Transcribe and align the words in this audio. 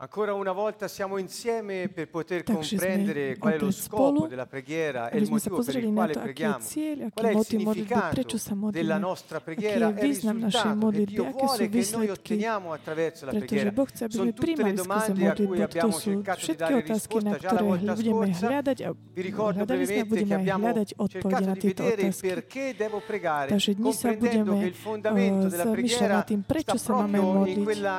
Ancora 0.00 0.32
una 0.32 0.52
volta 0.52 0.88
siamo 0.88 1.18
insieme 1.18 1.90
per 1.92 2.08
poter 2.08 2.40
Takže 2.42 2.56
sme 2.64 2.78
comprendere 2.80 3.36
qual 3.36 3.52
è 3.52 3.58
lo 3.60 3.68
opäť 3.68 3.76
scopo 3.84 4.16
spolu, 4.16 4.26
della 4.32 4.46
preghiera 4.48 5.10
e 5.12 5.12
aby 5.12 5.20
il 5.20 5.26
sme 5.28 5.36
sa 5.36 5.50
motivo 5.52 5.56
per 5.60 5.60
pozreli 5.60 5.84
il 5.84 5.92
na 5.92 6.00
quale 6.00 6.12
to, 6.12 6.16
aký 6.16 6.24
je 6.24 6.32
preghiamo. 6.32 6.64
cieľ, 6.64 6.96
aký 7.04 7.12
Qual 7.12 7.20
è 7.20 7.28
je 7.28 7.36
il 7.36 7.36
motiv 7.36 7.60
modlitby, 7.60 8.00
prečo 8.16 8.36
sa 8.40 8.48
significato 8.48 8.70
della 8.80 8.96
modlíme. 8.96 9.08
nostra 9.12 9.36
Aký 9.36 9.44
preghiera 9.44 9.76
je 9.76 9.92
e 9.92 10.00
il 10.00 10.00
význam 10.00 10.36
našej 10.40 10.48
risultato 10.48 10.72
che 10.72 10.80
modlitby, 10.80 11.12
Dio 11.12 11.20
aké 11.20 11.36
sú 11.36 11.44
vuole 11.44 11.52
che 11.60 11.68
noi 11.68 11.76
výsledky, 11.76 12.12
otteniamo 12.16 12.66
attraverso 12.72 13.20
la 13.20 13.32
pretože 13.36 13.44
preghiera. 13.44 13.70
Boh 13.76 13.88
chce, 13.92 14.00
aby 14.00 14.14
Sono 14.16 14.24
sme 14.24 14.32
tutte 14.32 14.40
le 14.40 14.40
príjmali 14.40 14.72
skrze 14.72 14.80
domande 14.80 15.20
a 15.20 15.34
cui 15.36 15.44
modlitbu. 15.44 15.60
To 15.60 15.68
abbiamo 15.68 15.92
sú 15.92 16.08
cercato 16.16 16.32
di 16.32 16.40
všetky 16.40 16.64
dare 16.64 16.74
otázky, 16.80 16.88
na 16.88 16.96
risposta 16.96 17.36
già 17.36 17.50
la 17.52 17.60
ktoré 17.60 17.68
volta 17.68 17.92
budeme 17.92 18.24
scorsa. 18.24 18.46
hľadať 18.48 18.78
a 18.80 18.88
Vi 18.96 19.20
ricordo 19.20 19.58
hľadali 19.60 19.84
sme 19.84 20.00
a 20.00 20.00
brevemente 20.00 20.00
che 20.00 20.08
budeme 20.08 20.32
aj 20.32 20.40
abbiamo 20.40 20.64
hľadať 20.64 20.88
odpovede 20.96 21.20
cercato 21.20 21.44
na 21.44 21.52
di 21.52 21.60
tieto 21.60 21.82
vedere 21.84 22.02
otázky. 22.08 22.24
perché 22.24 22.64
devo 22.72 22.98
pregare, 23.04 23.48
Takže 23.52 23.72
dnes 23.76 23.94
sa 24.00 24.08
comprendendo 24.08 24.48
budeme 24.48 24.64
che 24.64 24.68
il 24.72 24.78
fondamento 24.80 25.44
uh, 25.44 25.50
della 25.52 25.66
zamýšľať 25.68 25.76
preghiera 25.76 26.14
nad 26.16 26.24
tým, 26.24 26.40
prečo 26.40 26.76
sta 26.80 26.88
sa 26.88 26.92
máme 27.04 27.20
proprio 27.20 27.20
in 27.20 27.36
modliť. 27.36 27.66
quella 27.68 27.96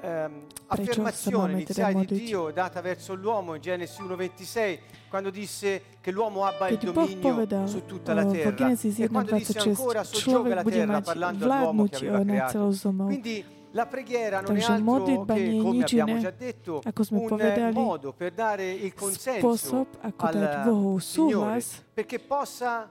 ehm, 0.00 0.42
affermazione 0.66 1.52
iniziale 1.52 2.04
di. 2.04 2.20
Dio 2.20 2.50
data 2.50 2.80
verso 2.80 3.14
l'uomo 3.14 3.54
in 3.54 3.60
Genesi 3.60 4.02
1:26 4.02 4.78
quando 5.08 5.30
disse 5.30 5.82
che 6.00 6.10
l'uomo 6.10 6.44
abbia 6.44 6.68
il 6.68 6.78
dominio 6.78 7.66
su 7.66 7.84
tutta 7.84 8.14
la 8.14 8.24
v 8.24 8.32
terra. 8.32 8.70
e 8.70 9.08
quando 9.08 9.34
disse 9.34 9.52
1.26, 9.58 9.68
ancora 9.68 10.04
soggioga 10.04 10.30
človek 10.30 10.54
la 10.54 10.62
terra 10.62 11.00
parlando 11.00 11.50
all'uomo 11.50 11.84
che 11.86 11.96
aveva 11.96 12.24
creato. 12.24 12.78
Quindi 13.06 13.44
la 13.72 13.86
preghiera 13.86 14.40
non 14.40 14.56
è 14.56 14.62
altro 14.62 15.04
che, 15.26 15.58
come 15.62 15.84
abbiamo 15.84 16.18
già 16.18 16.30
detto, 16.30 16.82
un 17.10 17.70
modo 17.72 18.12
per 18.12 18.32
dare 18.32 18.70
il 18.72 18.94
consenso 18.94 19.86
al 20.00 20.96
Signore 21.00 21.62
perché 21.94 22.18
possa 22.18 22.90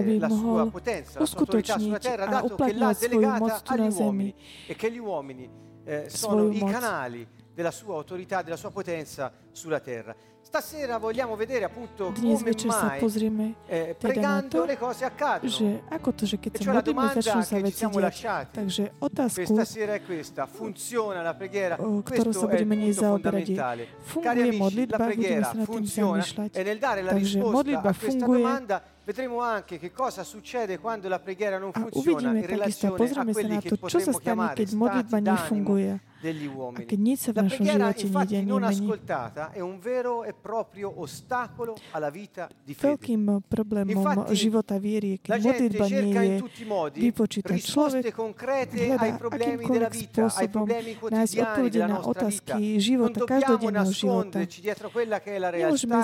aby 0.00 0.18
la 0.18 0.28
sua 0.28 0.36
mohol 0.36 0.70
potenza, 0.70 1.18
la 1.18 1.26
sua 1.26 1.38
autorità 1.40 1.78
sulla 1.78 1.96
uskutočniť 1.96 2.00
terra, 2.00 2.24
a 2.24 2.30
dato 2.30 2.54
che 2.56 2.72
l'ha 2.72 2.90
uplatňovať 2.90 2.96
svoju 2.96 3.20
moc 3.20 3.38
delegata 3.40 3.60
tu 3.60 3.74
na 3.76 3.82
agli 3.84 3.90
zemi. 3.92 4.04
uomini 4.04 4.34
e 4.66 4.74
che 4.74 4.90
gli 4.90 4.98
uomini 4.98 5.50
eh, 5.84 6.08
sono 6.08 6.42
Svoju 6.42 6.52
i 6.52 6.58
moc. 6.60 6.70
canali 6.70 7.28
della 7.52 7.70
sua 7.70 7.94
autorità, 7.96 8.42
della 8.42 8.56
sua 8.56 8.70
potenza 8.70 9.32
sulla 9.52 9.80
terra. 9.80 10.14
Stasera 10.50 10.98
vogliamo 10.98 11.36
vedere 11.36 11.62
appunto 11.64 12.10
Dnes 12.10 12.38
come 12.42 12.50
večer 12.50 12.72
sa 12.72 12.86
mai 12.90 12.98
pozrieme, 12.98 13.54
eh, 13.68 13.94
teda 13.96 14.20
na 14.20 14.42
to, 14.42 14.64
le 14.66 14.74
cose 14.76 15.04
accadono. 15.06 15.46
že 15.46 15.78
ako 15.86 16.10
to, 16.10 16.26
že 16.26 16.36
keď 16.42 16.50
sa 16.50 16.58
cioè 16.58 16.74
modlíme, 16.74 16.90
domanda 16.90 17.20
začnú 17.22 17.42
sa 17.46 17.54
che 17.54 17.54
ci 17.54 17.62
veci 17.70 17.76
siamo 17.78 17.94
diať. 17.94 18.02
lasciati 18.02 18.54
Takže 18.58 18.84
otázku, 18.98 19.38
questa 19.46 19.64
sera 19.64 19.92
è 19.94 20.02
questa, 20.02 20.46
funziona 20.50 21.22
la 21.22 21.34
preghiera? 21.38 21.78
o 21.78 22.02
ktorou 22.02 22.34
Questo 22.34 22.34
sa 22.34 22.50
è 22.50 22.58
il 22.58 22.66
budeme 22.66 22.74
nej 22.82 22.90
zaoberať, 22.90 23.46
je, 23.46 23.54
fondamentale. 23.54 23.82
Cari 23.86 24.02
funguje 24.10 24.58
modlitba, 24.58 24.96
budeme 24.98 25.06
preghiera 25.14 25.46
sa 25.46 25.54
nad 25.54 25.66
tým 25.70 25.70
funziona 25.70 26.18
zamýšľať. 26.18 26.50
e 26.50 26.62
nel 26.66 26.78
dare 26.82 27.00
la 27.06 27.12
Takže 27.14 27.22
risposta 27.30 27.54
modlitba 27.54 27.86
a 27.86 27.94
questa 27.94 28.10
funguje. 28.10 28.42
domanda 28.42 28.76
vedremo 29.06 29.36
anche 29.38 29.74
che 29.78 29.90
cosa 29.94 30.22
succede 30.26 30.72
quando 30.82 31.06
la 31.06 31.20
preghiera 31.22 31.58
non 31.62 31.70
funziona 31.70 32.34
in 32.34 32.42
relazione 32.42 32.94
a 32.98 33.22
quelli 33.30 33.58
che 33.62 33.78
potremmo 33.78 34.18
chiamare 34.18 34.66
stati 34.66 35.22
d'animo. 35.22 36.09
Degli 36.20 36.46
uomini. 36.46 36.86
La 37.32 37.42
preghiera 37.42 37.94
infatti 37.96 38.44
non 38.44 38.62
ascoltata 38.62 39.50
è 39.52 39.60
un 39.60 39.78
vero 39.80 40.24
e 40.24 40.34
proprio 40.34 41.00
ostacolo 41.00 41.76
alla 41.92 42.10
vita 42.10 42.48
di 42.62 42.74
fede. 42.74 42.96
Veľkým 43.00 43.42
problémom 43.48 43.90
Infatti, 43.90 44.34
života 44.36 44.76
viery 44.76 45.16
je, 45.16 45.18
keď 45.24 45.40
modlitba 45.40 45.86
nie 45.88 46.12
je 46.12 46.36
tutti 46.38 46.62
i 46.62 46.66
modi 46.66 46.98
vypočítať. 47.00 47.56
Človek 47.60 48.04
hľadá 48.12 49.00
ai 49.00 49.12
problemi 49.16 49.64
della 49.64 49.88
akýmkoľvek 49.88 49.92
spôsobom 50.10 50.66
nájsť 51.10 51.34
quotidiani 51.34 51.40
odpovede 51.40 51.80
na 51.86 51.98
otázky 52.04 52.60
života, 52.80 53.18
každodenného 53.24 53.92
života. 53.92 54.38
è 54.44 55.38
la 55.38 55.50
Nemôžeme 55.50 55.98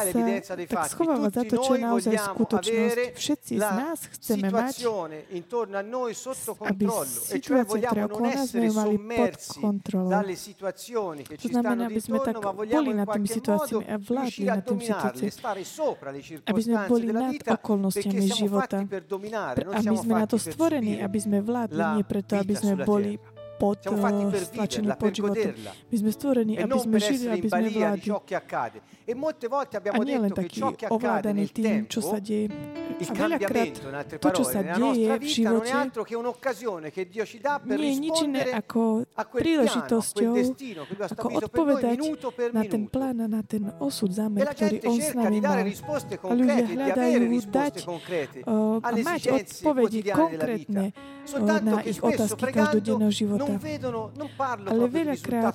sa 0.44 0.54
tak 0.54 0.82
schovávať 0.92 1.32
za 1.32 1.42
to, 1.44 1.54
čo 1.60 1.72
je 1.74 1.80
naozaj 1.80 2.14
skutočnosť. 2.16 2.96
Všetci 3.16 3.52
z 3.58 3.68
nás 3.68 3.98
chceme 4.16 4.48
mať, 4.48 4.74
aby 6.66 6.84
situácia, 7.04 7.78
ktorá 7.84 8.04
okolo 8.08 8.26
nás 8.30 8.50
mali 8.54 8.96
pod 8.96 9.32
kontrolou. 9.60 10.05
To 10.06 11.48
znamená, 11.48 11.82
aby 11.90 12.00
sme 12.00 12.18
tak 12.22 12.36
boli 12.38 12.92
nad 12.94 13.06
tými 13.06 13.28
situáciami 13.28 13.84
a 13.86 13.96
vládli 13.98 14.44
nad 14.46 14.62
tými 14.64 14.82
situáciami. 14.86 15.30
Aby 16.46 16.60
sme 16.62 16.76
boli 16.88 17.06
nad 17.12 17.34
okolnostiami 17.42 18.26
života. 18.30 18.78
fatti 18.82 18.88
per 18.88 19.02
dominare, 19.04 19.54
Pre- 19.54 19.66
non 19.66 19.74
A 19.74 19.78
my 19.78 19.84
siamo 19.84 20.02
sme 20.02 20.14
na 20.14 20.26
to 20.26 20.36
stvorení, 20.38 20.92
aby 21.02 21.18
sme 21.20 21.38
vládli, 21.40 21.80
nie 21.96 22.04
preto, 22.04 22.32
aby 22.36 22.54
sme 22.54 22.74
boli 22.84 23.12
pod, 23.56 23.78
eh, 23.80 23.90
viverla, 23.90 24.94
pod 24.96 25.12
životom. 25.16 25.52
My 25.88 25.96
sme 25.96 26.10
stvorení, 26.12 26.52
e 26.56 26.62
aby 26.62 26.78
sme 26.78 26.96
žili, 27.00 27.24
aby 27.32 27.48
sme 27.48 27.68
vládli. 27.72 28.08
E 29.08 29.14
molte 29.14 29.46
volte 29.46 29.76
abbiamo 29.76 30.02
detto 30.02 30.34
che 30.34 30.34
taký 30.34 30.56
ciò 30.58 30.72
che 30.74 30.86
accade 30.86 31.30
nel 31.32 31.52
tým, 31.54 31.86
čo 31.86 32.02
tempo, 32.02 32.10
sa 32.10 32.18
deje. 32.18 32.50
il 32.98 33.06
A 33.06 33.14
veľakrát 33.14 33.70
cambiamento, 33.70 33.86
in 33.86 33.94
altre 33.94 34.18
to, 34.18 34.28
čo 34.34 34.42
sa 34.42 34.60
deje 34.66 35.06
v 35.14 35.18
vita 35.22 35.50
non 35.52 35.62
è 35.62 35.66
živote, 35.66 35.70
altro 35.70 36.02
che 36.02 36.14
un'occasione 36.16 36.90
che 36.90 37.06
Dio 37.06 37.22
ci 37.22 37.38
dà 37.38 37.60
per 37.62 37.78
nie 37.78 37.92
je 37.92 37.98
nič 38.02 38.18
iné 38.24 38.42
rispondere 38.42 38.50
ako 38.56 38.82
a 39.04 39.04
quel 39.04 39.06
piano, 39.06 39.14
a 39.14 39.24
quel 39.30 39.42
príležitosťou, 39.46 40.32
ako 40.34 40.46
stabilito 41.06 41.22
per 41.22 41.30
noi 41.30 41.38
odpovedať 41.38 41.96
na 42.50 42.62
ten 42.66 42.82
plán 42.90 43.16
a 43.22 43.28
na 43.30 43.42
ten 43.46 43.62
osud, 43.78 44.10
E 44.10 44.16
zámer, 44.16 44.42
la 44.42 44.54
ktorý 44.58 44.76
gente 44.80 44.88
On 44.90 44.98
s 44.98 45.06
cerca 45.06 45.22
nami 45.22 45.38
di 45.38 45.62
risposte 45.70 46.14
A 46.18 46.32
ľudia 46.34 46.66
concrete, 46.66 46.66
di 46.66 46.74
avere 46.74 46.86
hľadajú 46.90 47.30
risposte 47.30 47.78
dať 47.78 47.84
concrete 47.86 48.38
a 48.42 48.52
alle 48.90 49.02
mať 49.06 49.20
esigenze 49.22 49.38
odpovedi 49.38 50.00
quotidiane 50.02 50.34
della 50.34 50.46
vita. 50.50 50.82
konkrétne 50.82 50.84
Soltanto 51.26 51.70
na 51.74 51.82
che 51.82 51.90
ich 51.90 52.00
otázky 52.02 52.42
pregando 52.42 52.78
každodenného 52.78 53.12
života. 53.14 53.50
non 53.50 53.58
vedono, 53.62 54.00
Ale 54.66 54.86
di 54.86 54.94
veľakrát, 54.94 55.54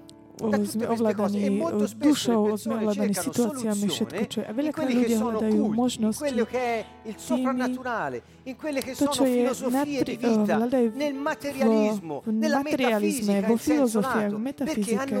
sme 0.65 0.89
ovládaní 0.89 1.39
E 1.45 1.49
dušou, 2.01 2.57
sme 2.57 2.81
ovládaní 2.81 3.13
cercano 3.13 3.15
situáciami, 3.29 3.87
všetko, 3.87 4.23
čo 4.25 4.37
je. 4.41 4.45
A 4.49 4.51
veľakrát 4.57 4.89
ľudia 4.89 5.17
hľadajú 5.21 5.69
možnosti 5.69 6.33
che 6.41 6.81
to, 8.97 9.05
čo 9.13 9.21
je 9.21 9.45
vita, 10.17 10.57
hľadajú 10.57 10.89
v, 10.89 10.97
v 12.25 12.33
materializme, 12.33 13.45
vo 13.45 13.53
filozofiách, 13.53 14.33
v 14.33 14.41
metafyzike. 14.41 15.13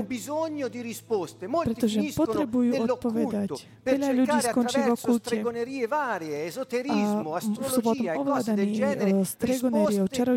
Pretože 1.45 2.01
potrebujú 2.17 2.81
odpovedať. 2.89 3.61
Veľa 3.85 4.09
ľudí 4.17 4.37
skončí 4.41 4.81
v 4.81 4.89
okulte. 4.89 5.37
A 6.91 7.39
sú 7.69 7.85
potom 7.85 8.09
ovládaní 8.09 8.71
quotidiane 8.71 9.25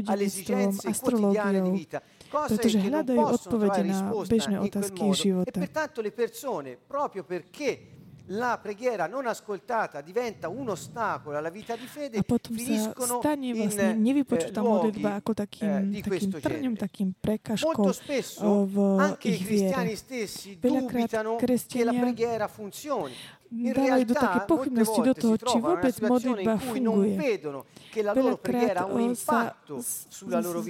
di 0.03 0.15
astrológiou, 0.89 1.79
pretože 2.43 2.79
che 2.79 2.83
non 2.83 2.91
hľadajú 2.91 3.21
possono 3.23 3.39
odpovede 3.39 3.71
trovare 3.71 3.87
na 3.87 3.93
risposta 3.95 4.33
bežné 4.35 4.55
in 4.55 4.59
quel 4.59 4.69
otázky 4.69 5.01
modo. 5.01 5.13
E 5.15 5.17
života. 5.23 5.59
pertanto 5.61 5.99
le 6.03 6.13
persone, 6.13 6.71
proprio 6.77 7.23
perché 7.23 7.95
la 8.29 8.57
preghiera 8.57 9.07
non 9.07 9.27
ascoltata 9.27 10.01
diventa 10.01 10.49
un 10.49 10.71
ostacolo 10.71 11.37
alla 11.37 11.51
vita 11.51 11.77
di 11.77 11.85
fede, 11.85 12.19
A 12.19 12.23
potom 12.23 12.57
sa 12.57 12.65
finiscono 12.65 13.19
stane 13.21 13.47
in 13.47 13.55
vlastne 13.55 13.91
eh, 13.91 13.95
nevypočutá 14.01 14.61
luoghi 14.65 14.89
modlitba 14.89 15.11
ako 15.21 15.33
eh, 15.33 15.37
takým, 15.45 15.69
di 15.93 16.01
takým 16.01 16.09
questo 16.09 16.37
trňom, 16.41 16.73
genere. 16.73 16.85
takým 16.89 17.09
prekažkou 17.21 17.69
Molto 17.69 17.93
uh, 17.93 17.93
spesso 17.93 18.65
v 18.65 18.77
anche 18.97 19.29
i 19.29 19.37
ich 19.37 19.45
cristiani 19.45 19.93
viere. 19.93 20.01
stessi 20.01 20.57
Veľakrát 20.57 21.05
dubitano 21.05 21.37
che 21.37 21.45
la 21.45 21.45
kresťania 21.45 22.01
preghiera 22.01 22.49
funzioni. 22.49 23.13
In 23.13 23.34
dávajú 23.51 24.05
do 24.09 24.15
také 24.15 24.39
pochybnosti 24.49 25.01
do 25.05 25.15
toho, 25.15 25.35
či 25.39 25.57
vôbec 25.61 25.95
modlitba 26.03 26.55
funguje. 26.59 27.15
Veľakrát 27.95 28.77
sa 29.15 29.55
dostanú 29.67 30.65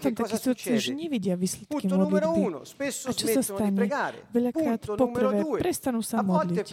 takí 0.00 0.24
srdci, 0.36 0.70
že 0.82 0.90
nevidia 0.96 1.34
výsledky 1.38 1.86
modlitby. 1.86 2.42
A 2.82 3.10
čo 3.14 3.26
sa 3.30 3.42
stane? 3.44 3.86
Veľakrát 4.34 4.80
poprvé 4.98 5.40
prestanú 5.60 6.02
sa 6.02 6.22
modliť 6.26 6.66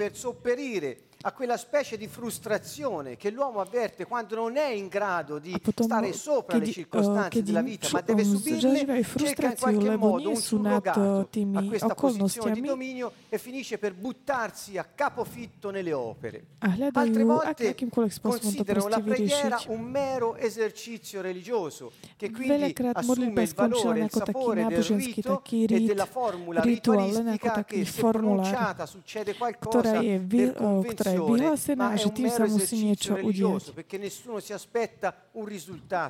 a 1.26 1.32
quella 1.32 1.58
specie 1.58 1.98
di 1.98 2.08
frustrazione 2.08 3.18
che 3.18 3.30
l'uomo 3.30 3.60
avverte 3.60 4.06
quando 4.06 4.36
non 4.36 4.58
è 4.58 4.70
in 4.70 4.88
grado 4.88 5.40
di 5.40 5.56
stare 5.76 6.14
sopra 6.14 6.58
le 6.58 6.66
keď, 6.66 6.74
circostanze 6.74 7.44
della 7.44 7.62
vita, 7.62 7.90
ma 7.92 8.02
deve 8.02 8.24
um, 8.24 8.36
subirle, 8.36 9.04
cerca 9.18 9.50
in 9.50 9.58
qualche 9.58 9.96
modo 9.96 10.30
un 10.30 10.36
surrogato 10.36 11.30
a 11.54 11.64
questa 11.64 11.96
posizione 11.96 12.54
di 12.54 12.62
dominio 12.62 13.12
e 13.30 13.38
finisce 13.38 13.78
per 13.78 13.94
buttarsi 13.94 14.78
a 14.78 14.84
capofitto 14.84 15.70
nelle 15.70 15.94
opere. 15.94 16.46
a 16.60 16.76
Altre 16.94 17.24
volte 17.24 17.76
considerano 18.22 18.88
la 18.88 19.00
preghiera 19.00 19.62
un 19.68 19.82
mero 19.82 20.36
esercizio 20.36 21.22
religioso 21.22 21.92
che 22.18 22.32
quindi 22.32 22.76
assume 22.94 23.44
il 23.44 23.54
valore 23.54 24.00
e 24.00 24.04
il 24.04 24.12
sapore 24.12 24.66
del 24.66 24.84
rito 24.84 25.42
e 25.46 25.80
della 25.82 26.06
formula 26.06 26.62
ritualistica 26.62 27.64
che 27.64 27.86
se 27.86 28.02
pronunciata 28.02 28.86
succede 28.86 29.36
qualcosa 29.36 30.00
per 30.00 30.62
uh, 30.62 30.84
ktorá 30.84 31.13
je 31.14 31.20
convenzione, 31.22 31.38
vyhlásená 31.38 31.88
è 31.94 31.98
že 32.02 32.10
tým 32.10 32.30
sa 32.34 32.44
musí 32.50 32.76
niečo 32.82 33.14
udiať. 33.22 33.64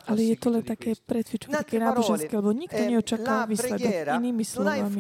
Ale 0.08 0.22
je 0.24 0.36
to 0.40 0.48
len 0.50 0.64
také 0.64 0.96
In 0.96 1.54
také 1.60 1.76
náboženské, 1.78 2.32
lebo 2.32 2.56
nikto 2.56 2.80
eh, 2.80 2.90
neočaká 2.90 3.46
výsledok. 3.46 3.92
Inými 4.18 4.44
slovami, 4.48 5.00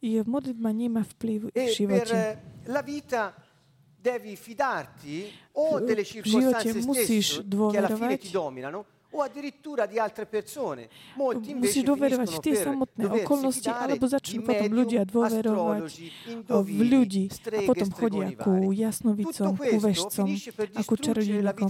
je 0.00 0.20
modlitba 0.24 0.70
nemá 0.72 1.04
vplyv 1.04 1.38
v 1.46 1.50
e 1.52 1.64
per 1.68 1.72
živote. 1.76 2.16
eh, 2.66 3.34
devi 4.00 4.34
fidarti 4.36 5.28
o 5.60 5.78
delle 5.80 6.04
v 6.04 6.08
circostanze 6.08 6.80
stesse 6.80 7.44
che 7.44 7.76
alla 7.76 7.94
fine 7.94 8.16
ti 8.16 8.30
dominano 8.30 8.99
o 9.10 9.22
addirittura 9.22 9.86
di 9.86 9.98
altre 9.98 10.26
persone. 10.26 10.88
Molti 11.16 11.50
invece 11.50 11.82
Musíš 11.82 11.84
dôverovať 11.86 12.28
v 12.30 12.38
tie 12.40 12.54
samotné 12.54 13.04
okolnosti, 13.22 13.70
alebo 13.70 14.04
začnú 14.06 14.40
potom 14.46 14.70
ľudia 14.70 15.02
dôverovať 15.02 15.82
v 16.46 16.80
ľudí 16.86 17.24
a 17.30 17.60
potom 17.66 17.88
chodia 17.90 18.26
ku 18.38 18.70
jasnovicom, 18.70 19.50
ku 19.58 19.76
vešcom 19.82 20.28
a 20.74 20.80
ku 20.86 20.94
čarodejníkom. 20.94 21.68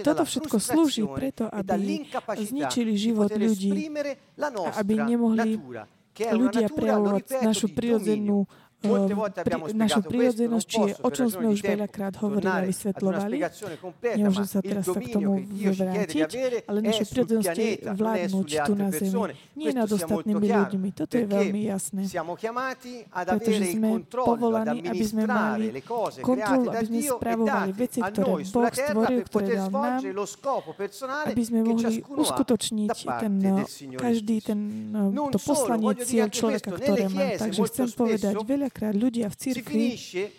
toto 0.00 0.22
všetko 0.24 0.56
slúži 0.56 1.04
preto, 1.04 1.44
aby 1.52 2.08
zničili 2.40 2.92
život 2.96 3.28
ľudí 3.32 3.92
a 4.40 4.68
aby 4.80 4.94
nemohli 5.04 5.60
ľudia 6.14 6.70
prejavovať 6.70 7.42
našu 7.42 7.68
prirodzenú 7.74 8.46
eh, 8.84 9.44
questo, 9.48 9.74
non 9.74 10.00
prirodzenosť, 10.04 10.66
či 10.68 10.80
je, 10.80 10.92
o 11.00 11.08
čom 11.10 11.26
sme 11.32 11.46
už 11.52 11.60
veľakrát 11.64 12.14
hovorili 12.20 12.68
a 13.44 13.50
completa, 13.80 14.16
Nemôžem 14.16 14.46
sa 14.48 14.60
teraz 14.60 14.84
sa 14.84 15.00
k 15.00 15.08
tomu 15.10 15.40
vrátiť, 15.48 16.30
ale 16.68 16.78
sul 16.92 17.06
prirodzenosť 17.08 17.56
je 17.56 17.70
vládnuť 17.88 18.48
tu 18.64 18.72
na 18.76 18.88
Zemi. 18.92 19.34
Nie 19.56 19.70
nad 19.72 19.88
ostatnými 19.88 20.46
ľuďmi. 20.46 20.88
Toto 20.94 21.14
je 21.16 21.26
veľmi 21.26 21.60
jasné. 21.66 22.02
Pretože 23.10 23.62
sme 23.74 23.88
povolaní, 24.04 24.78
aby 24.86 25.04
sme 25.04 25.24
mali 25.26 25.66
kontrolu, 26.20 26.68
aby 26.70 26.84
sme 26.84 27.00
e 27.00 27.08
spravovali 27.08 27.70
veci, 27.72 27.98
ktoré 28.00 28.32
Boh 28.44 28.72
stvoril, 28.74 29.20
ktoré 29.26 29.46
dal 29.56 29.68
nám, 29.70 30.00
aby 31.28 31.42
sme 31.42 31.58
mohli 31.64 32.02
uskutočniť 32.04 32.90
ten, 33.20 33.34
Signore 33.64 34.00
každý 34.00 34.36
ten, 34.44 34.58
Non 34.92 35.30
to 35.32 35.38
poslanie, 35.40 35.94
cieľ 36.04 36.28
človeka, 36.28 36.68
ktoré 36.74 37.08
má. 37.08 37.34
Takže 37.38 37.60
chcem 37.70 37.88
povedať, 37.94 38.34
spesso 38.34 38.68
veľakrát 38.74 38.94
ľudia 38.98 39.30
v 39.30 39.36
cirkvi 39.38 39.62
finisce 39.62 40.32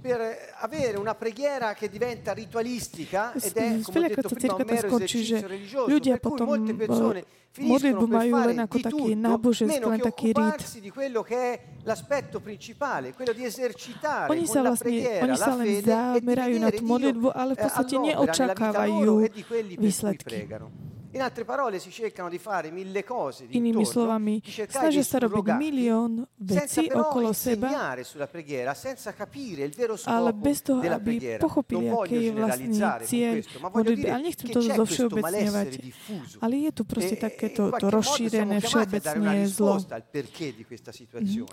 per 0.00 0.20
avere 0.62 0.96
una 0.96 1.14
preghiera 1.14 1.74
che 1.74 1.90
diventa 1.90 2.32
ritualistica 2.32 3.32
ed 3.34 3.52
è, 3.56 3.80
come 3.82 3.98
ho 3.98 4.08
detto 4.08 4.28
prima, 4.28 4.54
un 4.54 4.62
mero 4.64 4.96
esercizio 4.96 5.46
religioso, 5.46 5.88
ľudia 5.88 6.18
per 6.18 6.30
cui 6.30 6.46
molte 6.46 6.74
persone 6.74 7.24
finiscono 7.50 8.06
per 8.06 8.28
fare 8.28 8.54
di 8.54 8.80
tutto, 8.80 9.14
náboženský, 9.14 9.80
meno 9.80 9.90
che 9.90 10.08
occuparsi 10.08 10.80
di 10.80 10.90
quello 10.90 11.22
che 11.22 11.36
è 11.36 11.60
l'aspetto 11.82 12.38
principale, 12.38 13.12
quello 13.12 13.32
di 13.32 13.44
esercitare 13.44 14.30
Oni 14.30 14.46
con 14.46 14.62
la 14.62 14.76
preghiera 14.76 15.26
la 15.26 15.56
fede 15.56 16.14
e 16.14 16.20
di 16.20 16.26
vedere 16.26 16.78
Dio 16.78 17.34
eh, 17.34 17.40
all'opera 17.40 17.84
nella 17.98 18.52
vita 18.54 18.86
loro 18.86 19.20
e 19.20 19.30
di 19.30 19.44
quelli 19.44 19.76
per 19.76 19.94
cui 19.94 20.16
pregano. 20.16 20.96
In 21.12 21.22
altre 21.22 21.44
parole 21.44 21.78
si 21.78 21.90
cercano 21.90 22.28
di 22.28 22.36
fare 22.36 22.70
mille 22.70 23.02
cose 23.02 23.46
Inými 23.48 23.84
slovami, 23.88 24.44
snažia 24.44 25.00
sa 25.00 25.16
robiť 25.16 25.56
milión 25.56 26.20
vecí 26.36 26.84
okolo 26.92 27.32
seba, 27.32 27.72
insegnare 27.72 28.04
sulla 28.04 28.28
preghiera, 28.28 28.76
senza 28.76 29.16
capire 29.16 29.64
il 29.64 29.72
vero 29.72 29.96
ale 30.04 30.36
bez 30.36 30.60
toho, 30.60 30.84
della 30.84 31.00
aby 31.00 31.16
preghiera. 31.16 31.40
pochopili, 31.40 31.88
aký 31.88 32.16
je 32.28 32.30
vlastný 32.36 32.68
cieľ 33.08 33.34
modlitby. 33.72 34.08
Ale 34.12 34.20
nechcem 34.20 34.46
to 34.52 34.60
c'è 34.60 34.76
zo 34.76 34.84
questo 34.84 35.08
všeobecňovať. 35.08 35.24
malessere 35.24 35.80
diffuso. 35.80 36.36
Ale 36.44 36.54
je 36.60 36.70
tu 36.76 36.82
proste 36.84 37.16
takéto 37.16 37.62
to 37.72 37.86
rozšírené 37.88 38.56
všeobecné 38.60 39.34
zlo. 39.48 39.74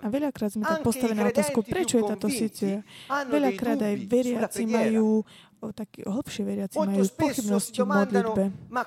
A 0.04 0.06
veľakrát 0.12 0.50
sme 0.52 0.68
tak 0.68 0.78
Anche 0.78 0.84
i 0.84 0.86
postavení 0.86 1.16
na 1.16 1.32
otázku, 1.32 1.58
prečo 1.64 1.94
je 1.96 2.04
táto 2.04 2.28
situácia. 2.28 2.84
Veľakrát 3.08 3.80
aj 3.80 3.94
veriaci 4.04 4.62
majú, 4.68 5.24
o, 5.66 5.74
takí 5.74 6.06
hlbšie 6.06 6.42
veriaci 6.46 6.76
Molto 6.78 6.94
majú 6.94 7.04
pochybnosti 7.18 7.78
domandano, 7.82 8.32
modlitbe. 8.32 8.44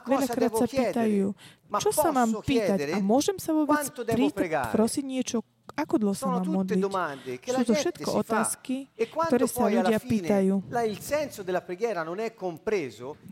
Veľakrát 0.07 0.51
sa 0.55 0.67
pýtajú, 0.67 1.25
čo 1.77 1.89
sa 1.91 2.09
mám 2.15 2.29
pýtať 2.41 2.79
a 2.95 2.97
môžem 3.03 3.37
sa 3.37 3.51
vôbec 3.51 3.83
pregare? 4.33 4.71
prosiť 4.71 5.03
niečo, 5.03 5.43
ako 5.75 5.95
dlho 5.99 6.15
sa 6.15 6.27
mám 6.39 6.47
modliť. 6.47 6.81
Sú 7.45 7.61
to 7.67 7.73
všetko 7.75 8.09
otázky, 8.23 8.87
e 8.95 9.05
ktoré 9.05 9.45
sa 9.45 9.67
ľudia 9.67 9.99
pýtajú. 9.99 10.55
A 10.71 10.81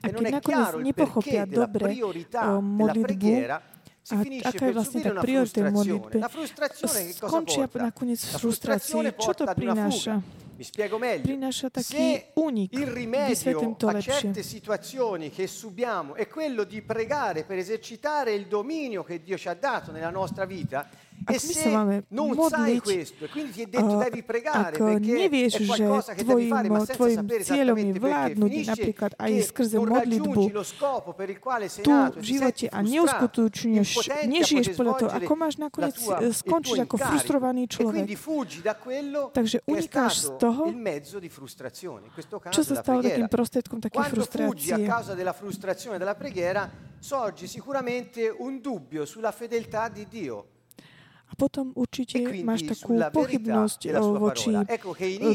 e 0.06 0.12
keď 0.12 0.26
nakoniec 0.38 0.70
nepochopia 0.84 1.44
dobre 1.48 1.98
modlitbu 2.60 3.32
a 4.16 4.24
finisce 4.24 4.48
aká 4.48 4.56
je 4.56 4.60
per 4.60 4.74
vlastne 4.74 5.00
subire 5.00 5.10
tá 5.10 5.12
una 5.12 5.22
priorita 5.22 5.60
frustrazione. 5.60 5.72
modlitby, 5.76 6.18
La 6.20 6.30
frustrazione 6.30 7.00
che 7.04 7.14
cosa 7.18 7.28
skončia 7.28 7.66
nakoniec 7.74 8.20
v 8.24 8.38
frustrácii. 8.40 9.02
Čo 9.18 9.32
to 9.34 9.46
prináša? 9.52 10.14
Mi 10.58 10.64
spiego 10.66 10.98
meglio. 10.98 11.26
Prináša 11.30 11.70
taký 11.70 11.94
Se 11.94 12.34
únik. 12.34 12.74
il 12.74 12.88
rimedio 12.90 13.78
a 13.78 14.02
certe 14.02 14.42
situazioni 14.42 15.30
che 15.30 15.46
subiamo 15.46 16.16
è 16.18 16.26
quello 16.26 16.64
di 16.64 16.82
pregare 16.82 17.44
per 17.44 17.60
esercitare 17.60 18.34
il 18.34 18.48
dominio 18.48 19.04
che 19.04 19.22
Dio 19.22 19.38
ci 19.38 19.50
ha 19.50 19.54
dato 19.54 19.92
nella 19.92 20.10
nostra 20.10 20.46
vita. 20.46 20.90
Ak 21.26 21.34
e 21.34 21.40
my 21.42 21.54
se 21.54 21.64
sa 21.66 21.70
máme 21.74 21.96
modliť, 22.14 22.84
e 22.86 23.82
ak 24.46 24.78
nevieš, 25.02 25.54
že 25.66 25.86
tvojim, 26.22 26.54
tvojim 26.94 27.22
cieľom 27.42 27.78
je 27.78 27.92
vládnuť 27.98 28.52
napríklad 28.70 29.12
aj 29.18 29.32
skrze 29.50 29.78
modlitbu 29.82 30.44
tu 31.82 31.94
e 31.94 32.22
v 32.22 32.26
živote 32.26 32.66
a 32.70 32.80
neuskutočňuješ, 32.86 33.90
nežiješ 34.30 34.68
podľa 34.78 34.94
toho, 35.02 35.10
ako 35.18 35.34
máš 35.34 35.56
nakoniec 35.58 35.96
tuo 35.98 36.14
skončíš 36.30 36.86
ako 36.86 36.96
frustrovaný 37.02 37.66
E 37.66 37.72
človek. 37.72 38.06
Takže 39.34 39.58
unikáš 39.66 40.14
z 40.22 40.30
toho, 40.38 40.64
čo 42.54 42.62
sa 42.62 42.76
stalo 42.78 43.02
takým 43.02 43.28
prostriedkom 43.28 43.80
takej 43.82 44.04
frustrácie. 44.14 44.86
sorge 47.00 47.48
sicuramente 47.48 48.28
un 48.30 48.60
dubbio 48.60 49.06
sulla 49.06 49.32
fedeltà 49.32 49.88
di 49.88 50.08
Dio. 50.10 50.57
A 51.28 51.36
potom 51.36 51.76
určite 51.76 52.24
E 52.24 52.40
máš 52.44 52.64
takú 52.64 52.96
sulla 52.96 53.12
verità 53.12 53.20
pochybnosť 53.20 53.80
voči 54.16 54.52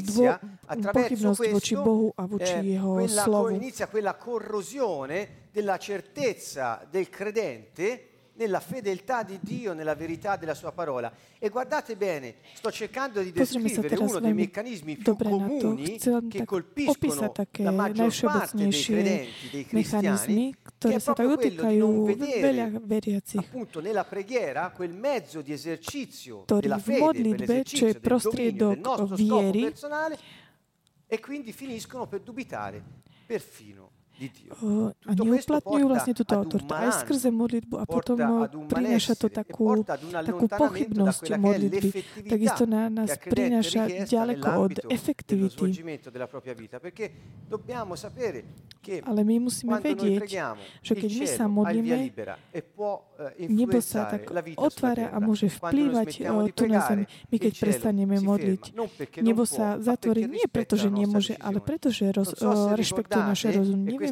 dvo- 0.01 0.39
pochybnosť 0.73 1.41
voči 1.53 1.75
Bohu 1.77 2.09
a 2.17 2.25
voči 2.25 2.57
eh, 2.57 2.81
jeho 2.81 2.93
slovu. 3.07 3.53
inizia 3.53 3.87
quella 3.89 4.17
corrosione 4.17 5.49
della 5.53 5.77
certezza 5.77 6.81
del 6.89 7.09
credente 7.13 8.12
nella 8.35 8.61
fedeltà 8.61 9.23
di 9.23 9.39
Dio, 9.41 9.75
nella 9.75 9.95
verità 9.95 10.37
della 10.37 10.55
sua 10.55 10.73
parola. 10.73 11.13
E 11.39 11.49
guardate 11.49 11.97
bene, 11.97 12.37
sto 12.55 12.71
cercando 12.71 13.21
di 13.21 13.33
descrivere 13.33 13.97
uno 13.97 14.19
dei 14.21 14.33
meccanismi 14.33 14.97
più 14.97 15.17
comuni 15.17 15.99
che 16.29 16.45
colpiscono 16.45 17.33
la 17.59 17.71
maggior 17.71 18.15
parte 18.21 18.69
dei 18.69 18.83
credenti, 18.83 19.51
dei 19.51 19.67
cristiani, 19.67 20.55
che 20.79 20.95
è 20.95 21.01
proprio 21.01 21.37
quello 21.37 21.69
di 21.69 21.77
non 21.77 22.05
vedere 22.05 22.83
appunto 23.35 23.81
nella 23.81 24.05
preghiera 24.05 24.71
quel 24.71 24.93
mezzo 24.93 25.41
di 25.43 25.53
esercizio 25.53 26.45
della 26.47 26.79
fede 26.79 27.29
per 27.29 27.41
l'esercizio 27.41 27.93
del 27.93 28.01
dominio 28.01 28.69
del 28.69 28.79
nostro 28.79 29.17
scopo 29.17 29.51
personale 29.51 30.19
e 31.07 31.21
quindi 31.21 31.53
finiscono 31.53 32.07
per 32.07 32.21
dubitare 32.21 32.83
perfino 33.27 33.92
a 35.07 35.11
neuplatňujú 35.13 35.85
vlastne 35.89 36.15
túto 36.15 36.33
autoritu 36.37 36.73
aj 36.73 37.07
skrze 37.07 37.31
modlitbu 37.33 37.75
a 37.81 37.85
potom 37.89 38.19
prináša 38.69 39.19
to 39.19 39.27
e 39.27 39.35
takú, 39.35 39.83
takú 40.11 40.47
pochybnosť 40.47 41.25
modlitby. 41.41 41.89
Takisto 42.29 42.65
na 42.69 42.87
nás 42.93 43.15
è 43.15 43.19
prináša 43.19 44.07
ďaleko 44.07 44.49
od 44.49 44.75
efektivity. 44.91 45.83
Ale 48.83 49.21
my 49.23 49.47
musíme 49.47 49.79
vedieť, 49.79 50.27
že 50.83 50.93
keď 50.99 51.11
my 51.15 51.27
sa 51.31 51.45
modlíme, 51.47 51.99
e 52.51 52.59
eh, 52.59 53.47
nebo 53.47 53.79
sa 53.79 54.11
tak 54.11 54.27
otvára 54.59 55.15
a 55.15 55.23
môže 55.23 55.47
vplývať 55.47 56.09
di 56.27 56.51
tu 56.51 56.65
na 56.67 56.83
zemi. 56.83 57.05
My 57.31 57.37
keď 57.39 57.53
prestaneme 57.63 58.19
modliť, 58.19 58.63
nebo 59.23 59.47
sa 59.47 59.79
zatvorí 59.79 60.27
nie 60.27 60.47
preto, 60.51 60.75
že 60.75 60.91
nemôže, 60.91 61.39
ale 61.39 61.63
preto, 61.63 61.95
že 61.95 62.11
roz, 62.11 62.35
uh, 62.43 62.75
rešpektuje 62.75 63.23
naše 63.23 63.49
rozum. 63.55 63.87
e 63.87 63.95
Neviem, 63.95 64.12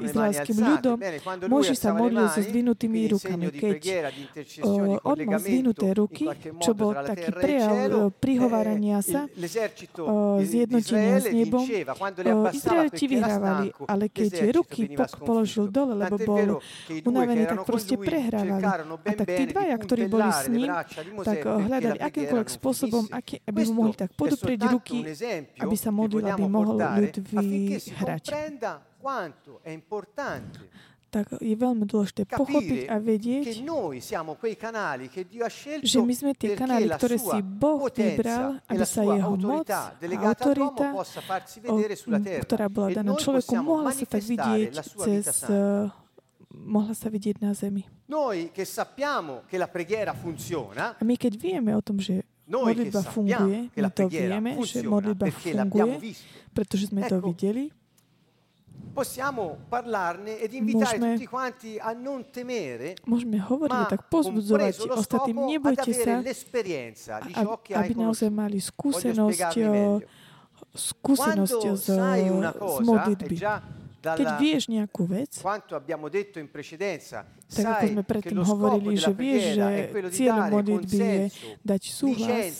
izraelským 0.00 0.56
lui 0.56 0.78
Mojžiš 1.48 1.78
sa 1.78 1.90
modlil 1.92 2.26
so 2.32 2.40
in 2.40 3.06
rukami. 3.12 3.46
Keď 3.52 3.82
collegamento 5.02 5.52
zdvihnuté 5.52 5.88
in 5.92 5.94
ruky, 5.94 6.24
čo 6.62 6.72
bol 6.72 6.96
taký 6.96 7.30
prejav 7.34 8.10
prihovarania 8.16 8.98
eh, 8.98 9.04
sa, 9.04 9.20
di 10.40 10.44
zjednotenia 10.46 11.18
s 11.20 11.28
nebom. 11.28 11.64
era 12.88 13.06
vyhrávali, 13.06 13.66
ale 13.84 14.04
keď 14.08 14.32
ruky 14.54 14.82
položil 15.20 15.68
dole, 15.68 15.94
lebo 15.98 16.16
bol 16.22 16.48
unavený, 17.04 17.42
tak 17.46 17.60
proste 17.68 17.94
prehrávali. 18.00 18.64
A 19.02 19.12
tak 19.12 19.28
tí 19.28 19.44
dvaja, 19.50 19.76
ktorí 19.76 20.02
boli 20.08 20.30
s 20.30 20.46
ním, 20.48 20.70
tak 21.22 21.38
hľadali 21.44 21.98
akýmkoľvek 22.00 22.48
spôsobom, 22.48 23.04
aký, 23.12 23.42
aby 23.44 23.60
mu 23.68 23.72
mohli 23.84 23.94
tak 23.96 24.10
soltanto 24.16 24.66
ruky, 24.72 25.04
aby 25.60 25.76
sa 25.76 25.90
modlil, 25.92 26.24
aby 26.26 26.44
mohol 26.46 26.78
ľud 26.80 27.14
vyhrať. 27.28 28.24
Comprenda 29.02 29.10
quanto 29.10 29.58
è 29.62 29.70
importante 29.70 30.90
Tak 31.12 31.44
je 31.44 31.52
veľmi 31.52 31.84
dôležité 31.84 32.24
pochopiť 32.24 32.88
a 32.88 32.96
vedieť, 32.96 33.60
že 35.84 36.00
my 36.00 36.14
sme 36.16 36.32
tie 36.32 36.56
kanály, 36.56 36.88
ktoré 36.88 37.20
si 37.20 37.36
Boh 37.44 37.84
vybral, 37.84 38.56
e 38.64 38.72
aby 38.72 38.84
sa 38.88 39.04
jeho 39.04 39.36
moc 39.36 39.68
a 39.68 39.92
autorita, 40.32 40.88
ktorá 42.48 42.66
bola 42.72 42.88
e 42.88 42.96
daná 42.96 43.12
človeku, 43.12 43.52
mohla 43.60 43.92
sa 43.92 44.08
tak 44.08 44.24
vidieť 44.24 44.72
cez 44.72 45.52
uh, 45.52 45.92
mohla 46.48 46.96
sa 46.96 47.12
vidieť 47.12 47.44
na 47.44 47.52
zemi. 47.52 47.84
A 50.80 51.02
my 51.04 51.14
keď 51.20 51.32
vieme 51.36 51.76
o 51.76 51.82
tom, 51.84 52.00
že 52.00 52.24
modlitba 52.48 53.04
funguje, 53.04 53.68
my 53.68 53.90
to 53.92 54.08
vieme, 54.08 54.50
že 54.64 54.80
modlitba 54.80 55.28
funguje, 55.28 56.16
pretože 56.56 56.88
sme 56.88 57.04
to 57.04 57.20
videli, 57.20 57.68
possiamo 58.92 59.56
parlarne 59.68 60.36
ed 60.38 60.52
invitare 60.52 60.98
Môžeme- 61.00 61.12
tutti 61.16 61.26
quanti 61.26 61.78
a 61.80 61.92
non 61.96 62.28
temere, 62.28 62.92
môžeme 63.08 63.40
hovoriť, 63.40 63.72
ma 63.72 63.88
a 63.88 63.88
tak 63.88 64.04
pozbudzovať 64.06 64.68
compreso 64.76 64.84
lo 64.84 64.94
ostatným, 65.00 65.32
scopo 65.32 65.40
ad 65.40 65.50
nebojte 65.50 65.80
avere 65.88 66.04
sa, 66.04 66.20
l'esperienza 66.20 67.12
di 67.24 67.32
a- 67.32 67.40
ciò 67.40 67.54
che 67.64 67.72
hai 67.72 67.88
aby 67.88 67.94
naozaj 67.96 68.28
conosciuto. 68.28 68.36
mali 68.36 68.58
Voglio 68.60 68.68
skúsenosť, 68.68 69.32
spiegarmi 69.32 69.64
o, 69.64 69.72
meglio. 69.72 70.08
skúsenosť 70.72 71.52
Quando 71.56 71.76
z, 71.76 71.84
sai 71.88 72.22
una 72.28 72.52
z 72.52 72.58
cosa, 72.58 72.80
e 72.80 72.84
modlitby. 72.84 73.34
già 73.36 73.54
Keď 74.02 74.18
dalla 74.18 74.34
vieš 74.36 74.62
nejakú 74.66 75.02
vec, 75.06 75.38
quanto 75.40 75.72
abbiamo 75.78 76.10
detto 76.10 76.38
in 76.38 76.50
precedenza, 76.50 77.22
tak 77.52 77.64
ako 77.68 77.84
sme 77.92 78.02
predtým 78.02 78.38
hovorili, 78.40 78.92
že 78.96 79.12
vieš, 79.12 79.44
že 79.54 79.68
cieľom 80.10 80.44
modlitby 80.50 80.96
je 80.96 81.22
dať 81.60 81.82
súhlas, 81.84 82.52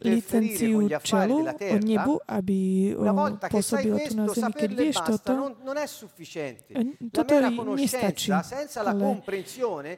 licenciu 0.00 0.78
čelu 1.02 1.38
od 1.50 1.82
nebu, 1.82 2.14
aby 2.26 2.58
pôsobilo 3.50 3.98
tu 4.00 4.12
na 4.14 4.26
zemi. 4.30 4.52
Keď 4.56 4.70
e 4.70 4.76
vieš 4.76 4.96
toto. 5.02 5.32
Eh, 6.70 6.84
toto 7.12 7.32
nestačí, 7.76 8.30
ale- 8.32 9.18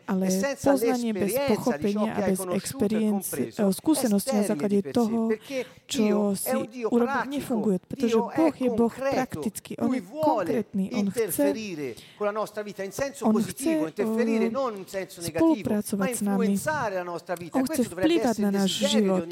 ale 0.07 0.25
e 0.27 0.31
senza 0.33 0.73
poznanie 0.73 1.13
bez 1.13 1.33
pochopenia 1.49 2.11
a 2.17 2.21
bez 2.25 2.39
conosciuto 2.39 3.63
e 3.69 3.73
skúsenosti 3.73 4.35
na 4.37 4.45
základe 4.45 4.79
toho, 4.93 5.33
čo 5.87 6.33
si 6.35 6.57
urobiť 6.85 7.25
nefunguje, 7.29 7.77
pretože 7.85 8.17
Boh 8.17 8.55
je 8.57 8.71
Boh 8.71 8.93
praktický, 8.93 9.73
on 9.79 9.93
je 9.95 10.03
konkrétny, 10.03 10.85
on 10.95 11.07
chce 11.11 11.53
On 13.23 13.43
chce, 13.43 13.93
spolupracovať 14.05 16.11
s 16.15 16.23
nami. 16.23 16.59
influenzare 16.59 16.95
la 16.95 17.07
nostra 17.07 17.35
vita. 17.35 17.59
On 17.59 17.65
chce 17.65 17.83
vplývať 17.89 18.37
na 18.43 18.51
náš 18.51 18.71
život. 18.91 19.25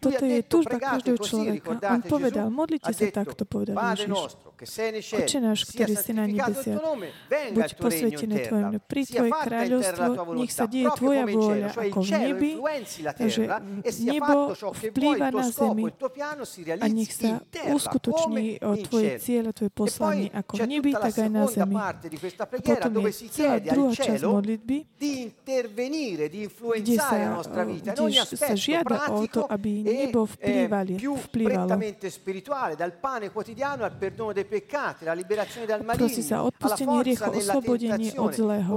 Toto 0.00 0.24
je 0.24 0.38
pregate 0.42 0.80
každého 0.80 1.18
človeka. 1.18 1.68
On 1.90 2.02
povedal, 2.02 2.46
modlite 2.48 2.90
sa 2.92 3.06
takto, 3.10 3.42
povedal 3.44 3.74
Ježiš. 3.74 4.45
Oče 4.56 5.36
náš, 5.44 5.68
ktorý 5.68 5.94
si 6.00 6.16
na 6.16 6.24
nebesiach, 6.24 6.80
buď 7.52 7.68
posvetené 7.76 8.48
Tvoje 8.48 8.64
meno, 8.72 8.80
sia 8.88 9.20
Tvoje 9.20 9.32
kráľovstvo, 9.36 10.32
nech 10.32 10.52
sa 10.56 10.64
deje 10.64 10.88
Tvoja 10.96 11.22
vôľa 11.28 11.68
ako 11.76 11.98
v 12.00 12.10
nebi, 12.16 12.50
e 13.20 13.28
sia 13.28 14.16
nebo 14.16 14.56
vplýva 14.56 15.28
na 15.28 15.44
zemi 15.52 15.84
a 16.80 16.86
nech 16.88 17.12
sa 17.12 17.44
uskutoční 17.68 18.64
Tvoje 18.88 19.20
cieľe, 19.20 19.52
Tvoje 19.52 19.72
poslanie 19.76 20.32
ako 20.32 20.52
v 20.56 20.64
nebi, 20.64 20.90
tak 20.96 21.14
aj 21.20 21.28
na 21.28 21.44
zemi. 21.52 21.76
potom 22.56 22.92
je 23.04 23.12
celá 23.28 23.60
druhá 23.60 23.92
časť 23.92 24.24
modlitby, 24.24 24.76
kde 26.80 26.96
sa, 26.96 27.44
kde 27.44 28.24
sa 28.24 28.54
žiada 28.56 29.12
o 29.12 29.20
to, 29.28 29.44
aby 29.52 29.84
nebo 29.84 30.24
vplývali, 30.24 30.96
vplývalo. 30.96 31.76
peccati, 34.46 35.04
la 35.04 35.12
liberazione 35.12 35.66
Prosí 35.98 36.22
sa, 36.22 36.42
odpustenie 36.46 36.96
hriechov, 37.02 37.34
oslobodenie 37.34 38.10
od 38.16 38.32
zlého. 38.32 38.72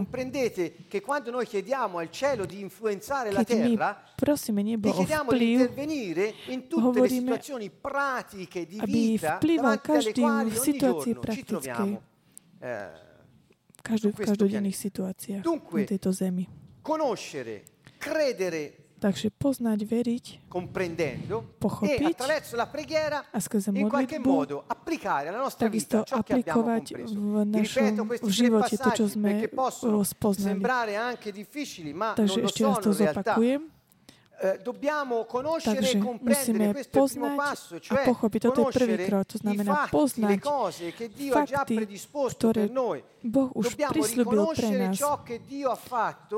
Keď 3.40 3.50
my 3.56 3.74
prosíme 4.18 4.62
nebo 4.66 4.90
o 4.92 5.04
vplyv, 5.06 5.58
hovoríme, 6.76 7.32
aby 8.82 9.02
vplyval 9.18 9.76
každý 9.80 10.24
v 10.26 10.58
situácii 10.58 11.14
praktickej, 11.16 11.90
každý, 13.80 14.10
v 14.12 14.18
každodenných 14.20 14.78
situáciách 14.78 15.44
na 15.46 15.84
tejto 15.88 16.10
zemi. 16.12 16.46
Conoscere, 16.80 17.84
credere, 18.00 18.79
Takže 19.00 19.32
poznať, 19.32 19.80
veriť 19.88 20.26
comprendendo 20.52 21.40
e 21.40 21.56
Pochopiť 21.56 22.20
attraverso 22.20 22.60
la 22.60 22.68
preghiera 22.68 23.32
a 23.32 23.40
skrze 23.40 23.72
in 23.72 23.88
qualche 23.88 24.20
modlitbu 24.20 24.28
modo 24.28 24.64
applicare 24.68 25.32
alla 25.32 25.40
nostra 25.40 25.72
takisto 25.72 26.04
vita 26.04 26.08
ciò 26.10 26.20
che 26.20 26.34
abbiamo 26.36 26.60
aplikovať 26.68 26.86
compreso. 26.92 27.16
v 27.16 27.36
našom 27.48 27.84
ripeto 27.88 28.02
questi 28.04 28.32
živote 28.36 28.76
to, 28.76 28.90
čo 28.92 29.06
sme 29.08 29.30
perché 29.32 29.48
possono 29.56 30.04
sembrare 30.36 31.00
anche 31.00 31.32
difficili, 31.32 31.96
ma 31.96 32.12
non 32.12 32.20
Takže 32.20 32.40
lo 32.44 32.48
ešte 32.52 32.62
raz 32.68 32.78
to 32.84 32.92
in 32.92 32.98
realtà. 33.00 33.24
zopakujem. 33.24 33.62
Eh, 33.64 33.72
dobbiamo 33.72 33.78
conoscere 34.04 34.29
Takže 34.40 35.98
e 35.98 36.00
comprendere, 36.00 36.48
musíme 36.48 36.72
questo 36.72 36.96
è 36.96 37.04
il 37.04 37.10
primo 37.12 37.28
poznať 37.36 37.84
a 37.92 37.96
pochopiť. 38.08 38.40
Toto 38.40 38.62
je 38.64 38.72
prvý 38.72 38.96
conoscere 38.96 39.06
krok, 39.06 39.24
to 39.28 39.38
znamená 39.44 39.72
poznať 39.92 40.40
cose 40.40 40.86
che 40.96 41.06
Dio 41.12 41.34
ha 41.36 41.44
già 41.44 41.68
fakty, 41.68 41.76
predisposto 41.76 42.48
ktoré 42.48 42.64
per 42.68 42.72
noi. 42.72 43.00
Boh 43.20 43.52
už 43.52 43.76
Dobbiamo 43.76 43.92
prislúbil 44.00 44.40
pre 44.56 44.70
nás. 44.80 44.96
e 44.96 45.36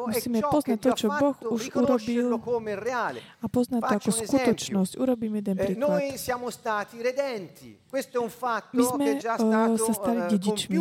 Musíme 0.10 0.39
poznať 0.41 0.77
to, 0.81 0.89
čo 0.98 1.08
Boh 1.13 1.38
už 1.53 1.62
urobil 1.77 2.41
come 2.41 2.74
reale. 2.74 3.22
a 3.38 3.46
poznať 3.46 3.81
to 3.86 3.93
ako 4.01 4.10
skutočnosť. 4.25 4.91
Urobím 4.98 5.38
jeden 5.38 5.55
Eh, 5.62 5.65
príklad. 5.70 5.86
noi 5.86 6.17
siamo 6.17 6.50
stati 6.50 6.98
redenti, 7.05 7.77
questo 7.86 8.17
è 8.17 8.22
un 8.22 8.34
fatto 8.34 8.74
Mi 8.74 8.84
sme, 8.84 9.05
che 9.05 9.12
è 9.13 9.17
già 9.22 9.38
eh, 9.38 9.46
stato 9.46 9.77
sa 9.77 9.93
stali 9.93 10.22
eh, 10.25 10.25
dedičmi. 10.25 10.74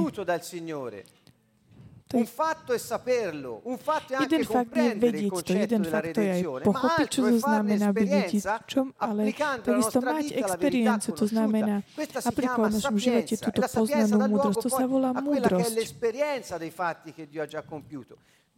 To 2.10 2.18
je 2.18 2.22
Un 2.22 2.26
fatto 2.26 2.72
è 2.72 2.78
saperlo, 2.78 3.60
un 3.70 3.78
fatto 3.78 4.14
è 4.14 4.16
anche 4.16 4.34
Jeden 4.34 4.42
fakt 4.42 4.50
je 4.50 4.58
comprendere 4.58 5.06
il 5.06 5.14
vedieť 5.14 5.30
to, 5.30 5.34
concetto 5.34 5.60
jeden 5.62 5.82
della 5.82 5.94
fakt 5.94 6.10
to 6.10 6.20
je 6.20 6.26
aj 6.26 6.42
redenzione, 6.42 6.58
ma 6.58 6.66
pochopiť, 6.66 7.06
čo 7.06 7.20
to 7.22 7.38
znamená 7.38 7.86
esperienza 7.86 8.52
čo, 8.66 8.80
ale 8.98 9.22
takisto 9.62 9.98
mať 10.02 10.26
experienciu, 10.34 11.10
to 11.14 11.26
znamená 11.30 11.74
aplikovať 11.94 12.66
v 12.66 12.74
našom 12.82 12.98
živote 12.98 13.34
túto 13.38 13.62
poznanú 13.62 14.18
múdrosť. 14.26 14.58
To 14.58 14.70
sa 14.74 14.84
volá 14.90 15.14
múdrosť. 15.14 15.70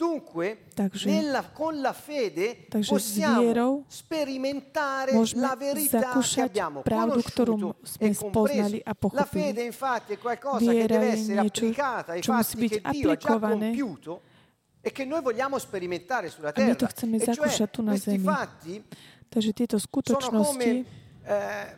Che. 0.03 0.13
Dunque, 0.13 0.59
Takže- 0.75 1.11
nella- 1.11 1.51
con 1.53 1.81
la 1.81 1.93
fede 1.93 2.67
Takže 2.69 2.93
possiamo 2.93 3.85
sperimentare 3.87 5.13
la 5.35 5.55
verità 5.57 6.19
che 6.21 6.41
abbiamo 6.41 6.83
pravdu, 6.83 7.23
conosciuto 7.23 7.77
e 7.99 8.15
compreso. 8.15 8.81
La 9.13 9.25
fede 9.25 9.63
infatti 9.63 10.13
è 10.15 10.19
qualcosa 10.19 10.59
che 10.59 10.71
Viera 10.71 10.99
deve 10.99 11.07
je 11.07 11.13
essere 11.13 11.41
niečo, 11.41 11.65
applicata 11.65 12.13
ai 12.13 12.23
fatti 12.23 12.69
che 12.69 12.83
Dio 12.91 13.11
ha 13.11 13.17
già 13.17 13.39
compiuto 13.39 14.21
e 14.81 14.91
che 14.91 15.05
noi 15.05 15.23
vogliamo 15.23 15.59
sperimentare 15.59 16.29
sulla 16.29 16.53
terra. 16.53 16.73
E 16.73 16.77
cioè, 16.77 17.37
questi 17.37 18.11
zemi. 18.11 18.25
fatti 18.25 18.85
Takže 19.29 19.53
tieto 19.53 19.79
sono 19.79 20.43
come 20.43 20.85
eh, 21.25 21.77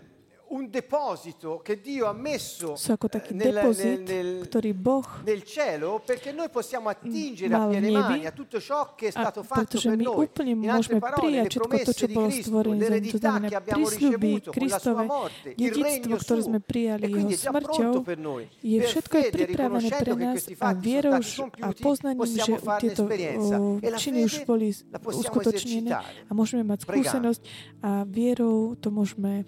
un 0.55 0.71
deposito 0.71 1.61
che 1.65 1.81
Dio 1.81 2.07
ha 2.07 2.15
messo 2.15 2.79
sú 2.79 2.95
ako 2.95 3.11
eh, 3.11 3.13
taký 3.19 3.35
nel, 3.35 3.59
depozit, 3.59 3.99
nel- 4.07 4.47
ktorý 4.47 4.71
Boh 4.71 5.03
nel 5.27 5.43
cielo 5.43 5.99
perché 5.99 6.31
noi 6.31 6.47
possiamo 6.47 6.87
attingere 6.89 7.51
a 7.51 7.67
piene 7.67 7.91
mani 7.91 8.27
a 8.27 8.31
tutto 8.31 8.63
ciò 8.63 8.95
che 8.95 9.09
è 9.09 9.11
stato 9.11 9.43
fatto 9.43 9.83
per 9.83 9.99
my 9.99 10.05
noi. 10.07 10.15
úplne 10.15 10.51
In 10.55 10.71
altre 10.71 11.03
parole, 11.03 11.43
le 11.43 11.49
to, 11.51 11.59
promesse 11.59 11.93
čo 11.93 12.07
di 12.07 12.15
Cristo, 12.15 12.63
to 12.63 12.73
l'eredità 12.73 13.41
che 13.41 13.55
abbiamo 13.55 13.89
ricevuto 13.89 14.53
con 14.55 14.67
la 14.69 14.79
sua 14.79 15.03
morte, 15.03 15.55
il 15.59 15.75
regno 15.75 16.15
ktoré 16.15 16.41
sme 16.47 16.61
prijali 16.63 17.11
jeho 17.11 17.29
smrťou, 17.35 17.91
pronto 17.91 18.01
per 18.07 18.19
noi. 18.23 18.47
je 18.63 18.79
všetko 18.79 19.15
je 19.19 19.29
pripravené 19.35 19.89
pre 19.91 20.13
nás 20.15 20.41
a 20.63 20.71
vierou 20.73 21.19
a 21.61 21.69
poznaním, 21.75 22.31
že 22.31 22.55
tieto 22.79 23.11
E 23.11 23.89
la 23.91 23.99
činy 23.99 24.23
už 24.23 24.47
fede 24.47 24.47
boli 24.47 24.71
uskutočnené 24.71 25.91
a 26.31 26.31
môžeme 26.31 26.63
mať 26.63 26.87
skúsenosť 26.87 27.41
a 27.83 28.07
vierou 28.07 28.79
to 28.79 28.95
môžeme 28.95 29.43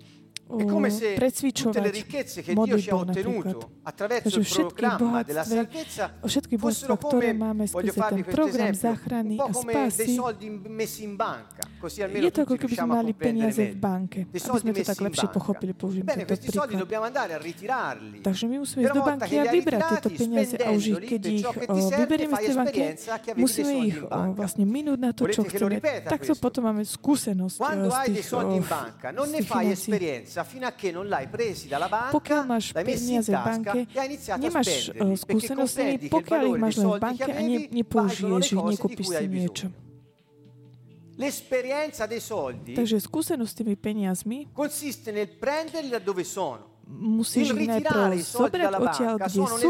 È 0.46 0.64
come 0.64 0.90
se 0.90 1.18
tutte 1.52 1.80
le 1.80 1.90
ricchezze 1.90 2.40
che 2.40 2.54
Dio 2.54 2.78
ci 2.78 2.88
ha 2.90 2.96
ottenuto 2.96 3.70
attraverso 3.82 4.38
il 4.38 4.46
programma 4.46 5.22
della 5.24 5.42
salvezza 5.42 6.14
fossero 6.56 6.96
come, 6.96 7.34
voglio 7.70 7.92
farvi 7.92 8.22
questo 8.22 8.46
esempio, 8.46 8.90
un 9.18 9.36
po' 9.36 9.50
come 9.50 9.90
dei 9.94 10.14
soldi 10.14 10.48
messi 10.68 11.02
in 11.02 11.16
banca, 11.16 11.66
così 11.80 12.02
almeno 12.02 12.30
tutti 12.30 12.56
riusciamo 12.56 12.92
a 12.94 13.02
comprendere 13.02 13.52
meglio. 13.56 14.26
Dei 14.30 14.40
soldi 14.40 14.70
messi 14.70 14.90
in 14.90 15.10
banca. 15.10 16.04
Bene, 16.04 16.24
questi 16.24 16.50
soldi 16.52 16.76
dobbiamo 16.76 17.04
andare 17.04 17.34
a 17.34 17.38
ritirarli. 17.38 18.20
Takže 18.22 18.46
my 18.46 18.56
musíme 18.62 18.86
ísť 18.86 18.94
do 18.94 19.02
banky 19.02 19.34
a 19.42 19.44
vybrať 19.50 19.82
tieto 19.98 20.10
peniaze 20.14 20.54
a 20.62 20.70
už 20.70 20.84
ich, 20.94 21.00
keď 21.10 21.22
ich 21.26 21.44
vyberieme 21.74 22.34
z 22.38 22.42
tej 22.46 22.54
banky, 22.54 22.82
musíme 23.34 23.72
ich 23.82 23.98
vlastne 24.38 24.62
minúť 24.62 24.98
na 24.98 25.10
to, 25.10 25.26
čo 25.26 25.42
chceme. 25.42 25.82
Takto 26.06 26.38
potom 26.38 26.70
máme 26.70 26.86
skúsenosť 26.86 27.56
Quando 27.58 27.90
z 27.90 27.98
hai 27.98 28.08
dei 28.08 28.22
tých, 28.22 28.30
soldi 28.30 28.54
o, 28.54 28.60
in 28.62 28.66
banca, 28.66 29.06
non 29.10 29.26
z 29.26 29.32
ne 29.34 29.38
tých 29.42 29.50
fai 29.50 29.66
financií. 29.74 30.35
Esperienza 30.36 30.44
fino 30.44 30.66
a 30.66 30.72
che 30.72 30.92
non 30.92 31.08
l'hai 31.08 31.28
presi 31.28 31.68
dalla 31.68 31.88
banca, 31.88 32.12
Pokiaľ 32.12 32.42
máš 32.44 32.64
l'hai 32.74 32.84
messi 32.84 33.00
in 33.00 33.24
peniaze 33.24 33.32
v 33.32 33.36
tasca 33.36 33.48
banke, 33.48 33.78
e 33.80 33.98
hai 33.98 34.06
iniziato 34.06 34.36
a 34.36 34.44
nemáš 34.44 34.66
spenderli, 34.66 35.00
o, 35.00 35.04
perché 35.06 35.16
skúsenosť 35.16 35.72
s 35.72 35.76
nimi, 35.76 35.94
comprendi 35.96 35.96
che 35.96 36.04
il 36.04 36.12
pokiaľ 36.12 36.42
ich 36.44 36.60
máš 36.60 36.74
len 36.76 36.86
v 36.86 36.98
banke 37.00 37.30
a 37.30 37.40
ne, 37.40 37.58
nepoužiješ 37.72 38.46
ich, 38.52 38.64
nekúpiš 38.76 39.06
si 39.08 39.26
niečo. 39.28 39.66
L'esperienza 41.16 42.04
dei 42.04 42.20
soldi 42.20 42.76
Takže 42.76 42.96
skúsenosť 43.00 43.48
s 43.48 43.56
tými 43.56 43.74
peniazmi 43.80 44.38
consiste 44.52 45.08
nel 45.08 45.32
prenderli 45.40 45.88
da 45.88 45.96
dove 45.96 46.28
sono. 46.28 46.76
musíš 46.86 47.50
ich 47.50 47.66
najprv 47.66 48.14
zobrať 48.22 48.72
odtiaľ, 48.78 49.14
banca 49.18 49.26
kde 49.26 49.42
sú, 49.42 49.66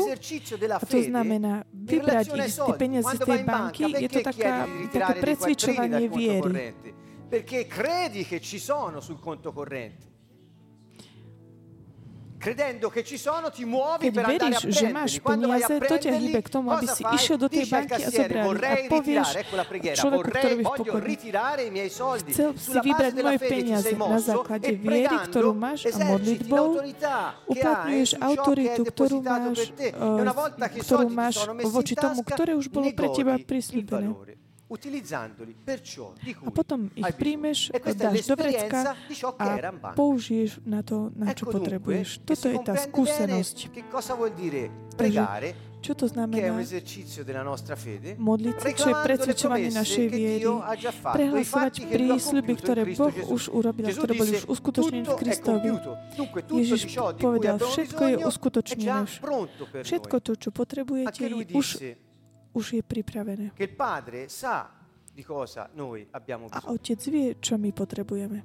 a 0.69 0.79
to 0.85 0.85
fede 0.85 1.09
znamená 1.09 1.65
vybrať 1.73 2.29
ich, 2.29 2.53
soldi. 2.53 2.77
peniaze 2.77 3.15
z 3.15 3.21
tej 3.25 3.41
banky, 3.47 3.83
je 3.89 4.09
to 4.11 4.21
taká, 4.21 4.55
také 4.93 5.13
presvičovanie 5.23 6.07
viery. 6.13 6.75
Perché 7.27 7.67
credi 7.67 8.23
che 8.23 8.39
ci 8.39 8.59
sono 8.59 9.01
sul 9.01 9.19
conto 9.19 9.51
corrente. 9.51 10.16
Keď 12.37 14.13
veríš, 14.13 14.59
že 14.69 14.87
máš 14.93 15.13
peniaze, 15.25 15.73
to 15.81 15.97
ťa 15.97 16.13
hýbe 16.21 16.41
k 16.45 16.49
tomu, 16.53 16.69
aby 16.77 16.87
si 16.87 17.03
išiel 17.03 17.37
do 17.41 17.49
tej 17.49 17.65
banky 17.65 18.01
a 18.05 18.09
zobral. 18.13 18.45
A 18.53 18.77
povieš 18.93 19.29
človeku, 19.97 20.29
ktorý 20.29 20.53
je 20.53 20.57
v 20.57 20.73
pokoji. 20.77 21.15
Chcel 22.29 22.51
si 22.61 22.77
vybrať 22.77 23.13
moje 23.25 23.39
peniaze 23.41 23.91
na 23.97 24.19
základe 24.21 24.69
e 24.69 24.77
viery, 24.77 25.17
ktorú 25.33 25.51
máš 25.57 25.89
a 25.89 25.97
modlitbou 26.05 26.67
uplatňuješ 27.49 28.11
autoritu, 28.21 28.81
ktorú 28.85 29.17
máš. 29.25 29.59
E 29.81 29.97
eh, 29.97 30.81
ktorú 30.85 31.09
máš 31.09 31.37
voči 31.65 31.95
tomu, 31.97 32.21
ktoré 32.21 32.53
už 32.53 32.69
bolo 32.69 32.93
pre 32.93 33.09
teba 33.17 33.41
prislúbené. 33.41 34.36
A 34.67 36.51
potom 36.51 36.91
ich 36.91 37.13
príjmeš, 37.15 37.71
E 37.71 37.79
dáš 37.95 38.27
do 38.27 38.35
vrecka 38.35 38.99
a 39.39 39.47
použiješ 39.95 40.59
na 40.67 40.83
to, 40.83 41.15
na 41.15 41.31
čo 41.39 41.47
potrebuješ. 41.47 42.27
Toto 42.27 42.51
je 42.51 42.59
tá 42.67 42.75
skúsenosť. 42.75 43.71
pregare, 44.99 45.55
Čo 45.87 45.95
to 45.95 46.07
znamená? 46.11 46.59
Modliť 48.19 48.55
sa, 48.59 48.69
čo 48.75 48.89
je 48.91 48.97
promesse 49.07 49.71
našej 49.71 50.07
viery. 50.11 50.43
Prehlasovať 51.15 51.75
prísľuby, 51.87 52.53
ktoré 52.59 52.83
Boh 52.99 53.15
už 53.31 53.43
urobil, 53.55 53.87
ktoré 53.95 54.13
boli 54.19 54.31
už 54.35 54.51
uskutočnené 54.51 55.07
v 55.07 55.15
Kristovi. 55.15 55.69
Ježiš 56.59 56.83
povedal, 57.23 57.63
všetko 57.63 58.03
je 58.03 58.17
uskutočnené. 58.19 59.07
Všetko 59.87 60.17
to, 60.27 60.33
čo 60.35 60.51
potrebujete, 60.51 61.23
už, 61.55 61.67
už 62.57 62.81
je 62.81 62.83
pripravené. 62.83 63.53
che 63.53 63.69
il 63.69 63.75
Padre 63.77 64.33
sa 64.33 64.73
di 65.13 65.21
cosa 65.23 65.69
noi 65.77 66.09
abbiamo 66.17 66.49
A 66.49 66.57
bisogno. 66.57 66.73
Otec 66.73 67.01
vie, 67.13 67.37
čo 67.37 67.61
my 67.61 67.71
potrebujeme. 67.77 68.39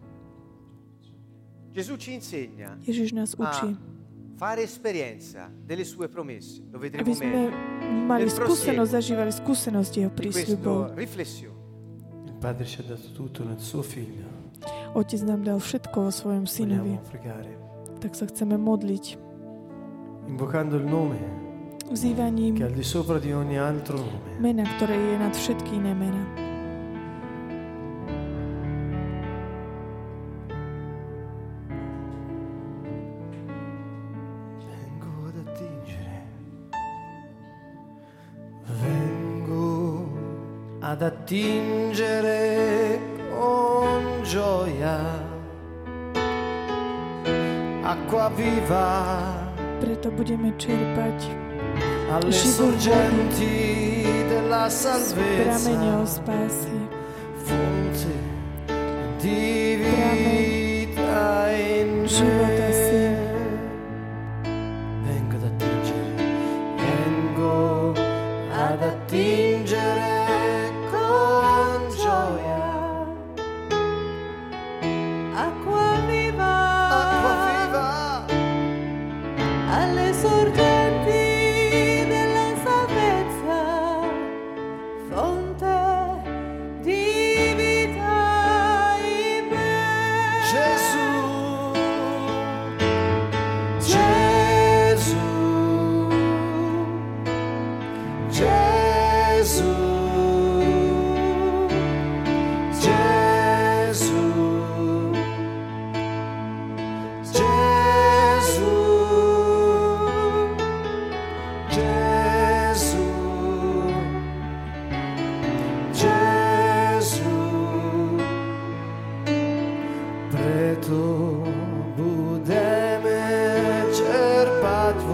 Gesù 1.72 1.96
ci 1.96 2.12
insegna 2.14 2.76
Ježiš 2.84 3.16
nás 3.16 3.32
učí, 3.32 3.72
a 3.72 3.80
fare 4.36 4.62
esperienza 4.68 5.48
delle 5.64 5.86
sue 5.88 6.12
promesse. 6.12 6.60
Lo 6.72 6.80
vedremo 6.80 7.08
aby 7.08 7.14
sme 7.16 7.32
meglio 7.32 7.56
mali 8.04 8.28
Nel 8.28 8.36
skúsenosť, 8.36 8.44
prosieguo 8.44 8.84
zažívali 8.84 9.32
skúsenosť 9.32 9.92
jeho 9.96 10.12
di 10.12 10.18
prísľubov. 10.20 10.78
questa 10.92 11.00
riflessione. 11.00 11.60
Il 12.28 12.38
Padre 12.42 12.66
ci 12.68 12.82
ha 12.82 12.84
dato 12.84 13.08
tutto 13.16 13.48
nel 13.48 13.60
suo 13.64 13.80
figlio. 13.82 14.28
Otec 14.94 15.22
nám 15.24 15.48
dal 15.48 15.60
všetko 15.64 15.98
vo 16.04 16.12
svojom 16.12 16.44
synovi, 16.44 17.00
Vogliamo 17.00 17.08
pregare. 17.08 17.52
tak 18.04 18.12
sa 18.20 18.26
chceme 18.28 18.60
modliť. 18.60 19.06
Invocando 20.28 20.76
il 20.76 20.86
nome 20.86 21.18
Vzývaním 21.92 22.56
che 22.56 22.64
al 22.64 22.72
di 22.72 22.84
sopra 22.84 23.20
di 23.20 23.34
ogni 23.34 23.60
altro 23.60 23.98
nome. 24.00 24.40
mena, 24.40 24.64
ktoré 24.64 24.96
je 24.96 25.16
nad 25.20 25.36
všetky 25.36 25.76
iné 25.76 25.92
mena. 25.92 26.24
Vengo 34.64 35.12
ad 35.28 35.36
attingere. 35.44 36.16
Vengo 38.72 40.08
ad 40.80 41.02
attingere 41.04 42.40
con 43.36 44.24
gioia. 44.24 45.28
Acqua 47.84 48.32
viva 48.32 48.88
Preto 49.84 50.08
budeme 50.16 50.56
čerpať 50.56 51.51
alle 52.12 52.32
sorgenti 52.32 54.26
della 54.28 54.70
salvezza. 54.70 55.70
Fonte 57.34 58.30
di 59.20 59.76
vita 59.76 61.50
in 61.52 62.02
me. 62.02 63.30
Vengo 65.04 65.36
ad 65.36 65.44
attingere, 65.44 66.14
vengo 66.76 67.94
ad 68.52 68.82
attingere 68.84 69.51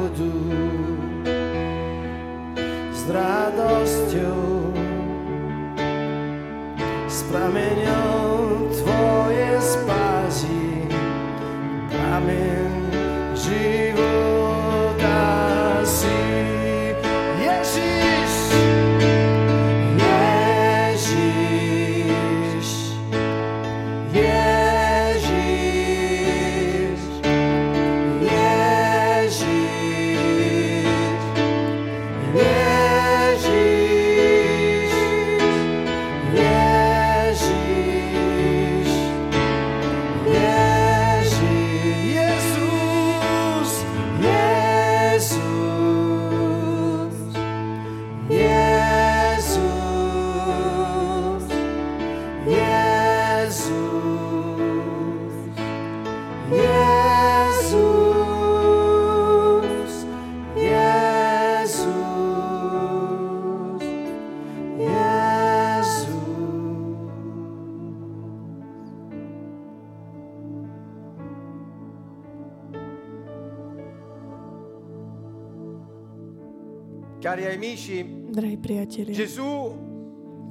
vodu 0.08 0.40
s 2.96 3.02
radosťou, 3.12 4.72
s 7.08 7.18
prameňom 7.28 8.72
Tvoje 8.72 9.52
spásy, 9.60 10.88
prameň 11.92 12.57
amici, 77.58 78.06
Drahí 78.30 78.58
priatelia, 78.58 79.14
Gesù 79.14 79.76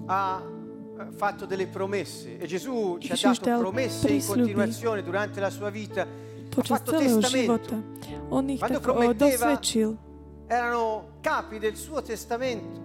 ha 0.07 0.43
eh, 0.43 1.07
fatto 1.15 1.47
delle 1.47 1.67
promesse 1.67 2.37
e 2.39 2.47
Gesù 2.47 2.99
ci 2.99 3.13
ha 3.13 3.17
dato 3.17 3.41
dal 3.45 3.59
promesse 3.61 4.09
in 4.09 4.19
prísľuby. 4.19 4.41
continuazione 4.43 5.03
durante 5.03 5.41
la 5.41 5.51
sua 5.51 5.71
vita. 5.71 6.03
Ha 6.03 6.59
počas 6.63 6.79
fatto 6.79 6.91
celého 6.93 7.19
testamento. 7.19 7.65
života, 7.69 7.83
on 8.31 8.49
ich 8.49 8.59
Quando 8.59 8.81
tak 8.81 8.89
o, 8.89 8.93
prometteva- 8.93 9.47
dosvedčil. 9.47 9.97
Erano 10.49 11.19
capi 11.21 11.59
del 11.59 11.77
suo 11.77 12.01
testamento. 12.03 12.85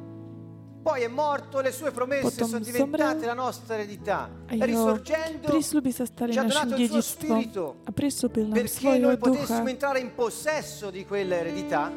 Poi 0.81 1.03
è 1.03 1.07
morto, 1.07 1.61
le 1.61 1.71
sue 1.71 1.91
promesse 1.91 2.23
Potom 2.23 2.47
sono 2.47 2.63
diventate 2.63 3.19
zomrel 3.21 3.25
la 3.27 3.33
nostra 3.35 3.75
eredità. 3.75 4.29
A 4.47 4.53
E 4.53 4.57
jeho 4.57 4.65
risorgendo 4.65 5.47
prísľuby 5.53 5.91
sa 5.93 6.05
stali 6.09 6.31
ci 6.33 6.39
ha 6.39 6.41
našim 6.41 6.67
donato 6.67 6.81
il 6.81 6.89
suo 6.89 6.97
dedictvom 6.97 7.37
spirito 7.37 7.75
a 7.85 7.91
prislúbil 7.91 8.43
nám 8.49 8.53
perché 8.57 8.73
svojho 8.81 9.05
noi 9.05 9.17
ducha, 9.17 9.29
potessimo 9.29 9.67
entrare 9.69 9.99
in 10.01 10.09
possesso 10.15 10.89
di 10.89 11.05
quella 11.05 11.35
eredità 11.37 11.91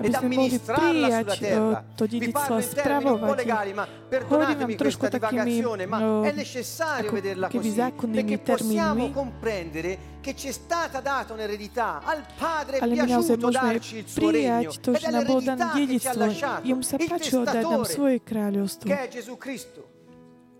aby 0.00 0.10
sme 0.10 0.28
mohli 0.34 0.58
prijať 0.58 1.28
to 1.94 2.04
dedictvo 2.06 2.52
a 2.58 2.62
spravovať 2.62 3.38
Hovorím 4.14 4.58
vám 4.62 4.74
trošku 4.78 5.04
takými 5.10 5.54
no, 5.90 6.22
keby 7.50 7.68
zákonnými 7.74 8.36
termínmi, 8.38 9.06
ale 12.78 12.92
my 12.94 13.06
naozaj 13.10 13.36
môžeme 13.38 13.76
prijať 14.14 14.64
to, 14.78 14.90
že 14.94 15.06
nám 15.10 15.24
bolo 15.26 15.40
dané 15.42 15.64
dedictvo. 15.74 16.24
Jemu 16.62 16.82
sa 16.82 16.96
páčilo 16.98 17.42
dať 17.46 17.64
nám 17.64 17.84
Gesù 19.10 19.34
Cristo, 19.36 19.80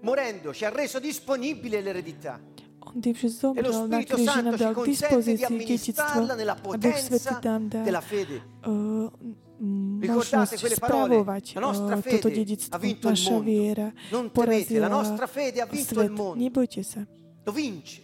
Morendo 0.05 0.53
ci 0.53 0.67
ha 0.67 0.71
reso 0.71 1.01
disponibile 1.01 1.81
l'eredità. 1.81 2.54
On 2.95 3.01
tým, 3.03 3.15
že 3.15 3.27
E 3.27 3.31
lo 3.31 3.35
zomrel 3.35 3.73
na 3.91 3.99
Spirito 3.99 4.15
kríži, 4.15 4.29
Santo 4.31 4.45
nám 4.47 4.55
ci 4.55 4.63
dal 4.63 4.71
k 4.71 4.77
consente 4.79 4.87
di 4.87 4.91
dispozícii 4.95 5.45
amministrarla 5.51 6.15
dedictvo 6.15 6.37
nella 6.39 6.55
a 6.55 6.77
Duch 6.79 6.95
Svetý 6.95 7.11
potenza 7.11 7.41
nám 7.43 7.63
dá 7.69 7.81
della 7.83 8.01
fede. 8.01 8.37
uh, 8.63 9.11
m- 9.59 9.99
Ricordate 9.99 10.15
možnosť 10.15 10.53
quelle 10.63 10.79
parole? 10.79 11.15
spravovať 11.19 11.45
La 11.55 11.61
nostra 11.61 11.95
uh, 11.95 12.03
toto 12.07 12.29
fede 12.29 12.39
dedictvo. 12.39 12.71
ha 12.71 12.79
vinto 12.79 13.07
il 13.11 13.15
Naša 13.19 13.31
mondo. 13.35 13.45
viera 13.51 13.87
Non 14.15 14.25
temete, 14.31 14.35
porazila 14.39 14.87
la 14.87 14.93
nostra 14.95 15.27
fede 15.27 15.59
ha 15.61 15.67
vinto 15.67 15.95
svet. 15.95 16.07
il 16.07 16.13
mondo. 16.15 16.39
Nebojte 16.39 16.83
sa. 16.87 17.03
Lo 17.45 17.53
vince, 17.53 17.99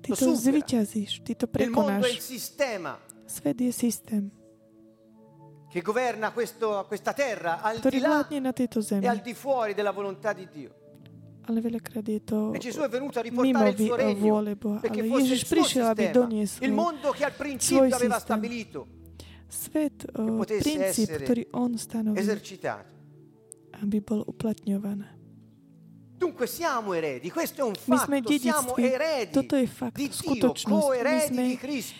Ty 0.00 0.08
lo 0.08 0.16
to 0.16 0.24
supera. 0.24 0.40
zvyťazíš, 0.40 1.10
ty 1.20 1.32
to 1.36 1.46
Il 1.60 1.68
mondo 1.68 1.92
è 1.92 1.94
il 1.94 2.00
prekonáš. 2.00 2.18
sistema 2.24 2.92
Svet 3.28 3.60
je 3.60 3.72
systém, 3.72 4.24
che 5.68 5.80
governa 5.82 6.32
questo- 6.32 6.84
questa 6.88 7.12
terra 7.12 7.60
al 7.62 7.76
ktorý 7.78 7.92
di 7.92 8.00
là 8.00 8.08
vládne 8.24 8.40
na 8.40 8.52
tejto 8.56 8.80
zemi. 8.80 9.04
e 9.04 9.08
al 9.08 9.20
di 9.20 9.34
fuori 9.34 9.74
della 9.74 9.92
volontà 9.92 10.32
di 10.32 10.48
Dio. 10.50 10.79
Ale 11.50 11.58
veľakrát 11.58 12.06
je 12.06 12.22
to 12.22 12.54
E 12.54 12.70
mimo 13.42 13.66
vôle 14.14 14.54
Boha. 14.54 14.78
Ale 14.86 15.02
Ježiš 15.02 15.50
prišiel, 15.50 15.90
aby 15.90 16.14
doniesol 16.14 16.62
svoj 17.58 17.90
systém. 17.90 18.38
svet, 19.50 20.06
princíp, 20.62 21.10
ktorý 21.10 21.42
on 21.50 21.74
stanovil, 21.74 22.22
aby 23.82 23.98
bol 23.98 24.22
uplatňovaný. 24.30 25.18
Dunque 26.20 26.46
siamo 26.46 26.92
eredi, 26.92 27.32
questo 27.32 27.62
è 27.62 27.64
un 27.64 27.74
fatto, 27.74 28.30
siamo 28.38 28.76
eredi 28.76 29.32
Toto 29.32 29.56
je 29.56 29.66
fakt, 29.66 29.96
di 29.96 30.06
Dio, 30.06 30.52
coeredi 30.52 31.48
di 31.48 31.56
Cristo. 31.56 31.96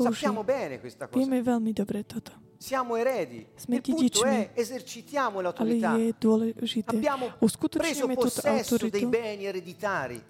Sappiamo 0.00 0.44
bene 0.44 0.78
questa 0.78 1.08
cosa. 1.10 1.18
Vieme 1.18 1.42
veľmi 1.42 1.74
dobre 1.74 2.06
toto. 2.06 2.45
Siamo 2.58 2.96
eredi. 2.96 3.46
Sme 3.56 3.76
Il 3.76 3.82
punto 3.82 4.24
è 4.24 4.50
esercitiamo 4.54 5.38
Ale 5.38 5.42
l'autorità. 5.42 5.96
je 5.96 6.14
dôležité. 6.18 6.96
Abbiamo 6.96 7.32
preso 7.68 8.06
possesso 8.08 8.76
dei 8.88 9.06
beni 9.06 9.44
ereditari. 9.44 10.22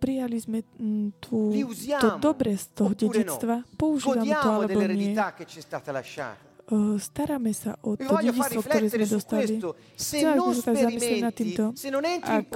Prijali 0.00 0.40
sme 0.40 0.64
mm, 0.64 1.08
tú, 1.20 1.50
Li 1.52 1.60
to 1.60 1.66
usiamo 1.68 2.16
dobre 2.16 2.56
z 2.56 2.72
toho 2.72 2.88
oppure 2.88 3.04
no. 3.04 3.36
dedictva. 3.36 3.64
Používame 3.76 4.32
to 4.32 4.48
alebo 4.48 4.80
nie. 4.80 5.12
che 5.36 5.44
ci 5.46 5.58
è 5.58 5.60
stata 5.60 5.92
lasciata. 5.92 6.49
Staráme 6.96 7.50
sa 7.52 7.74
o 7.80 7.96
to 7.96 8.06
dedictvo, 8.22 8.62
ktoré 8.62 8.86
sme 8.86 9.06
dostali. 9.10 9.54
Chcela 9.92 10.32
by 10.36 10.54
sa 10.54 10.70
zamyslieť 10.80 11.18
nad 11.20 11.34
týmto. 11.34 11.64
Ak- 12.22 12.46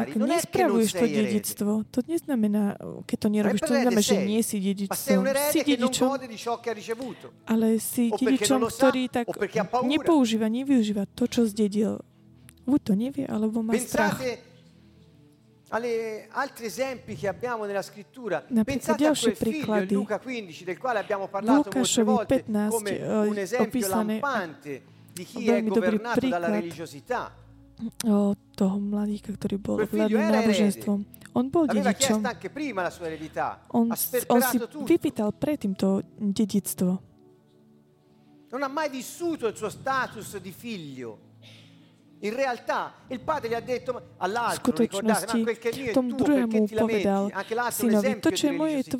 Ak 0.00 0.08
nespravuješ 0.26 0.90
to 0.90 1.04
dedictvo, 1.20 1.70
to 1.86 1.98
neznamená, 2.02 2.64
keď 3.04 3.18
to 3.18 3.28
nerobíš, 3.30 3.60
to 3.60 3.66
neznamená, 3.74 4.00
že 4.00 4.16
nie 4.24 4.40
si 4.40 4.56
dedičstvom. 4.62 4.96
Si 5.46 5.58
dedičom, 5.60 6.08
ale 7.44 7.66
si 7.78 8.04
dedičom, 8.10 8.58
ktorý 8.70 9.02
tak 9.10 9.26
nepoužíva, 9.86 10.46
nevyužíva 10.46 11.04
to, 11.10 11.24
čo 11.26 11.44
zdedil. 11.44 12.00
Buď 12.62 12.80
to 12.82 12.92
nevie, 12.94 13.24
alebo 13.26 13.60
má 13.60 13.76
strach. 13.78 14.16
Alle 15.68 16.28
altri 16.30 16.66
esempi 16.66 17.16
che 17.16 17.26
abbiamo 17.26 17.64
nella 17.64 17.82
scrittura. 17.82 18.44
Pensate 18.64 19.06
a 19.06 19.12
quel 19.14 19.36
figlio 19.36 19.74
in. 19.74 19.88
Luca 19.90 20.18
15 20.18 20.64
del 20.64 20.78
quale 20.78 20.98
abbiamo 20.98 21.28
parlato 21.28 21.70
molte 21.74 22.02
volte 22.02 22.44
15, 22.44 22.68
come 22.76 22.98
eh, 22.98 23.16
un 23.26 23.38
esempio 23.38 23.88
lampante 23.88 24.82
di 25.12 25.24
chi 25.24 25.48
è 25.48 25.62
governato 25.64 26.28
dalla 26.28 26.48
religiosità. 26.48 27.32
O 28.06 28.38
toho 28.54 28.78
mladíka, 28.78 29.34
ktorý 29.34 29.58
bol 29.58 29.82
era 29.82 30.30
náboženstvom. 30.30 31.00
On 31.34 31.50
bol 31.50 31.66
dedičom. 31.66 32.22
On, 33.74 33.90
on 33.90 34.40
si 34.46 34.56
vypýtal 34.86 35.34
predtým 35.34 35.74
to 35.74 36.06
dedictvo. 36.22 37.14
non 38.54 38.62
ha 38.62 38.68
mai 38.68 38.88
vissuto 38.88 39.48
il 39.48 39.56
suo 39.56 39.68
status 39.68 40.38
di 40.38 40.52
figlio. 40.52 41.32
In 42.20 42.34
realtà 42.34 42.94
il 43.08 43.20
padre 43.20 43.48
gli 43.48 43.54
ha 43.54 43.60
detto 43.60 44.14
all'altro, 44.16 44.72
ricordate, 44.76 45.06
ma 45.06 45.14
skutočnosti 45.14 45.42
quel 45.42 45.58
che 45.58 45.68
è 45.68 45.76
mio 45.76 45.90
è 45.90 45.92
tuo, 45.92 46.24
perché 46.24 46.64
ti 46.64 46.74
lamenti? 46.74 47.06
Anche 47.06 47.54
l'altro 47.54 47.54
è 47.54 47.64
un 47.64 47.72
synovi, 47.72 48.06
esempio 48.06 48.30
di 48.30 48.36
je 48.36 48.48
religiosità. 48.48 48.96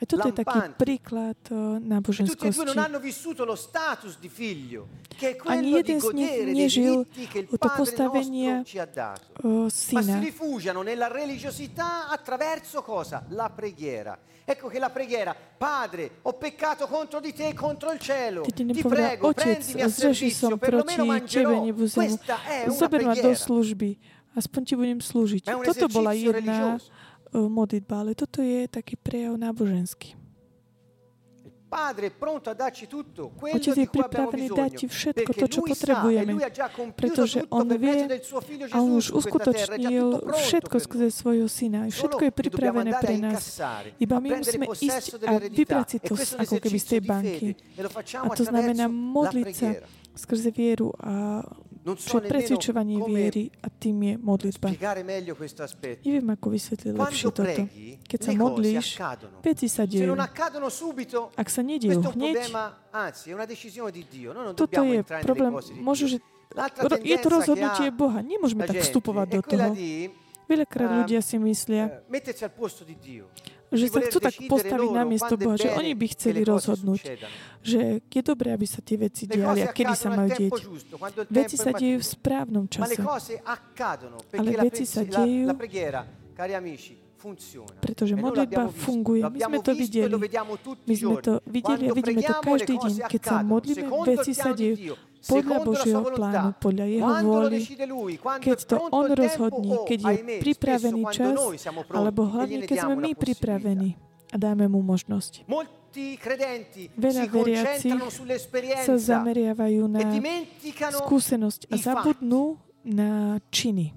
A 0.00 0.08
toto 0.08 0.32
je 0.32 0.32
taký 0.32 0.60
príklad 0.80 1.36
E 1.44 1.52
e 1.52 1.76
náboženskosti. 1.84 2.64
non 2.64 2.78
hanno 2.80 2.96
vissuto 2.98 3.44
lo 3.44 3.52
status 3.52 4.16
di 4.16 4.32
figlio, 4.32 4.88
che 5.12 5.36
è 5.36 5.36
Ani 5.36 5.38
quello 5.38 5.60
di 5.60 5.70
jeden 5.76 6.00
z 6.00 6.08
nich 6.16 6.36
nežil 6.56 7.04
diritti 7.04 7.26
che 7.28 7.38
il 7.44 7.48
to 7.52 7.68
postavenie 7.68 8.64
nostro 8.64 8.64
ci 8.64 8.78
ha 8.80 8.88
dato. 8.88 9.28
uh, 9.44 9.64
Ma 9.64 9.68
si 9.68 9.96
syna. 10.00 10.18
rifugiano 10.18 10.80
nella 10.80 11.08
religiosità 11.12 12.08
attraverso 12.08 12.80
cosa? 12.80 13.24
La 13.28 13.50
preghiera. 13.52 14.16
Ecco 14.48 14.68
che 14.68 14.78
la 14.80 14.88
preghiera, 14.88 15.36
Padre, 15.36 16.18
ho 16.22 16.32
peccato 16.32 16.88
contro 16.88 17.20
di 17.20 17.32
te 17.32 17.48
e 17.48 17.54
contro 17.54 17.92
il 17.92 18.00
cielo. 18.00 18.40
Ti 18.42 18.82
prego, 18.82 19.32
prendimi 19.32 19.82
a 19.82 19.88
servizio, 19.88 20.56
perlomeno 20.56 21.04
mangerò. 21.04 21.60
Questa 21.60 22.42
è 22.48 22.64
una 22.64 22.72
Zober 22.74 23.04
ma 23.04 23.12
do 23.14 23.20
preghiera. 23.20 23.36
služby. 23.36 23.90
Aspoň 24.30 24.60
ti 24.62 24.74
budem 24.78 25.02
slúžiť. 25.02 25.42
Toto 25.42 25.90
bola 25.90 26.14
jedna 26.14 26.78
religioso. 26.78 26.86
Modlitba, 27.34 28.02
ale 28.02 28.12
toto 28.18 28.42
je 28.42 28.66
taký 28.66 28.98
prejav 28.98 29.38
náboženský. 29.38 30.20
Padre 31.70 32.10
pronto 32.10 32.50
a 32.50 32.54
darci 32.58 32.90
tutto 32.90 33.30
quello 33.38 33.54
Otec 33.62 33.78
je 33.78 33.86
pripravený 33.86 34.46
dať 34.50 34.70
ti 34.74 34.86
všetko 34.90 35.30
to, 35.38 35.46
čo 35.46 35.60
e 35.62 35.70
potrebujeme. 35.70 36.32
Pretože 36.98 37.46
on 37.46 37.70
vie 37.78 38.10
a 38.74 38.76
on 38.82 38.98
už 38.98 39.14
uskutočnil 39.14 40.34
všetko 40.34 40.76
skrze 40.82 41.14
svojho 41.14 41.46
syna. 41.46 41.86
Všetko 41.86 42.26
je 42.26 42.32
pripravené 42.34 42.90
pre 42.98 43.22
nás. 43.22 43.62
Iba 44.02 44.18
my 44.18 44.42
musíme 44.42 44.66
ísť 44.66 45.22
a 45.22 45.38
vybrať 45.46 45.86
si 45.86 45.98
E 46.02 46.06
to 46.10 46.14
ako 46.18 46.54
keby 46.58 46.78
z 46.82 46.86
tej 46.90 47.00
banky. 47.06 47.48
e 47.54 47.86
A 48.18 48.26
to 48.34 48.42
znamená 48.42 48.90
modliť 48.90 49.48
sa 49.54 49.78
skrze 50.18 50.50
vieru 50.50 50.90
a 50.98 51.46
čo 51.80 52.20
je 52.20 52.28
presvedčovanie 52.28 53.00
viery 53.00 53.48
a 53.64 53.72
tým 53.72 53.96
je 54.04 54.14
modlitba. 54.20 54.68
Neviem, 56.04 56.28
ako 56.28 56.46
vysvetliť 56.52 56.92
lepšie 56.92 57.26
toto. 57.32 57.62
Keď 58.04 58.18
sa 58.20 58.32
modlíš, 58.36 58.86
veci 59.40 59.66
sa 59.66 59.82
dejú. 59.88 60.12
Ak 61.36 61.48
sa 61.48 61.60
nedejú 61.64 62.04
hneď, 62.12 62.36
toto 64.56 64.80
je 64.84 65.00
problém. 65.24 65.52
Dio. 65.56 65.94
že 65.96 66.16
je 67.00 67.16
to 67.22 67.28
rozhodnutie 67.30 67.88
ha 67.88 67.94
Boha. 67.94 68.18
Nemôžeme 68.20 68.66
tak 68.66 68.82
vstupovať 68.82 69.26
do 69.30 69.40
toho. 69.46 69.68
Veľakrát 70.50 70.90
ehm, 70.90 70.98
ľudia 71.06 71.20
si 71.22 71.38
myslia, 71.38 72.02
že 73.70 73.86
sa 73.86 74.00
chcú 74.02 74.18
tak 74.18 74.34
postaviť 74.50 74.90
na 74.90 75.04
miesto 75.06 75.34
Boha, 75.38 75.54
že 75.54 75.70
oni 75.70 75.94
by 75.94 76.06
chceli 76.14 76.42
rozhodnúť, 76.42 77.00
že 77.62 78.02
je 78.02 78.22
dobré, 78.22 78.50
aby 78.50 78.66
sa 78.66 78.82
tie 78.82 78.98
veci 78.98 79.30
diali 79.30 79.62
a 79.62 79.70
kedy 79.70 79.94
sa 79.94 80.08
majú 80.10 80.30
dieť. 80.34 80.52
Veci 81.30 81.56
sa 81.56 81.70
dejú 81.70 82.02
v 82.02 82.06
správnom 82.06 82.64
čase, 82.66 82.98
Ale 84.34 84.50
veci 84.66 84.84
sa 84.86 85.06
dejú, 85.06 85.54
pretože 87.84 88.16
modlitba 88.16 88.72
funguje. 88.72 89.20
My 89.28 89.40
sme 89.44 89.58
to 89.60 89.72
videli. 89.76 90.14
My 90.88 90.94
sme 90.96 91.14
to 91.20 91.32
videli 91.44 91.84
a 91.88 91.92
vidíme 91.92 92.20
to 92.24 92.34
každý 92.40 92.74
deň. 92.80 92.94
Keď 93.12 93.22
sa 93.22 93.36
modlíme, 93.44 93.84
veci 94.08 94.32
sa 94.32 94.50
dejú 94.56 94.96
podľa 95.20 95.58
Božieho 95.60 96.02
plánu, 96.16 96.48
podľa 96.56 96.86
Jeho 96.88 97.12
vôli. 97.24 97.60
Keď 98.40 98.58
to 98.64 98.76
On 98.88 99.08
rozhodní, 99.12 99.72
o, 99.76 99.84
keď 99.84 99.98
je 100.00 100.16
pripravený 100.40 101.02
čas, 101.12 101.36
alebo 101.92 102.24
hlavne 102.24 102.64
keď 102.64 102.76
sme 102.88 102.94
my 102.96 103.12
pripravení 103.12 104.00
a 104.32 104.36
dáme 104.40 104.70
mu 104.70 104.80
možnosť. 104.80 105.44
Veľa 106.94 107.24
veriacich 107.26 107.98
sa 108.86 108.94
zameriavajú 108.94 109.82
e 109.84 109.90
na 109.90 110.00
skúsenosť 111.02 111.66
a 111.66 111.74
zabudnú 111.74 112.56
na 112.86 113.42
činy. 113.50 113.90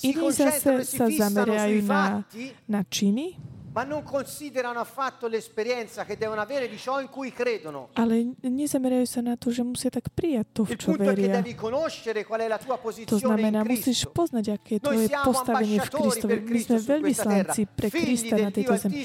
Iní 0.00 0.26
zase 0.32 0.70
e 0.80 0.86
sa 0.86 1.06
zameriajú 1.10 1.82
na, 1.84 2.22
na 2.64 2.80
činy, 2.86 3.36
ma 3.72 3.84
non 3.84 4.02
considerano 4.02 4.80
affatto 4.80 5.26
l'esperienza 5.26 6.04
che 6.04 6.16
devono 6.16 6.40
avere 6.40 6.68
di 6.68 6.76
ciò 6.76 7.00
in 7.00 7.08
cui 7.08 7.32
credono. 7.32 7.90
ale 7.94 8.34
nezamerajú 8.42 9.06
sa 9.06 9.20
na 9.20 9.34
to, 9.34 9.50
že 9.50 9.62
musia 9.66 9.90
tak 9.90 10.10
prijať 10.14 10.46
to, 10.54 10.62
v 10.64 10.70
Il 10.74 10.78
čo 10.78 10.86
punto 10.94 11.02
è 11.02 11.14
che 11.14 11.20
veria. 11.20 11.40
devi 11.40 11.54
conoscere 11.54 12.24
qual 12.24 12.40
è 12.40 12.48
la 12.48 12.58
tua 12.58 12.78
To 12.80 13.18
znamená, 13.18 13.64
musíš 13.64 14.06
poznať, 14.10 14.58
aké 14.58 14.78
je 14.78 14.80
tvoje 14.80 15.06
siamo 15.06 15.26
postavenie 15.26 15.78
v 15.80 15.88
Kristovi. 15.90 16.34
My 16.40 16.60
sme 16.62 16.78
veľvyslanci 16.78 17.60
pre 17.70 17.88
Krista 17.90 18.34
na 18.38 18.50
tejto 18.50 18.74
zemi. 18.76 19.04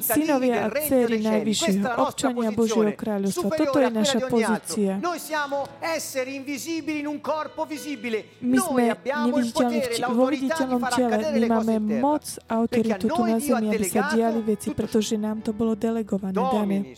Synovia 0.00 0.66
a 0.66 0.68
dcery. 0.70 1.22
Najvyššieho, 1.24 1.86
občania 1.98 2.50
Božieho 2.52 2.84
posizione, 2.84 2.92
kráľovstva. 2.98 3.48
Toto 3.54 3.78
je 3.80 3.90
naša 3.90 4.18
pozícia. 4.28 4.92
Noi 4.98 5.18
siamo 5.18 5.78
esseri 5.80 6.34
invisibili 6.36 7.00
in 7.00 7.06
un 7.06 7.20
corpo 7.20 7.64
visibile. 7.64 8.38
My 8.42 8.58
sme 8.58 8.82
Noi 8.84 8.90
abbiamo 8.90 9.38
il 9.38 9.48
neviditeľní 9.52 10.12
vo 10.14 10.24
viditeľnom 10.26 10.82
tele. 10.90 11.14
My 11.14 11.38
le 11.38 11.48
cose 11.48 11.54
máme 11.54 11.74
moc 12.00 12.24
a 12.48 12.52
autoritu 12.58 13.06
tu 13.08 13.22
na 13.24 13.38
zemi, 13.44 13.66
aby 13.68 13.84
sa 13.84 14.08
diali 14.16 14.40
veci, 14.40 14.72
pretože 14.72 15.20
nám 15.20 15.44
to 15.44 15.52
bolo 15.52 15.76
delegované, 15.76 16.40
dané. 16.40 16.96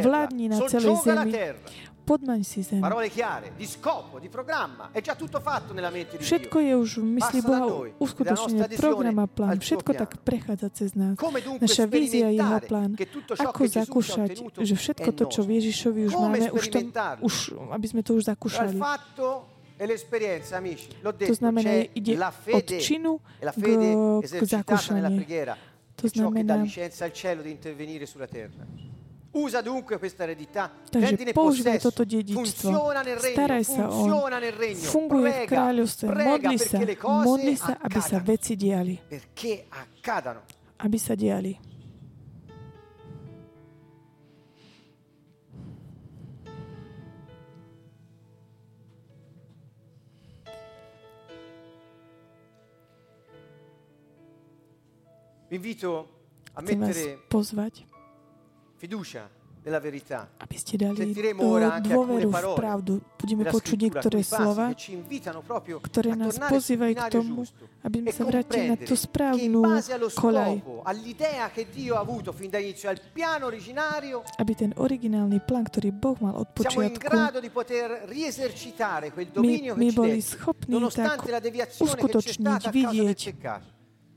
Vládni 0.00 0.48
na 0.48 0.58
celej 0.64 0.96
zemi. 1.04 1.32
Podmaň 2.06 2.46
si 2.46 2.62
zem. 2.62 2.78
Všetko 6.22 6.56
je 6.62 6.72
už 6.78 6.90
v 7.02 7.06
mysli 7.18 7.40
Boha 7.42 7.66
uskutočnené, 7.98 8.78
program 8.78 9.16
a 9.18 9.26
plán. 9.26 9.58
Všetko 9.58 9.90
tak 9.90 10.22
prechádza 10.22 10.70
cez 10.70 10.94
nás. 10.94 11.18
Naša 11.58 11.90
vízia, 11.90 12.30
jeho 12.30 12.62
sperimentare 12.62 12.62
plán. 12.62 12.94
Ako 13.42 13.62
zakúšať, 13.66 14.38
že 14.62 14.74
všetko 14.78 15.10
to, 15.18 15.24
čo 15.26 15.42
v. 15.42 15.58
Ježišovi 15.58 16.00
už 16.06 16.14
máme, 16.14 16.38
už 16.54 16.64
to, 16.70 16.78
už, 17.26 17.34
aby 17.74 17.86
sme 17.90 18.06
to 18.06 18.14
už 18.14 18.30
zakúšali. 18.30 18.78
E 19.76 19.86
l'esperienza, 19.86 20.56
amici, 20.56 20.88
l'ho 21.02 21.12
To 21.12 21.16
detto, 21.16 21.34
znamená, 21.34 21.70
ide 21.92 22.16
la 22.16 22.28
od 22.28 22.34
fede 22.34 22.80
činu 22.80 23.20
e 23.38 23.44
la 23.44 23.52
k, 23.52 23.60
fede 23.60 24.38
k 24.38 24.44
zakúšaniu. 24.44 25.16
preghiera, 25.16 25.56
To 25.96 26.08
znamená, 26.08 26.56
licenza 26.62 27.04
al 27.04 27.12
cielo 27.12 27.42
di 27.42 27.50
intervenire 27.50 28.04
sulla 28.06 28.26
terra. 28.26 28.64
Usa 29.32 29.60
dunque 29.60 29.98
questa 29.98 30.22
eredità, 30.22 30.70
prendine 30.90 31.32
possesso, 31.32 31.90
funziona 31.90 33.02
nel 33.02 33.16
regno, 33.16 33.32
Staraj 33.32 33.64
funziona 33.64 34.38
nel 34.38 34.52
regno, 34.52 34.80
funguje 34.80 35.30
prega, 35.30 35.46
kráľovstve, 35.46 36.06
prega 36.08 36.48
modli 36.48 36.58
sa, 36.58 36.68
perché 36.70 36.84
le 36.86 36.96
cose 36.96 37.24
modli 37.28 37.56
sa, 37.56 37.78
aby 37.80 38.00
sa 38.00 38.18
veci 38.20 38.56
diali. 38.56 38.98
perché 39.06 39.66
accadano. 39.68 40.40
Aby 40.76 40.98
sa 40.98 41.14
diali. 41.14 41.58
Chcem 55.46 56.78
vás 56.80 56.90
mettere 56.90 57.22
pozvať, 57.30 57.86
fiducia 58.82 59.30
nella 59.66 59.78
verità. 59.78 60.30
aby 60.38 60.56
ste 60.58 60.78
dali 60.78 61.10
anche 61.10 61.90
dôveru 61.90 62.30
v 62.30 62.50
pravdu. 62.54 62.92
Budeme 63.18 63.50
počuť 63.50 63.78
niektoré 63.78 64.22
slova, 64.22 64.70
ktoré 65.82 66.14
nás 66.14 66.38
pozývajú 66.38 66.94
k 66.94 67.04
tomu, 67.10 67.42
aby 67.82 67.96
sme 67.98 68.10
e 68.10 68.14
sa 68.14 68.22
vrátili 68.22 68.64
na 68.70 68.76
tú 68.78 68.94
správnu 68.94 69.82
kolaj. 70.14 70.62
Aby 74.38 74.52
ten 74.54 74.70
originálny 74.78 75.38
plán, 75.42 75.66
ktorý 75.66 75.90
Boh 75.90 76.14
mal 76.22 76.38
od 76.38 76.48
počiatku, 76.54 77.10
my, 79.42 79.54
my 79.74 79.88
boli 79.90 80.18
schopní 80.22 80.78
tak 80.94 81.26
uskutočniť, 81.82 82.62
vidieť, 82.70 83.20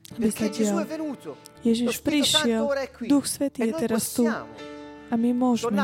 Perché 0.10 0.50
Gesù 0.50 0.76
è 0.80 0.88
venuto, 0.88 1.38
Ježiš 1.62 2.02
prišiel, 2.02 2.66
Duch 3.06 3.30
Svetý 3.30 3.62
e 3.62 3.66
je 3.70 3.74
teraz 3.78 4.16
tu. 4.18 4.26
a 4.26 5.14
my 5.14 5.30
môžeme 5.34 5.78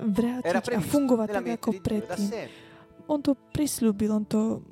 vrátiť 0.00 0.72
a 0.72 0.80
fungovať 0.80 1.28
tak 1.32 1.46
ako 1.60 1.68
predtým. 1.80 2.28
On 3.04 3.20
to 3.20 3.36
prislúbil, 3.36 4.16
on 4.16 4.24
to 4.24 4.64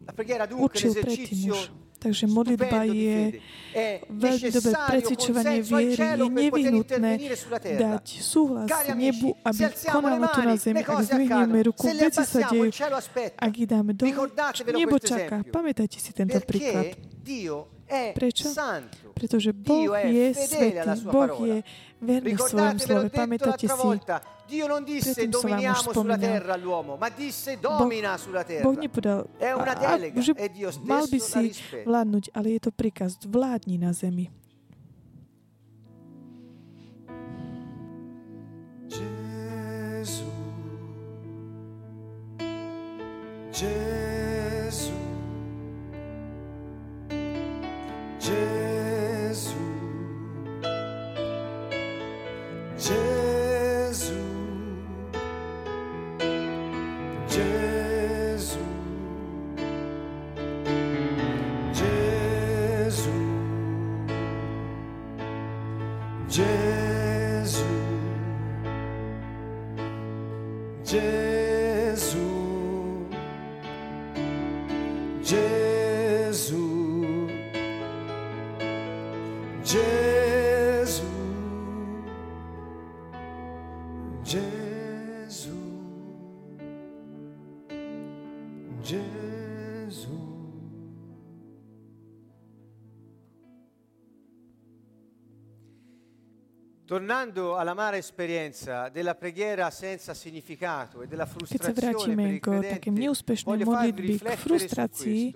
určil 0.56 0.96
predtým 0.96 1.52
už. 1.52 1.81
Takže 2.02 2.26
modlitba 2.26 2.82
je 2.90 3.38
veľmi 4.10 4.48
dobré 4.50 4.74
al 4.74 4.98
viery. 5.62 6.02
Je 6.02 6.26
nevyhnutné 6.26 7.12
dať 7.78 8.06
súhlas 8.18 8.66
nebu, 8.90 9.38
aby 9.46 9.62
konalo 9.86 10.26
tu 10.34 10.40
na 10.42 10.54
zemi. 10.58 10.82
Ak 10.82 10.98
zdvihneme 11.06 11.62
ruku, 11.62 11.86
veci 11.86 12.26
sa 12.26 12.50
dejú. 12.50 12.74
Ak 13.38 13.52
ich 13.54 13.70
dáme 13.70 13.94
dole, 13.94 14.10
Ricordatevelo 14.10 14.76
nebo 14.82 14.98
čaká. 14.98 15.46
Pamätajte 15.46 16.02
si 16.02 16.10
tento 16.10 16.42
príklad. 16.42 16.98
Prečo? 18.18 18.50
Pretože 19.14 19.52
Boh 19.54 19.94
je 19.94 20.26
svetý, 20.34 20.90
Boh 21.06 21.32
je 21.44 21.56
verný 22.02 22.34
v 22.34 22.42
svojom 22.42 22.78
slove. 22.82 23.08
Pamätajte 23.14 23.68
si, 23.68 23.88
Dio 24.52 24.66
non 24.66 24.84
disse 24.84 25.28
dominiamo 25.28 25.92
sulla 25.92 26.18
terra 26.18 26.52
all'uomo, 26.52 26.96
ma 26.96 27.08
disse 27.08 27.58
domina 27.58 28.18
sulla 28.18 28.44
terra. 28.44 28.68
Boh 28.68 28.76
nepovedal, 28.76 29.26
È 29.38 29.50
una 29.52 29.72
a, 29.72 29.92
a, 29.92 29.96
delega 29.96 30.20
že 30.20 30.32
e 30.36 30.50
Dio 30.50 30.70
mal 30.84 31.08
by 31.08 31.18
stesso 31.18 31.62
si 31.72 31.80
vládnuť, 31.88 32.36
ale 32.36 32.48
je 32.52 32.60
to 32.60 32.70
príkaz, 32.70 33.16
vládni 33.24 33.80
na 33.80 33.96
zemi. 33.96 34.28
Gesù, 38.92 40.28
Gesù, 43.48 44.92
Gesù, 48.20 49.56
Gesù, 52.76 53.41
Tornando 96.92 97.56
all'amara 97.56 97.96
esperienza 97.96 98.90
della 98.90 99.14
preghiera 99.14 99.70
senza 99.70 100.12
significato 100.12 101.00
e 101.00 101.06
della 101.06 101.24
Keď 101.24 101.32
sa 101.32 101.72
frustrazione 101.72 102.36
vrátime 102.36 102.36
k 102.36 102.46
takým 102.68 102.94
farvi 103.00 103.64
modlitby, 103.64 104.14
k 104.20 104.36
frustrácii, 104.36 105.32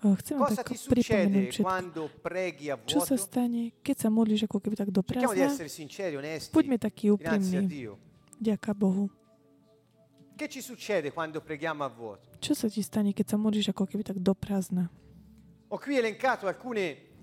chcem 0.00 0.34
vám 0.40 0.48
Cosa 0.48 0.64
tak 0.64 0.72
ti 0.72 0.76
pripomenúť 0.80 0.96
succede 0.96 1.40
všetko. 1.52 1.68
quando 1.68 2.02
preghi 2.24 2.66
a 2.72 2.80
Čo 2.80 3.04
sa 3.04 3.16
stane, 3.20 3.76
keď 3.84 3.96
sa 4.00 4.08
modlíš 4.08 4.48
ako 4.48 4.56
keby 4.56 4.72
tak 4.72 4.88
do 4.88 5.04
Cerchiamo 5.04 5.36
di 5.36 5.44
prázdna? 5.44 5.52
essere 5.52 5.68
sinceri, 5.68 6.16
onesti 6.16 6.52
Buďme 6.56 6.76
takí 6.80 7.12
úprimní. 7.12 7.68
Dio. 7.68 8.00
Ďaká 8.40 8.72
Bohu. 8.72 9.12
Che 10.32 10.48
ci 10.48 10.64
succede 10.64 11.12
quando 11.12 11.44
preghiamo 11.44 11.84
a 11.84 11.92
vuoto? 11.92 12.40
Čo 12.40 12.56
sa 12.56 12.72
ti 12.72 12.80
stane, 12.80 13.12
keď 13.12 13.26
sa 13.26 13.36
modlíš 13.36 13.76
ako 13.76 13.84
keby 13.84 14.00
tak 14.00 14.16
do 14.16 14.32
prázdna? 14.32 14.88
Ho 15.68 15.76
qui 15.76 16.00
elencato 16.00 16.48
alcune 16.48 17.15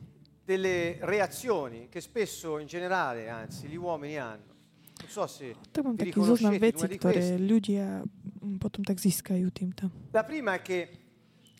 delle 0.46 0.98
reazioni 1.02 1.88
che 1.90 2.02
spesso, 2.02 2.60
in 2.60 2.68
generale, 2.68 3.30
anzi, 3.30 3.68
gli 3.68 3.76
uomini 3.76 4.18
hanno. 4.18 4.52
Non 4.94 5.10
so 5.10 5.28
se 5.28 5.56
Tak 5.72 5.84
taký 5.98 6.16
zoznam 6.22 6.56
vecí, 6.60 6.86
ktoré 6.96 7.36
ľudia 7.36 8.06
potom 8.62 8.86
tak 8.86 9.00
získajú 9.02 9.50
týmto. 9.52 9.90
La 10.14 10.24
prima 10.24 10.54
è 10.56 10.62
che 10.62 10.80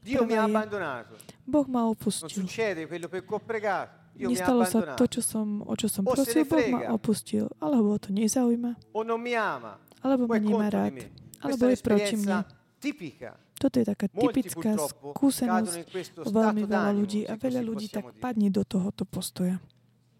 Dio 0.04 0.24
mi 0.24 0.36
ha 0.36 0.44
abbandonato. 0.44 1.16
Boh 1.44 1.66
ma 1.68 1.82
Non 1.82 1.96
opustil. 1.96 2.30
succede 2.30 2.88
quello 2.88 3.08
per 3.08 3.24
cui 3.26 3.36
ho 3.36 3.44
pregato. 3.44 4.12
Dio 4.14 4.30
mi 4.30 4.36
ha 4.36 4.38
Nestalo 4.38 4.64
sa 4.64 4.70
to, 4.70 4.78
abbandonato. 4.78 5.08
čo 5.10 5.22
som, 5.26 5.48
o 5.66 5.74
čo 5.76 5.88
som 5.90 6.04
O 6.06 6.14
se 6.16 6.24
prosil, 6.24 6.46
Boh 6.46 6.68
ma 6.70 6.94
opustil. 6.94 7.46
Alebo 7.60 7.88
ho 7.96 8.00
to 8.00 8.12
nezaujíma, 8.14 8.72
O 8.94 9.02
non 9.04 9.20
mi 9.20 9.34
ama. 9.34 9.80
alebo 10.04 10.28
ma 10.28 10.38
nemá 10.38 10.68
rád, 10.70 11.10
alebo 11.42 11.68
je 11.68 11.78
proti 11.82 12.16
mne. 12.16 12.46
tipica. 12.80 13.36
Toto 13.64 13.80
je 13.80 13.88
taká 13.88 14.12
typická 14.12 14.76
skúsenosť 14.76 15.88
veľmi 16.20 16.68
veľa 16.68 16.92
ľudí 17.00 17.24
a 17.24 17.40
veľa 17.40 17.64
ľudí 17.64 17.88
tak 17.88 18.12
padne 18.20 18.52
do 18.52 18.68
tohoto 18.68 19.08
postoja. 19.08 19.64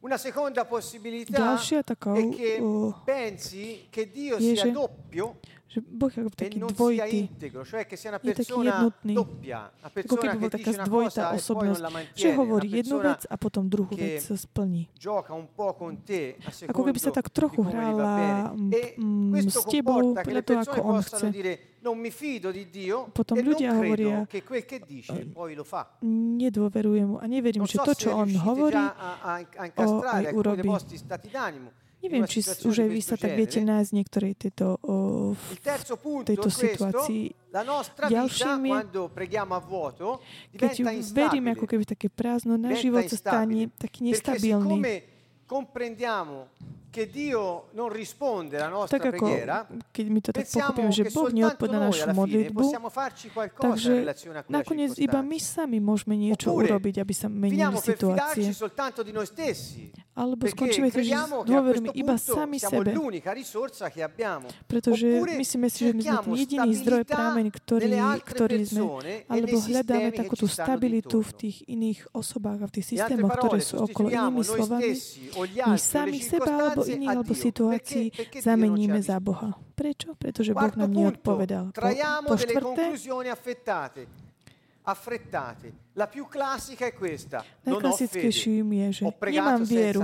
Una 0.04 0.20
seconda 0.20 0.64
possibilità 0.68 1.36
Ďalšia 1.36 1.84
takou, 1.84 2.16
è 2.16 2.28
che 2.32 2.60
pensi 3.08 3.88
che 3.88 4.12
Dio 4.12 4.36
sia 4.40 4.68
doppio 4.68 5.40
že 5.74 5.82
Boh 5.82 6.12
je 6.14 6.22
taký 6.38 6.62
dvojitý. 6.62 7.20
Je 7.34 8.34
taký 8.38 8.62
jednotný. 8.62 9.16
Ako 9.82 10.16
keby 10.22 10.36
che 10.38 10.38
bol 10.38 10.52
taká 10.54 10.72
zdvojitá 10.86 11.24
e 11.34 11.42
osobnosť, 11.42 11.82
že 12.14 12.30
hovorí 12.38 12.68
jednu 12.70 13.02
vec 13.02 13.26
a 13.26 13.36
potom 13.42 13.66
druhú 13.66 13.90
vec 13.98 14.22
splní. 14.22 14.94
Ako 16.70 16.82
keby 16.86 17.00
sa 17.02 17.10
tak 17.10 17.34
trochu 17.34 17.66
hrála 17.66 18.06
bene. 18.54 18.70
E 18.70 18.82
questo 19.34 19.66
s 19.66 19.66
tebou 19.66 20.14
podľa 20.14 20.42
toho, 20.46 20.60
ako 20.62 20.80
on 20.86 21.02
chce. 21.02 21.28
Potom 23.12 23.36
ľudia 23.42 23.70
hovoria. 23.76 24.24
Nedôverujem 26.40 27.08
mu 27.12 27.18
a 27.18 27.26
neverím, 27.26 27.66
že 27.66 27.82
to, 27.82 27.92
čo 27.98 28.10
on 28.14 28.30
hovorí, 28.30 28.80
incastrare 29.58 30.30
aj 30.30 30.38
urobí. 30.38 30.70
Neviem, 32.04 32.28
či 32.28 32.44
už 32.44 32.84
aj 32.84 32.90
vy 32.92 33.00
sa 33.00 33.16
tak 33.16 33.32
viete 33.40 33.64
nájsť 33.64 33.92
niektorej 33.96 34.34
tejto, 34.36 34.76
o, 34.84 34.96
v 35.32 35.44
tejto 36.28 36.50
situácii. 36.52 37.32
Ďalším 38.12 38.60
je, 38.68 38.76
Keď 40.52 40.70
diventa 40.76 41.16
veríme 41.16 41.50
ako 41.56 41.64
keby 41.64 41.84
také 41.88 42.12
prázdno, 42.12 42.60
náš 42.60 42.84
život 42.84 43.08
sa 43.08 43.16
stane 43.16 43.72
taký 43.80 44.12
nestabilný. 44.12 44.84
comprendiamo 45.48 46.52
che 46.94 47.10
Dio 47.10 47.74
non 47.74 47.90
risponde 47.90 48.62
alla 48.62 48.86
nostra 48.86 49.02
Tak 49.02 49.18
ako, 49.18 49.26
keď 49.90 50.06
my 50.14 50.20
to 50.22 50.30
tak 50.30 50.46
pochopíme, 50.46 50.94
že 50.94 51.10
Boh 51.10 51.34
neodpovedá 51.34 51.82
našu 51.82 52.14
modlitbu, 52.14 52.62
takže 53.58 53.94
nakoniec 54.46 54.94
iba 55.02 55.26
my 55.26 55.40
sami 55.42 55.82
môžeme 55.82 56.14
niečo 56.14 56.54
urobiť, 56.54 57.02
aby 57.02 57.14
sa 57.18 57.34
menili 57.34 57.66
situácie. 57.82 58.54
Alebo 60.14 60.46
skončíme 60.46 60.94
a 60.94 61.26
dôvermi 61.42 61.90
questo 61.90 62.02
iba 62.06 62.16
sami 62.22 62.62
sebe. 62.62 62.94
Pretože 64.70 65.08
myslíme 65.26 65.68
si, 65.74 65.90
že 65.90 65.92
my 65.98 66.02
sme 66.06 66.18
ten 66.22 66.34
jediný 66.38 66.70
zdroj, 66.78 67.02
prámeň, 67.10 67.50
ktorý, 67.50 67.90
ktorý 68.22 68.62
sme, 68.62 68.86
alebo 69.26 69.58
hľadáme 69.58 70.14
takú 70.14 70.38
tú 70.38 70.46
stabilitu 70.46 71.26
v 71.26 71.32
tých 71.34 71.58
iných 71.66 72.14
osobách 72.14 72.62
a 72.62 72.66
v 72.70 72.74
tých 72.78 72.88
systémoch, 72.94 73.34
ktoré 73.42 73.58
sú 73.66 73.82
okolo 73.82 74.14
inými 74.14 74.46
slovami. 74.46 74.94
My 75.66 75.82
sami 75.82 76.22
seba 76.22 76.52
alebo 76.62 76.83
circostanze 76.84 77.00
iných 77.00 77.10
alebo 77.16 77.34
situácií 77.34 78.06
zameníme 78.44 79.00
za. 79.00 79.18
Boha. 79.24 79.56
Prečo? 79.74 80.20
Pretože 80.20 80.52
Boh 80.52 80.76
nám 80.76 80.92
neodpovedal. 80.92 81.72
Po, 81.72 81.82
po 82.28 82.36
štvrté, 82.36 83.00
affrettate. 84.84 85.72
La 85.94 86.08
più 86.08 86.28
classica 86.28 86.86
è 86.86 86.94
questa, 86.94 87.46
najklasickejším 87.64 88.66
je, 88.74 88.88
že 88.92 89.04
nemám 89.30 89.62
vieru, 89.62 90.02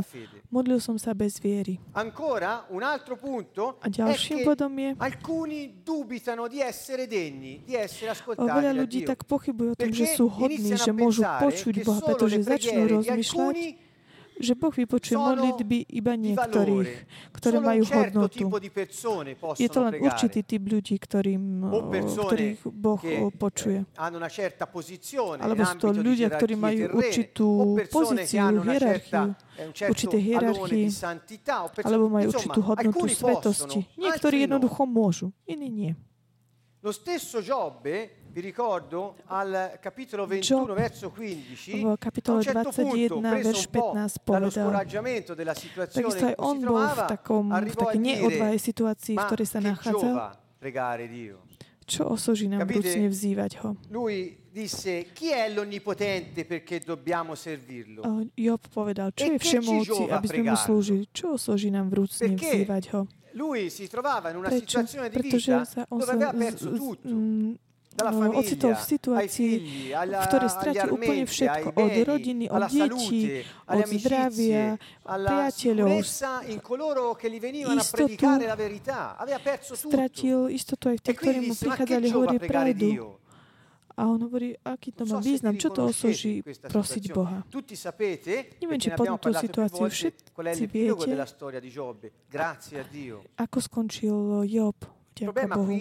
modlil 0.54 0.78
som 0.78 0.96
sa 1.02 1.18
bez 1.18 1.42
viery. 1.42 1.82
Ancora, 1.98 2.70
un 2.70 2.86
altro 2.86 3.18
punto 3.18 3.82
A 3.82 3.90
ďalším 3.90 4.46
bodom 4.46 4.70
je, 4.78 4.94
alcuni 5.02 5.82
dubitano 5.82 6.46
di 6.48 6.62
essere 6.62 7.10
degni, 7.10 7.66
di 7.66 7.74
essere 7.74 8.14
ascoltati 8.14 8.46
veľa 8.46 8.72
ľudí 8.78 9.04
tak 9.04 9.26
pochybujú 9.26 9.70
o 9.74 9.76
tom, 9.76 9.92
že 9.92 10.06
sú 10.14 10.30
hodní, 10.30 10.78
že 10.78 10.94
môžu 10.94 11.26
počuť 11.26 11.76
Boha, 11.84 12.00
pretože 12.06 12.38
začnú 12.46 13.02
rozmýšľať, 13.02 13.56
že 14.40 14.56
Boh 14.56 14.72
vypočuje 14.72 15.20
modlitby 15.20 15.92
iba 15.92 16.16
niektorých, 16.16 16.92
ktoré 17.36 17.58
majú 17.60 17.84
hodnotu. 17.84 18.48
Je 19.60 19.68
to 19.68 19.80
len 19.84 19.94
určitý 20.00 20.40
typ 20.48 20.64
ľudí, 20.64 20.96
ktorým, 20.96 21.68
ktorých 21.68 22.60
Boh 22.72 23.02
počuje. 23.36 23.84
eh, 23.84 25.44
Alebo 25.44 25.62
sú 25.68 25.78
to 25.78 25.90
ľudia, 25.92 26.28
ktorí 26.32 26.56
majú 26.56 26.84
určitú 26.96 27.48
pozíciu, 27.92 28.64
hierarchiu, 28.64 29.36
eh, 29.60 29.92
určité 29.92 30.18
hierarchii, 30.18 30.88
alebo 31.84 32.06
majú 32.08 32.28
určitú 32.32 32.60
hodnotu 32.64 33.06
svetosti. 33.12 33.80
Niektorí 34.00 34.36
no. 34.40 34.44
jednoducho 34.48 34.82
môžu, 34.88 35.28
iní 35.44 35.68
nie. 35.68 35.92
Lo 36.80 36.96
stesso 36.96 37.44
Giobbe, 37.44 38.19
vi 38.32 38.42
ricordo, 38.42 39.16
al 39.26 39.78
capitolo 39.82 40.26
21, 40.26 40.66
Job 40.66 40.74
verso 40.74 41.10
15, 41.10 41.82
v 41.82 41.98
kapitole 41.98 42.44
certo 42.44 42.70
punto, 42.72 43.20
21, 43.20 43.30
preso 43.30 43.50
verš 43.50 43.66
un 43.66 43.72
po' 43.72 43.92
15 43.92 43.94
dallo 43.94 44.10
povedal, 44.24 44.68
scoraggio 44.70 45.34
della 45.34 45.54
situazione 45.54 46.08
takisto 46.08 46.26
aj 46.26 46.36
on 46.38 46.60
bol 46.62 46.86
v, 46.86 47.00
takom, 47.10 47.46
v 47.50 47.76
takej 47.76 48.00
neodvahe 48.00 48.58
situácii, 48.58 49.16
v 49.18 49.24
ktorej 49.26 49.48
sa 49.50 49.60
nachádzal. 49.60 50.38
Čo 51.90 52.06
osoží 52.14 52.46
nám 52.46 52.70
vrúcne 52.70 53.10
vzývať 53.10 53.52
ho? 53.66 53.74
Lui 53.90 54.38
disse, 54.54 55.10
chi 55.10 55.34
è 55.34 55.50
l'onnipotente 55.50 56.46
perché 56.46 56.86
dobbiamo 56.86 57.34
servirlo? 57.34 58.30
Job 58.38 58.62
povedal, 58.70 59.10
čo 59.10 59.26
E 59.26 59.34
je 59.34 59.38
che 59.38 59.42
ci 59.42 59.58
všemovci, 59.58 60.06
giova 60.06 60.22
aby 60.22 60.28
sme 60.30 60.54
mu 60.54 60.56
slúžili? 60.56 61.10
Čo 61.10 61.34
osoží 61.34 61.74
nám 61.74 61.90
vrúcne 61.90 62.38
vzývať 62.38 62.84
ho? 62.94 63.10
Lui 63.34 63.70
si 63.74 63.90
trovava 63.90 64.30
in 64.30 64.38
una 64.38 64.50
Prečo? 64.50 64.66
situazione 64.66 65.10
di 65.10 65.22
vita 65.22 65.66
dove 65.90 66.12
aveva 66.12 66.34
perso 66.34 66.70
tutto. 66.70 67.10
No, 68.08 68.40
ocitol 68.40 68.74
v 68.76 68.84
situácii, 68.88 69.54
v 69.92 70.24
ktorej 70.26 70.50
stratil 70.50 70.88
úplne 70.96 71.26
všetko. 71.28 71.68
Od 71.76 71.96
rodiny, 72.08 72.46
od 72.48 72.64
detí, 72.72 73.44
od 73.68 73.86
zdravia, 74.00 74.80
priateľov. 75.04 76.00
Istotu. 77.70 78.28
Stratil 79.76 80.40
istotu 80.50 80.84
aj 80.90 80.96
v 80.98 81.02
E 81.02 81.06
tých, 81.06 81.18
ktorí 81.20 81.40
mu 81.46 81.54
prichádzali 81.54 82.08
hovoriť 82.10 82.42
pravdu. 82.48 82.90
A 84.00 84.08
on 84.08 84.16
hovorí, 84.24 84.56
aký 84.64 84.96
to 84.96 85.04
má 85.04 85.20
význam, 85.20 85.60
čo 85.60 85.76
to 85.76 85.92
osoží 85.92 86.40
prosiť. 86.72 87.12
Boha. 87.12 87.44
Neviem, 87.52 88.80
či 88.80 88.96
poznám 88.96 89.20
tú 89.20 89.36
situáciu, 89.36 89.84
všetci 89.92 90.64
viete, 90.72 91.12
ako 93.36 93.58
skončil 93.60 94.48
Job, 94.48 94.88
problema 95.12 95.60
Bohu. 95.60 95.76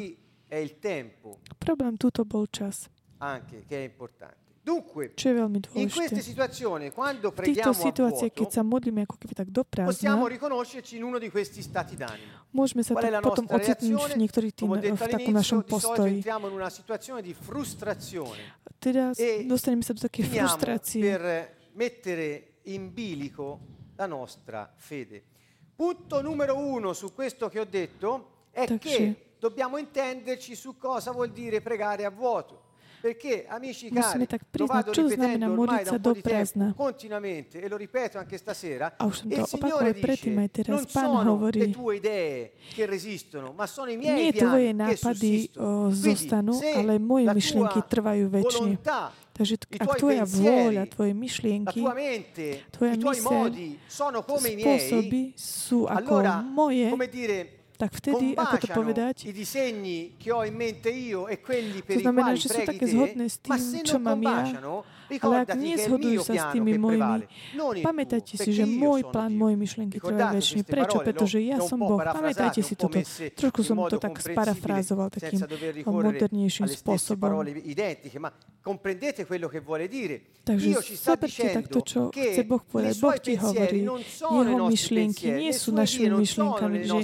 Qui 0.48 0.56
è 0.56 0.56
il 0.56 0.78
tempo, 0.78 1.38
Problém 1.58 1.96
tuto 1.96 2.24
bol 2.24 2.46
čas, 2.50 2.88
anche, 3.18 3.64
che 3.68 3.76
è 3.76 3.84
importante. 3.84 4.46
Dunque, 4.68 5.14
čo 5.16 5.32
je 5.32 5.34
veľmi 5.40 5.64
in 5.80 5.88
queste 5.88 6.20
dôležité. 6.20 6.20
situazioni, 6.20 6.90
quando 6.92 7.32
V 7.32 7.40
týchto 7.40 7.72
preghiamo 7.72 7.72
a 7.72 7.84
situáciách, 7.88 8.32
keď 8.36 8.44
vuoto, 8.44 8.52
sa 8.52 8.62
modlíme 8.62 9.00
ako 9.08 9.16
keby 9.16 9.32
tak 9.32 9.48
do 9.48 9.64
possiamo 9.64 10.28
prázdna, 10.28 10.28
riconoscerci 10.28 10.92
in 11.00 11.04
uno 11.08 11.16
di 11.16 11.30
questi 11.32 11.62
stati 11.64 11.96
d'animo. 11.96 12.52
môžeme 12.52 12.84
sa 12.84 12.92
Qual 12.92 13.00
è 13.00 13.08
la 13.08 13.24
tak 13.24 13.32
potom 13.32 13.44
nostra 13.48 13.56
ocitnúť 13.64 13.80
v 13.80 13.96
reazione? 13.96 14.20
niektorých 14.20 14.52
tým, 14.52 14.68
Come 14.68 14.76
ho 14.76 14.80
detto 14.84 14.92
v 14.92 15.00
takom 15.00 15.08
all'inizio, 15.16 15.38
našom 15.40 15.56
di 15.56 15.64
solito 15.64 15.72
postoji. 15.72 16.14
entriamo 16.20 16.44
in 16.48 16.52
una 16.52 16.68
situazione 16.68 17.20
di 17.24 17.32
frustrazione. 17.32 18.42
Teda 18.78 19.04
E 19.16 19.44
dostaneme 19.48 19.80
sa 19.82 19.92
do 19.96 20.00
takej 20.04 20.22
Finiamo 20.28 20.48
frustrácie. 20.52 21.00
per 21.00 21.20
mettere 21.72 22.28
in 22.68 22.92
bilico 22.92 23.46
la 23.96 24.04
nostra 24.06 24.68
fede. 24.76 25.24
Punto 25.74 26.20
numero 26.20 26.58
uno 26.60 26.92
su 26.92 27.14
questo 27.16 27.48
che 27.48 27.58
ho 27.58 27.64
detto 27.64 28.44
è 28.52 28.66
Tak 28.66 28.76
che 28.78 28.90
že- 28.92 29.16
dobbiamo 29.38 29.78
intenderci 29.78 30.54
su 30.54 30.76
cosa 30.76 31.12
vuol 31.12 31.30
dire 31.30 31.60
pregare 31.60 32.04
a 32.04 32.10
vuoto. 32.10 32.66
Perché, 32.98 33.46
amici 33.46 33.86
Musíme 33.94 34.26
cari, 34.26 34.26
tak 34.26 34.42
lo 34.42 34.66
priznať, 34.66 34.74
vado 34.74 34.90
čo 34.90 35.06
ripetendo 35.06 35.22
znamená 35.22 35.46
ormai 35.46 35.58
modliť 35.62 35.78
da 35.78 35.86
sa 35.86 35.94
un 35.94 36.02
do 36.02 36.10
po' 36.10 36.16
di 36.18 36.18
tempo, 36.18 36.28
prázdna. 36.34 36.66
continuamente, 36.74 37.54
e 37.62 37.66
lo 37.70 37.76
ripeto 37.78 38.18
anche 38.18 38.36
stasera, 38.42 38.86
A 38.98 39.06
už 39.06 39.14
som 39.22 39.30
il 39.30 39.38
to 39.38 39.46
Signore 39.46 39.94
opakoval 39.94 40.02
predtým 40.02 40.34
aj 40.34 40.48
dice, 40.50 40.56
teraz. 40.58 40.72
non 40.74 40.84
Pán 40.90 41.06
sono 41.06 41.30
hovorí, 41.30 41.58
le 41.62 41.70
tue 41.70 41.94
idee 42.02 42.34
che 42.74 42.82
resistono, 42.90 43.54
ma 43.54 43.70
sono 43.70 43.94
i 43.94 43.94
nie 43.94 44.10
miei 44.10 44.34
tvoje 44.34 44.74
piani 44.74 44.82
che 44.90 44.98
nápady 44.98 45.30
sussistono. 45.46 45.62
o, 45.62 45.94
Quindi, 45.94 46.02
zostanú, 46.10 46.52
se 46.58 46.70
ale 46.74 46.94
moje 46.98 47.24
la 47.30 47.34
myšlienky 47.38 47.78
tua 47.78 47.86
trvajú 47.86 48.24
väčšine. 48.34 48.72
volontà 48.82 49.00
Takže 49.38 49.54
t- 49.54 49.66
i 49.70 49.78
ak 49.78 49.86
tuoi 49.86 49.98
tvoja 50.02 50.24
pensieri, 50.26 50.42
vôľa, 50.50 50.82
tvoje 50.90 51.12
la 51.14 51.20
myšlienky, 51.22 51.78
tua 51.78 51.94
mente, 51.94 52.46
tvoja 52.74 52.92
i 52.92 52.98
tuoi 52.98 53.14
myseľ, 53.14 53.30
modi 53.30 53.68
sono 53.86 54.18
come 54.26 54.48
i 54.50 54.54
miei, 54.58 54.66
spôsoby 54.66 55.20
sú 55.38 55.86
ako 55.86 56.14
allora, 56.18 56.42
moje, 56.42 56.90
come 56.90 57.06
dire, 57.06 57.57
tak 57.78 57.94
vtedy, 57.94 58.34
ako 58.34 58.56
to 58.58 58.66
combaciano 58.66 58.74
povedať, 58.74 59.16
i 59.22 59.32
disegni 59.32 60.18
che 60.18 60.34
ho 60.34 60.42
in 60.42 60.58
mente 60.58 60.90
io 60.90 61.30
e 61.30 61.38
quelli 61.38 61.86
per 61.86 61.94
To 61.94 62.00
i 62.00 62.04
znamená, 62.04 62.34
quali 62.34 62.42
že 62.42 62.48
sú 62.50 62.58
preghi 62.58 62.70
také 62.74 62.84
te, 62.84 62.90
zhodné 62.90 63.24
s 63.30 63.36
ma 63.46 63.54
tým, 63.54 63.62
se 63.62 63.78
čo 63.86 63.96
non 63.96 64.02
mám 64.02 64.18
ja, 64.18 64.34
combaciano, 64.34 64.74
ale 65.18 65.34
ak 65.42 65.50
nezhodujú 65.56 66.20
sa 66.22 66.32
s 66.36 66.44
tými 66.54 66.78
mojimi, 66.78 67.26
tuo, 67.56 67.72
pamätajte 67.82 68.38
si, 68.38 68.54
perché 68.54 68.54
že 68.54 68.64
môj 68.68 69.00
plán, 69.08 69.32
moje 69.34 69.56
myšlienky 69.58 69.98
trvajú 69.98 70.38
väčšine. 70.38 70.62
Prečo? 70.62 70.96
parole, 71.00 71.06
Pretože 71.10 71.38
no? 71.40 71.48
ja 71.48 71.56
som 71.64 71.78
Boh. 71.82 71.98
Pamätajte 71.98 72.60
si 72.62 72.74
toto. 72.78 72.98
Trošku 73.34 73.60
som 73.66 73.76
to 73.90 73.98
tak 73.98 74.14
sparafrázoval 74.22 75.08
takým 75.10 75.42
modernejším 75.82 76.68
spôsobom. 76.70 77.42
Takže 80.44 80.68
zoberte 80.96 81.48
dicendo 81.48 81.80
čo 81.82 82.00
chce 82.12 82.42
Boh 82.44 82.62
povedať. 82.62 82.94
Boh 83.00 83.18
ti 83.18 83.34
hovorí, 83.36 83.80
jeho 83.84 84.56
myšlienky 84.68 85.26
nie 85.32 85.52
sú 85.54 85.70
našimi 85.72 86.12
myšlienkami, 86.12 86.78
že 86.84 86.98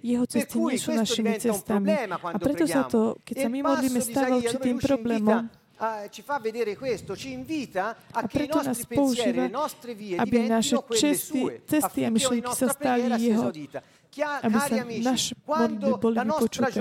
jeho 0.00 0.24
cesty 0.26 0.56
nie 0.58 0.78
sú 0.78 0.90
našimi 0.94 1.32
cestami. 1.36 1.88
A 2.08 2.36
preto 2.38 2.64
sa 2.64 2.86
to, 2.86 3.18
keď 3.24 3.34
E 3.36 3.40
sa 3.42 3.48
il 3.48 3.52
my 3.52 3.60
modlíme, 3.64 4.00
stáva 4.00 4.34
určitým 4.38 4.76
problémom. 4.78 5.61
Invita 5.82 6.02
a- 6.04 6.08
ci 6.08 6.22
fa 6.22 6.38
vedere 6.38 6.76
questo, 6.76 7.16
ci 7.16 7.32
invita 7.32 7.96
a 8.12 8.20
A 8.20 8.26
che 8.26 8.36
i 8.36 8.38
preto 8.46 8.56
nás 8.56 8.66
nostri 8.66 8.86
pensieri, 8.86 9.32
používa, 9.32 9.42
le 9.42 9.48
nostre 9.48 9.94
vie 9.94 10.16
aby 10.16 10.38
naše 10.48 10.76
diventino 10.76 10.82
quelle 10.82 11.00
cesty, 11.00 11.38
sue, 11.40 11.62
cesty 11.66 11.82
a 11.82 11.86
affinché 11.86 12.04
ogni 12.06 12.12
myšlienky 12.12 12.42
sa 12.42 12.48
nostra 12.48 12.68
stali 12.68 13.00
preghiera 13.02 13.18
sia 13.18 13.26
jeho, 13.26 13.40
esaudita. 13.40 13.80
Chia- 13.80 14.00
aby 14.20 14.58
sa 14.60 14.84
naše 14.84 15.32
modlitby 15.40 15.92
boli 15.96 16.16
vypočuté. 16.20 16.80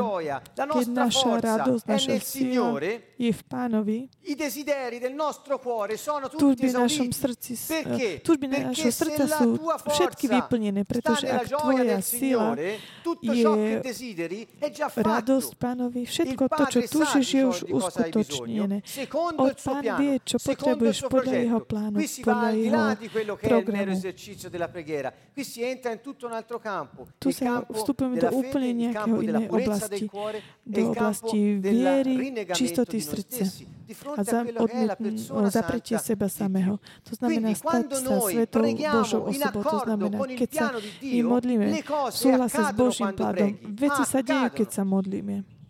Keď 0.51 0.87
naša 0.91 1.31
radosť, 1.39 1.83
naša 1.87 2.11
sila 2.19 2.27
Signore, 2.27 3.15
je 3.15 3.31
v 3.31 3.41
Pánovi, 3.47 4.09
i 4.27 4.33
desideri 4.35 4.99
del 4.99 5.13
nostro 5.13 5.57
cuore 5.57 5.97
sono 5.97 6.27
tutti 6.27 6.41
túžby 6.41 6.67
v 6.67 6.75
našom 6.77 7.09
srdci, 7.13 7.53
túžby 8.25 8.45
našho 8.49 8.91
srdca 8.91 9.23
la 9.29 9.37
sú 9.37 9.47
tua 9.57 9.75
všetky 9.77 10.25
forza 10.25 10.35
vyplnené, 10.41 10.81
pretože 10.85 11.25
ak 11.29 11.45
gioia 11.47 11.61
tvoja 11.61 11.83
del 11.85 12.03
sila 12.03 12.57
je 13.21 13.45
radosť. 15.01 15.51
Pánovi, 15.61 16.01
všetko 16.09 16.43
to, 16.49 16.63
čo 16.67 16.79
túžiš, 16.89 17.27
je 17.31 17.43
už 17.45 17.57
uskutočnené. 17.69 18.81
Od 19.37 19.55
Pán 19.61 19.85
vie, 20.01 20.17
čo 20.25 20.37
potrebuješ 20.41 20.97
podľa 21.05 21.35
jeho 21.37 21.61
plánu, 21.61 21.97
podľa 22.01 22.49
jeho 22.57 22.81
programu. 23.37 23.95
Qui 25.31 25.43
si 25.45 25.61
entra 25.61 25.91
in 25.93 26.01
tutto 26.01 26.25
un 26.25 26.33
altro 26.33 26.59
campo 26.59 27.07
tu 27.21 27.29
sa 27.29 27.61
vstupujeme 27.69 28.17
do 28.17 28.29
úplne 28.33 28.69
nejakého 28.73 29.17
inej 29.21 29.45
oblasti, 29.53 30.09
do 30.65 30.81
oblasti 30.89 31.61
viery, 31.61 32.33
čistoty 32.49 32.97
srdca 32.97 33.45
a 34.17 34.21
za 34.25 34.41
odmietn- 34.41 35.21
zapretie 35.53 36.01
seba 36.01 36.25
samého. 36.25 36.81
To 37.05 37.13
znamená 37.13 37.53
stať 37.53 37.93
sa 37.93 38.17
svetou 38.25 38.65
Božou 38.65 39.21
osobou. 39.29 39.61
To 39.61 39.77
znamená, 39.85 40.17
keď 40.33 40.49
sa 40.49 40.65
my 40.81 41.19
modlíme, 41.21 41.65
súhlasa 42.09 42.61
s 42.65 42.71
Božím 42.73 43.13
preghi. 43.13 43.53
Veci 43.69 44.01
sa 44.01 44.25
dejú, 44.25 44.47
keď 44.57 44.67
sa 44.73 44.81
modlíme. 44.81 45.61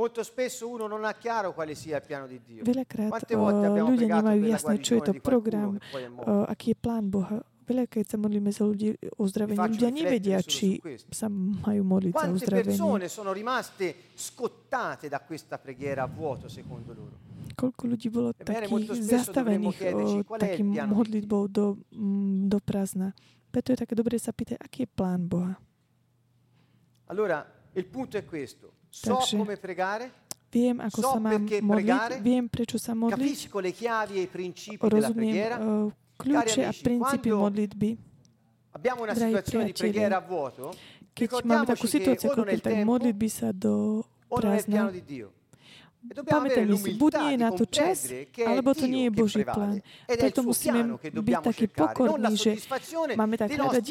Molto 0.00 0.24
spesso 0.24 0.64
uno 0.64 0.86
non 0.86 1.04
ha 1.04 1.12
chiaro 1.12 1.52
quale 1.52 1.74
sia 1.74 2.00
il 2.00 2.04
piano 2.08 2.24
di 2.24 2.40
Dio. 2.40 2.64
Veľakrát 2.64 3.20
eh, 3.20 3.36
ľudia 3.84 4.08
nemajú 4.16 4.42
jasné, 4.48 4.74
čo 4.80 4.96
je 4.96 5.12
to 5.12 5.14
program, 5.20 5.76
eh, 5.76 6.48
aký 6.48 6.72
je 6.72 6.76
plán 6.80 7.12
Boha. 7.12 7.44
Veľa, 7.70 7.86
keď 7.86 8.04
sa 8.10 8.18
modlíme 8.18 8.50
za 8.50 8.66
ľudí 8.66 8.98
faccio 8.98 9.46
ľudia 9.46 9.90
nevedia, 9.94 10.42
či 10.42 10.82
sa 11.06 11.30
majú 11.30 11.82
modliť 11.86 12.10
za 12.10 12.18
Quante 12.18 12.34
uzdravenie. 12.42 12.74
persone 12.74 13.06
sono 13.06 13.30
rimaste 13.30 14.10
scottate 14.18 15.06
da 15.06 15.22
questa 15.22 15.54
preghiera 15.62 16.02
a 16.02 16.10
vuoto 16.10 16.50
secondo 16.50 16.90
loro? 16.90 17.14
Koľko 17.54 17.82
ľudí 17.86 18.10
bolo 18.10 18.34
Ebbene, 18.34 18.66
takých 18.66 19.06
zastavených 19.06 19.78
o, 19.94 20.34
takým 20.34 20.82
modlitbou 20.90 21.46
do, 21.46 21.78
mm, 21.94 22.50
do 22.50 22.58
prázdna. 22.58 23.14
Preto 23.54 23.70
je 23.70 23.78
také 23.78 23.94
dobré 23.94 24.18
sa 24.18 24.34
pýtať, 24.34 24.58
aký 24.58 24.86
je 24.86 24.88
plán 24.90 25.30
Boha. 25.30 25.54
Allora, 27.06 27.46
il 27.74 27.86
punto 27.86 28.18
è 28.18 28.26
questo. 28.26 28.74
So 28.90 29.14
Takže 29.14 29.38
come 29.38 29.54
pregare, 29.54 30.10
Viem, 30.50 30.82
ako 30.82 30.98
So 30.98 31.10
sa 31.14 31.18
mám 31.22 31.46
perché 31.46 31.62
modliť, 31.62 31.86
pregare, 31.86 32.14
viem, 32.18 32.50
prečo 32.50 32.74
sa 32.74 32.90
modliť, 32.98 33.22
capisco 33.22 33.58
le 33.62 33.70
chiavi 33.70 34.14
e 34.18 34.22
i 34.26 34.26
principi 34.26 34.82
della 34.82 35.06
rozumiem 35.06 35.30
preghiera. 35.30 35.56
uh, 35.62 35.94
kluče 36.20 36.68
a 36.68 36.72
principi 36.76 37.32
modlitby, 37.32 37.96
abbiamo 38.76 39.02
una 39.02 39.14
situazione 39.14 39.64
di 39.64 39.72
preghiera 39.72 40.16
a 40.16 40.20
vuoto 40.20 40.76
che 41.12 41.26
ci 41.26 41.36
sta 41.36 42.70
in 42.70 42.78
un 42.78 42.84
modo 42.84 43.08
o 44.28 44.38
nell'altro 44.38 44.90
di 44.90 45.04
Dio. 45.04 45.32
Dobbiamo 46.00 46.48
capire 46.48 46.64
che 46.64 46.64
non 46.64 46.80
è 46.80 46.80
priatelia, 46.80 46.80
keď 46.80 46.80
máme 46.80 46.80
takú 46.80 46.80
situáciu 46.80 46.80
ako 46.80 46.80
keď, 46.80 46.80
tak 46.80 46.80
modlitby 46.80 46.80
sa 46.80 46.80
do 46.80 46.80
prázdna. 46.80 46.80
Pamätajme 46.80 46.80
si, 46.80 46.96
buď 46.96 47.12
nie 47.20 47.36
je 47.36 47.38
na 47.44 47.52
to 47.52 47.68
čas, 47.68 48.08
alebo 48.40 48.72
to 48.72 48.88
nie 48.88 49.04
je 49.04 49.12
Boží 49.12 49.44
plán. 49.44 49.84
Preto 50.08 50.40
musíme 50.40 50.96
byť 50.96 51.36
è 51.44 51.68
pokorní, 51.76 52.40
že 52.40 52.56
máme 53.20 53.36
tak 53.36 53.52
hľadať 53.52 53.84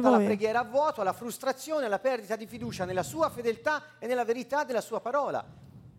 alla 0.00 0.24
preghiera 0.24 0.64
a 0.64 0.66
vuoto, 0.66 1.04
alla 1.04 1.12
frustrazione, 1.12 1.84
alla 1.84 2.00
perdita 2.00 2.40
di 2.40 2.48
fiducia 2.48 2.88
nella 2.88 3.04
sua 3.04 3.28
fedeltà 3.28 4.00
e 4.00 4.08
nella 4.08 4.24
verità 4.24 4.64
della 4.64 4.80
sua 4.80 5.04
parola. 5.04 5.44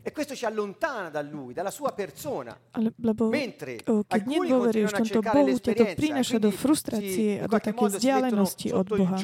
E 0.07 0.11
questo 0.13 0.35
ci 0.35 0.45
allontana 0.45 1.09
da 1.09 1.21
lui, 1.21 1.53
dalla 1.53 1.69
sua 1.69 1.91
persona. 1.91 2.57
Mentre 3.29 3.75
alcuni 4.07 4.49
govorili 4.49 4.87
što 4.87 5.03
to 5.03 5.21
Bohu 5.21 5.59
tieto 5.59 5.83
prinaša 5.95 6.39
do 6.39 6.51
frustracije 6.51 7.43
a 7.43 7.47
do 7.47 7.59
takej 7.59 7.87
vzdialenosti 7.91 8.71
od 8.71 8.87
Boha. 8.87 9.17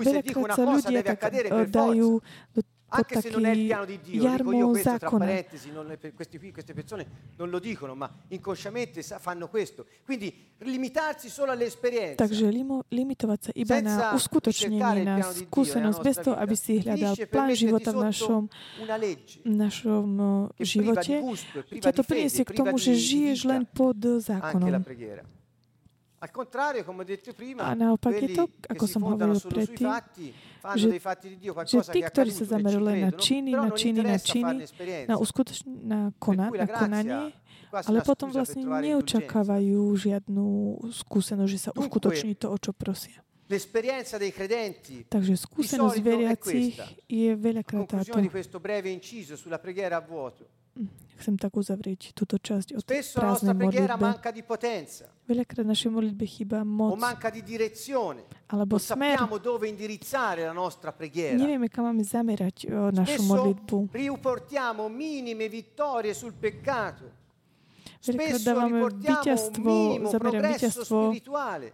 Veľakrát 0.00 0.56
sa 0.56 0.88
deve 0.88 1.10
accadere 1.12 1.52
dajú 1.68 2.16
do 2.56 2.60
Anche 2.90 3.20
se 3.20 3.30
non 3.30 3.44
è 3.46 3.50
il 3.50 3.56
taký 3.56 3.66
piano 3.66 3.84
di 3.84 4.00
Dio, 4.02 4.12
dico 4.12 4.24
io 4.24 4.30
jarmo 4.30 4.70
questo 4.70 4.88
tra 4.90 4.98
zákona. 4.98 5.24
parentesi, 5.24 5.70
non- 5.70 5.96
per 5.98 6.14
questi 6.14 6.38
qui, 6.38 6.52
queste 6.52 6.74
persone 6.74 7.06
non 7.36 7.48
lo 7.48 7.58
dicono, 7.58 7.94
ma 7.94 8.10
inconsciamente 8.28 9.02
sa- 9.02 9.18
fanno 9.18 9.48
questo. 9.48 9.86
Quindi 10.04 10.50
limitarsi 10.58 11.28
solo 11.28 11.52
all'esperienza. 11.52 12.26
Takže 12.26 12.50
limo, 12.50 12.84
limitovať 12.90 13.38
sa 13.40 13.50
iba 13.54 13.74
senza 13.78 13.90
na 13.90 13.96
ricercare 13.96 14.16
uskutočnenie, 14.16 14.76
il 14.76 15.04
na 15.06 15.14
piano 15.16 15.32
di 15.32 15.38
Dio 15.38 15.46
skúsenosť, 15.46 15.98
nella 15.98 16.04
bez 16.04 16.16
nostra 16.16 16.24
toho, 16.24 16.34
vita, 16.34 16.44
aby 16.44 16.56
si 16.58 16.72
hľadal 16.82 17.14
finisce 17.14 17.26
per 17.26 17.30
plán 17.30 17.46
metterti 17.46 17.62
života 17.62 17.90
v 17.90 17.94
sotto 17.94 18.04
našom, 18.04 18.42
una 18.82 18.96
legge 18.96 19.36
našom 19.44 20.08
eh, 20.20 20.48
che 20.50 20.64
priva 20.66 20.92
di 21.00 21.06
živote, 21.06 21.14
gusto 21.20 21.58
e 21.58 21.62
priva 21.62 21.80
ťa 21.80 21.92
to 21.94 22.02
di 22.02 22.08
priniesie 22.10 22.42
fede, 22.42 22.44
k 22.44 22.50
priva 22.50 22.64
tomu, 22.66 22.76
di, 22.76 22.82
že 22.82 22.92
di 22.92 23.00
žiješ 23.00 23.38
vita 23.40 23.50
len 23.54 23.62
pod 23.70 23.96
anche 24.02 24.10
la 24.10 24.20
zákonom. 24.20 24.82
A 27.64 27.72
naopak 27.72 28.12
je 28.12 28.28
to, 28.36 28.44
ako 28.68 28.84
som 28.84 29.00
fondano 29.00 29.32
hovoril 29.32 29.64
predtým, 29.64 29.88
že- 30.76 30.92
dei 30.92 31.00
fatti 31.00 31.26
di 31.32 31.36
Dio 31.40 31.56
že 31.56 31.56
qualcosa 31.56 31.92
tí, 31.96 32.00
ktorí 32.04 32.28
sa 32.28 32.44
len 32.60 33.08
na 33.08 33.12
činy, 33.16 33.50
na 33.56 33.70
činy, 33.72 34.00
na 34.04 34.18
činy, 34.20 34.54
na, 35.08 35.16
uskutoč... 35.16 35.64
na, 35.64 36.12
kona, 36.20 36.52
na 36.52 36.66
konanie, 36.68 37.32
ale 37.72 37.98
potom 38.04 38.28
vlastne 38.28 38.68
neočakávajú 38.68 39.80
žiadnu 39.96 40.46
skúsenosť, 40.92 41.48
že 41.48 41.58
sa 41.58 41.70
uskutoční 41.72 42.36
to, 42.36 42.52
o 42.52 42.58
čo 42.60 42.76
prosia. 42.76 43.24
L'esperienza 43.50 44.14
dei 44.14 44.30
credenti, 44.30 45.02
Takže 45.10 45.34
skúsenosť 45.34 45.98
veriacich 45.98 46.78
je 47.10 47.34
veľakrát 47.34 47.88
táto. 47.88 48.14
Chcem 51.20 51.36
tak 51.36 51.52
uzavrieť 51.52 52.16
túto 52.16 52.40
časť 52.40 52.72
o 52.72 52.80
tej 52.80 53.04
spesso 53.04 53.20
la 53.20 53.36
nostra 53.36 53.52
prázdnej 53.52 53.56
preghiera 53.60 53.94
modlitbe. 54.00 54.08
manca 54.08 54.30
di 54.32 54.40
potenza 54.40 55.04
Veľakrát 55.28 55.66
našej 55.68 55.90
modlitbe 55.92 56.24
chýba 56.24 56.64
o 56.64 56.66
moc, 56.66 56.96
manca 56.96 57.28
di 57.28 57.44
direzione, 57.44 58.24
alebo 58.48 58.80
non 58.80 58.82
smer. 58.82 59.20
sappiamo 59.20 59.36
dove 59.36 59.68
indirizzare 59.68 60.48
la 60.48 60.56
nostra 60.56 60.96
preghiera. 60.96 61.36
Nevieme, 61.36 61.68
kam 61.68 61.92
máme 61.92 62.00
zamerať 62.00 62.72
o 62.72 62.88
našu 62.88 63.20
Spesso 63.20 63.30
modlitbu. 63.36 63.76
riportiamo 63.92 64.88
minime 64.88 65.52
vittorie 65.52 66.16
sul 66.16 66.32
peccato. 66.32 67.04
Veľakrát 68.00 68.40
Spesso 68.40 68.48
dávame 68.48 68.80
riportiamo 68.80 68.88
un 68.88 69.20
víťazstvo, 69.20 69.68
minimo 69.68 70.08
progresso 70.16 70.56
víťazstvo 70.56 70.98
spirituale. 71.12 71.66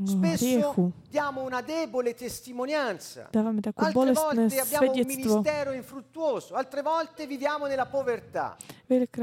O 0.00 0.06
Spesso 0.06 0.92
diamo 1.08 1.42
una 1.42 1.60
debole 1.60 2.14
testimonianza. 2.14 3.28
Altre 3.32 4.12
volte 4.12 4.60
abbiamo 4.60 4.90
un 4.92 5.04
ministero 5.04 5.72
infruttuoso, 5.72 6.54
altre 6.54 6.82
volte 6.82 7.26
viviamo 7.26 7.66
nella 7.66 7.86
povertà, 7.86 8.56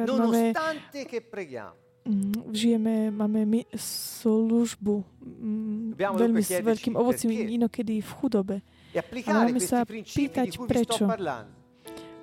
nonostante 0.06 1.06
che 1.06 1.22
preghiamo. 1.22 1.88
mm, 2.10 2.54
žijeme, 2.54 3.12
máme 3.12 3.46
my, 3.46 3.62
službu 3.76 4.96
mm, 5.22 5.90
Dobbiamo 5.94 6.16
veľmi 6.18 6.42
s 6.42 6.52
veľkým 6.58 6.96
ovocím, 6.98 7.30
inokedy 7.60 8.02
v 8.02 8.12
chudobe. 8.18 8.56
E 8.90 8.98
applicare 8.98 9.46
máme 9.46 9.62
sa 9.62 9.86
pýtať 9.86 10.58
prečo. 10.66 11.06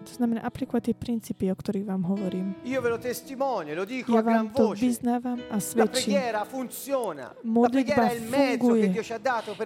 To 0.06 0.12
znamená 0.14 0.46
aplikovať 0.46 0.82
tie 0.86 0.94
princípy, 0.94 1.50
o 1.50 1.56
ktorých 1.58 1.82
vám 1.82 2.06
hovorím. 2.06 2.54
Io 2.62 2.78
ve 2.78 2.94
lo 2.94 2.98
testimonio, 3.02 3.74
lo 3.74 3.82
dico 3.82 4.14
Ja 4.14 4.22
vám 4.22 4.54
to 4.54 4.70
voce. 4.70 4.86
vyznávam 4.86 5.38
a 5.50 5.58
svedčím. 5.58 6.14
Modlitba 7.42 8.14
funguje. 8.14 9.02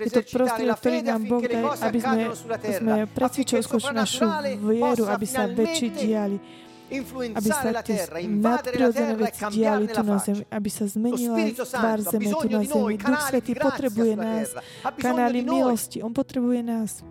Je 0.01 0.11
to 0.17 0.23
la 0.41 0.77
ktorý 0.81 0.99
nám 1.05 1.23
Boh 1.29 1.45
cose 1.45 1.83
aby 1.85 1.99
sme, 2.01 2.23
sme 2.33 3.61
skôr 3.61 3.93
našu 3.93 4.25
vieru, 4.65 5.05
aby 5.13 5.27
sa 5.29 5.45
väčší 5.45 5.89
diali, 5.93 6.37
aby 7.37 7.51
sa 7.53 7.71
tie 7.85 8.03
la 8.11 8.21
nadprirodzené 8.25 9.15
e 9.15 9.21
veci 9.21 9.45
diali 9.55 9.87
tu 9.87 10.03
na 10.03 10.19
zemi, 10.19 10.43
aby 10.51 10.71
sa 10.73 10.85
zmenila 10.91 11.39
tvár 11.55 11.99
zeme 12.03 12.31
tu 12.33 12.49
na 12.51 12.61
zemi. 12.67 12.97
Duch 12.99 13.23
Svetý 13.29 13.53
potrebuje 13.55 14.13
nás, 14.17 14.49
kanály 14.99 15.45
milosti, 15.45 16.03
On 16.03 16.11
potrebuje 16.11 16.61
nás. 16.65 17.05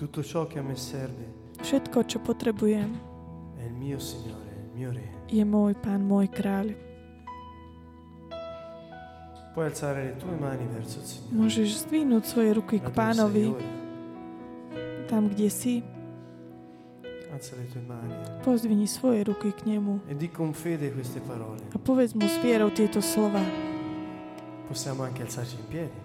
Tutto 0.00 0.22
ciò 0.24 0.46
che 0.46 0.58
a 0.58 0.62
me 0.62 0.76
serve 0.76 1.28
Všetko, 1.60 2.08
čo 2.08 2.18
potrebujem, 2.24 2.88
è 3.60 3.64
il 3.68 3.72
mio 3.76 3.98
Signore, 4.00 4.48
il 4.64 4.72
mio 4.72 4.90
Re. 4.96 5.04
je 5.28 5.44
môj 5.44 5.76
Pán, 5.76 6.00
môj 6.00 6.32
kráľ. 6.32 6.72
Puoi 9.52 9.66
alzare 9.66 10.04
le 10.04 10.16
tue 10.16 10.32
mani 10.40 10.64
verso 10.72 11.00
il 11.00 11.04
Signore. 11.04 11.36
Môžeš 11.36 11.68
zdvihnúť 11.84 12.24
svoje 12.24 12.50
ruky 12.56 12.80
k 12.80 12.88
Da 12.88 12.88
dove 12.88 12.96
sei 12.96 12.96
Pánovi, 12.96 13.44
ora. 13.52 13.68
tam, 15.04 15.28
kde 15.28 15.48
si. 15.52 15.74
Alza 17.30 17.54
le 17.60 17.66
tue 17.68 17.82
mani 17.84 18.14
Pozdvihni 18.40 18.88
svoje 18.88 19.20
ruky 19.28 19.52
k 19.52 19.68
Nemu 19.68 20.00
e 20.08 20.16
di 20.16 20.32
con 20.32 20.56
fede 20.56 20.88
queste 20.96 21.20
parole. 21.20 21.60
a 21.74 21.78
povedz 21.78 22.16
Mu 22.16 22.24
s 22.24 22.40
vierou 22.40 22.72
tieto 22.72 23.04
slova. 23.04 23.44
Possiamo 24.64 25.02
anche 25.04 25.20
alzarci 25.22 25.60
in 25.60 25.66
piedi. 25.68 25.98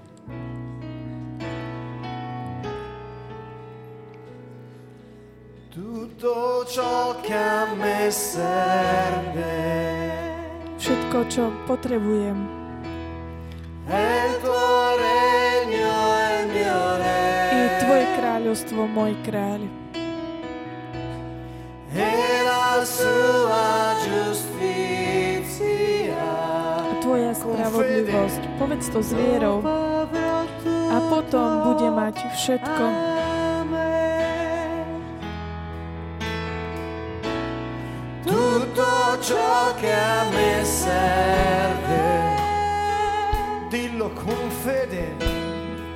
to, 6.25 6.65
čo 6.65 7.21
kame 7.21 8.09
serve. 8.09 9.61
Všetko, 10.81 11.17
čo 11.29 11.53
potrebujem. 11.69 12.33
I 17.53 17.65
Tvoje 17.77 18.05
kráľovstvo, 18.17 18.89
môj 18.89 19.13
kráľ. 19.21 19.69
A 26.81 26.93
tvoja 27.05 27.31
spravodlivosť. 27.37 28.41
Povedz 28.57 28.89
to 28.89 29.05
zvierou. 29.05 29.61
A 30.89 30.97
potom 31.05 31.69
bude 31.69 31.93
mať 31.93 32.17
všetko. 32.33 33.24
tutto 38.55 39.19
ciò 39.19 39.75
che 39.75 39.91
a 39.91 40.23
me 40.31 40.63
serve. 40.63 42.03
Dillo 43.69 44.09
con 44.11 44.49
fede. 44.63 45.15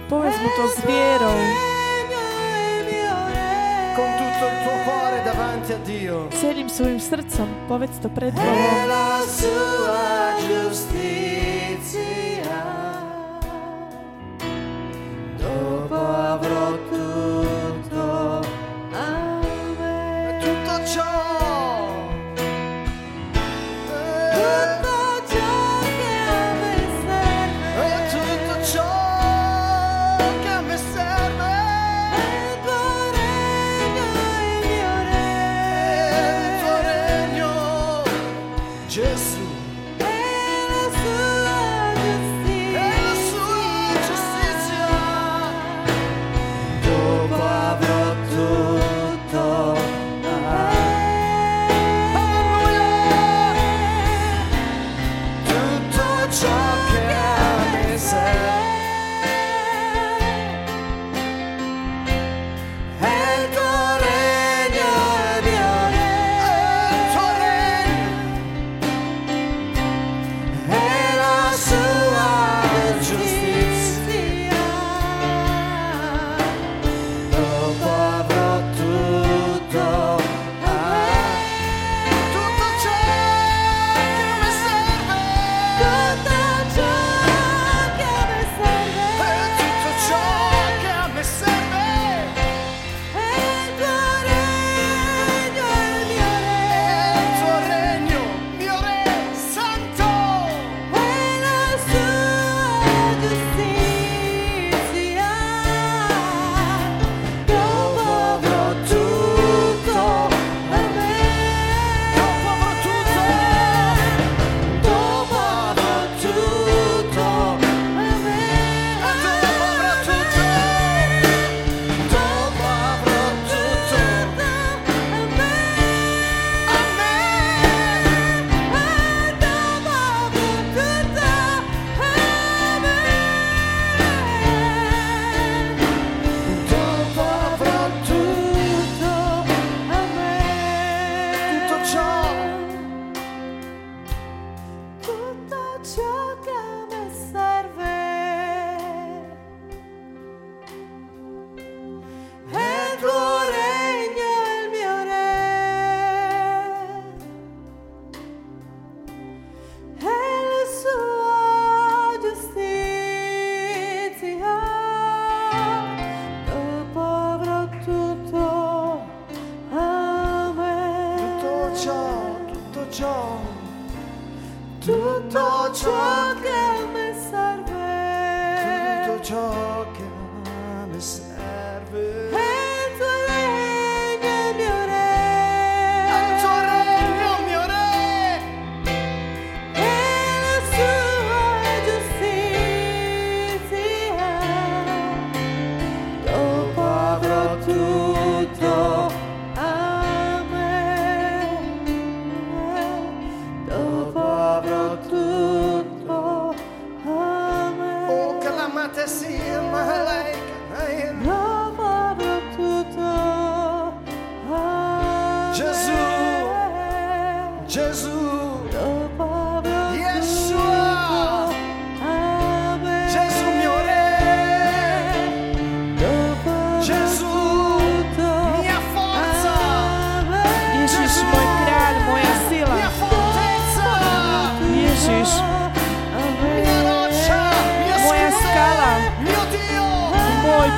Povedz 0.07 0.37
mu 0.41 0.49
to 0.57 0.67
s 0.67 0.83
vierou. 0.85 1.39
Con 3.95 4.09
tutto 4.17 4.45
il 4.45 4.63
tuo 4.63 4.77
cuore 4.83 5.23
davanti 5.23 5.71
a 5.71 5.77
Dio. 5.77 6.27
Celým 6.35 6.67
svojim 6.67 6.99
srdcom 6.99 7.47
povedz 7.67 7.99
to 8.01 8.09
pred 8.09 8.33
Bohom. 8.33 8.87
La 8.87 9.23
sua 9.23 10.35
giustizia. 10.43 12.28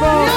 people. 0.02 0.31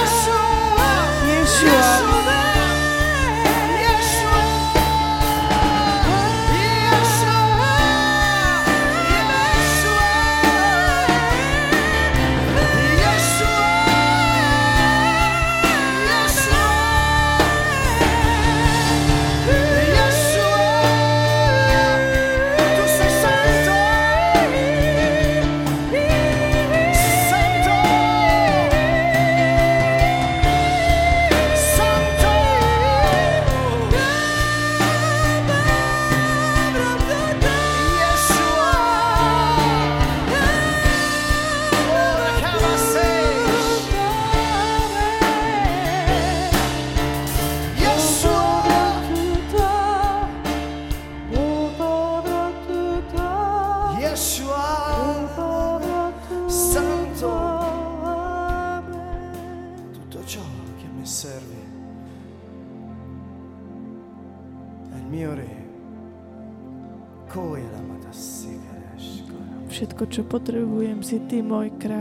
Si 71.15 71.23
Ty, 71.31 71.47
môj 71.47 71.71
kráľ. 71.79 71.94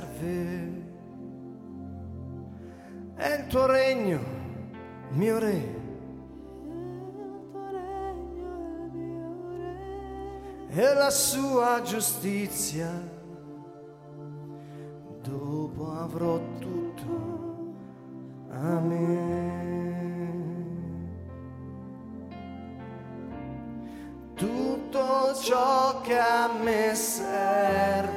Serve 0.00 0.88
è 3.16 3.34
il 3.34 3.46
tuo 3.48 3.66
regno, 3.66 4.18
mio 5.10 5.38
re. 5.38 5.78
E 10.72 10.94
la 10.94 11.10
sua 11.10 11.82
giustizia, 11.82 12.88
dopo 15.22 15.92
avrò 15.92 16.40
tutto. 16.58 17.28
Amen. 18.52 19.98
Tutto 24.34 25.34
ciò 25.42 26.00
che 26.00 26.18
a 26.18 26.48
me 26.62 26.94
serve 26.94 28.09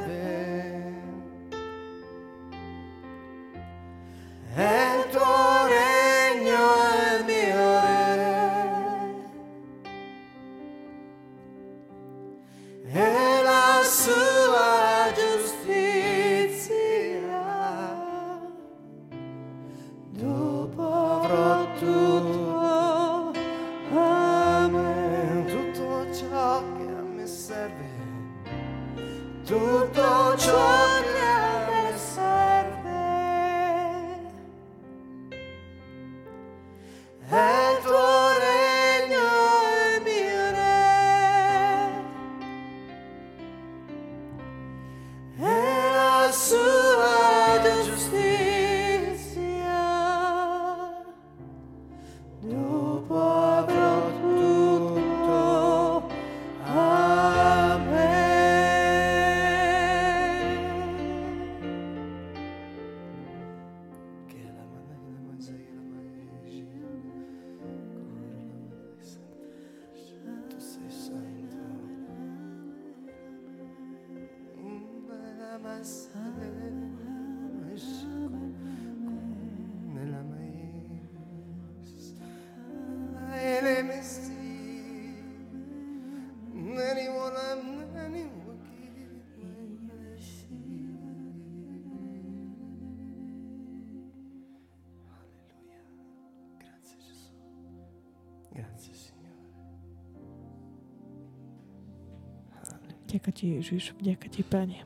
Ježiš, 103.63 103.95
ďaká 103.95 104.27
Ti, 104.27 104.43
Pane. 104.43 104.83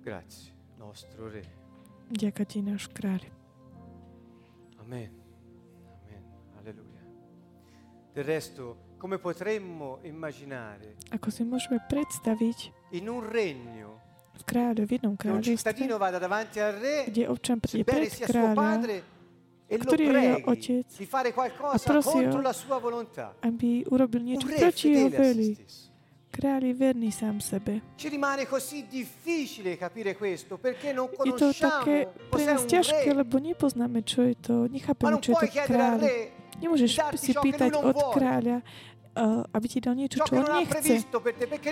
Grazie, 0.00 0.56
nostro 0.80 1.28
Re. 1.28 1.44
Ďaká 2.08 2.48
Ti, 2.48 2.64
náš 2.64 2.88
kráľ. 2.88 3.28
Amen. 4.80 5.12
Amen. 5.84 6.24
Alleluia. 6.56 7.04
Del 8.16 8.24
resto, 8.24 8.96
come 8.96 9.20
potremmo 9.20 10.00
immaginare 10.08 10.96
Ako 11.12 11.28
si 11.28 11.44
môžeme 11.44 11.76
predstaviť 11.84 12.72
in 12.96 13.12
un 13.12 13.20
regno 13.20 14.00
v 14.32 14.42
kráľu, 14.48 14.88
v 14.88 14.90
jednom 14.96 15.12
kráľovstve, 15.12 15.60
cittadino 15.60 16.00
vada 16.00 16.16
davanti 16.16 16.56
al 16.56 16.72
re, 16.80 17.12
kde 17.12 17.28
občan 17.28 17.60
príde 17.60 17.84
pred 17.84 18.08
kráľa, 18.08 19.04
ktorý 19.76 20.02
je 20.08 20.16
jeho 20.16 20.38
otec, 20.48 20.86
sua 22.56 22.78
volontà. 22.80 23.36
aby 23.44 23.84
urobil 23.92 24.24
niečo 24.24 24.48
proti 24.48 24.96
jeho 24.96 25.12
a 25.12 25.18
veli. 25.20 25.60
Kráľ 26.28 26.60
je 26.70 26.74
verný 26.76 27.10
sám 27.10 27.40
sebe. 27.40 27.80
Je 31.24 31.32
to 31.34 31.48
také 31.56 31.96
pre 32.28 32.42
nás 32.44 32.62
ťažké, 32.68 33.08
lebo 33.16 33.40
nepoznáme, 33.40 34.04
čo 34.04 34.22
je 34.28 34.36
to, 34.36 34.54
nechápeme, 34.68 35.18
čo 35.24 35.32
je 35.34 35.48
to 35.48 35.48
kráľ. 35.66 35.98
Nemôžeš 36.58 36.90
si 37.16 37.32
pýtať 37.32 37.80
od 37.80 37.96
kráľa, 38.12 38.60
aby 39.50 39.66
ti 39.66 39.78
dal 39.82 39.98
niečo, 39.98 40.22
čo 40.22 40.32
on 40.38 40.46
nechce, 40.62 41.02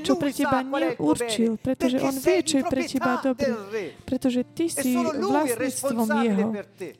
čo 0.02 0.18
pre 0.18 0.30
teba 0.34 0.66
neurčil, 0.66 1.54
pretože 1.62 2.02
on 2.02 2.14
vie, 2.18 2.38
čo 2.42 2.54
je 2.58 2.64
pre 2.66 2.82
teba 2.82 3.22
dobré, 3.22 3.54
pretože 4.02 4.42
ty 4.50 4.66
si 4.66 4.98
vlastníctvom 4.98 6.08
jeho. 6.26 6.48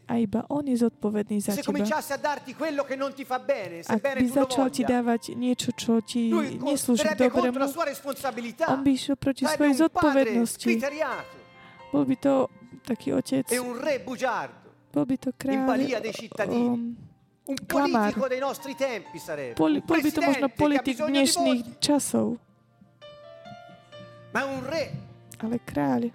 a 0.07 0.13
iba 0.23 0.41
on 0.47 0.65
je 0.71 0.77
zodpovedný 0.87 1.43
za 1.43 1.59
teba. 1.59 1.83
Ak 3.87 4.03
by 4.03 4.27
začal 4.31 4.67
ti 4.71 4.83
dávať 4.87 5.23
niečo, 5.35 5.75
čo 5.75 5.99
ti 6.03 6.31
neslúži 6.63 7.07
k 7.11 7.27
dobrému, 7.27 7.59
on 8.71 8.81
by 8.87 8.91
išiel 8.95 9.17
proti 9.19 9.45
svojej 9.47 9.75
zodpovednosti. 9.83 10.73
Bol 11.91 12.05
by 12.05 12.17
to 12.19 12.35
taký 12.87 13.15
otec, 13.15 13.47
bol 14.93 15.05
by 15.05 15.17
to 15.19 15.31
kráľ, 15.37 15.77
um, 16.49 17.06
un 17.47 17.57
tempi 18.75 19.19
sarebbe, 19.19 19.55
bol, 19.55 19.79
by 20.03 20.11
to 20.11 20.21
možno 20.21 20.47
politik 20.51 20.97
dnešných 20.99 21.79
časov, 21.79 22.39
ma 24.35 24.41
è 24.43 24.47
un 24.51 24.63
re. 24.67 24.85
Ale 25.39 25.61
kráľ 25.63 26.11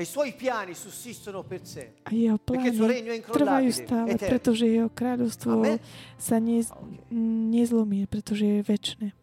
e 0.00 0.02
i 0.02 0.06
suoi 0.08 0.32
piani 0.32 0.72
sussistono 0.72 1.42
per 1.42 1.60
sempre. 1.66 2.00
a 2.08 2.10
jeho 2.16 2.40
plány 2.40 2.72
trvajú 3.20 3.68
stále, 3.68 4.16
pretože 4.16 4.64
jeho 4.64 4.88
kráľovstvo 4.88 5.76
sa 6.16 6.40
nez, 6.40 6.72
Ok. 6.72 7.12
nezlomí, 7.52 8.08
pretože 8.08 8.48
je 8.48 8.60
väčšie. 8.64 9.19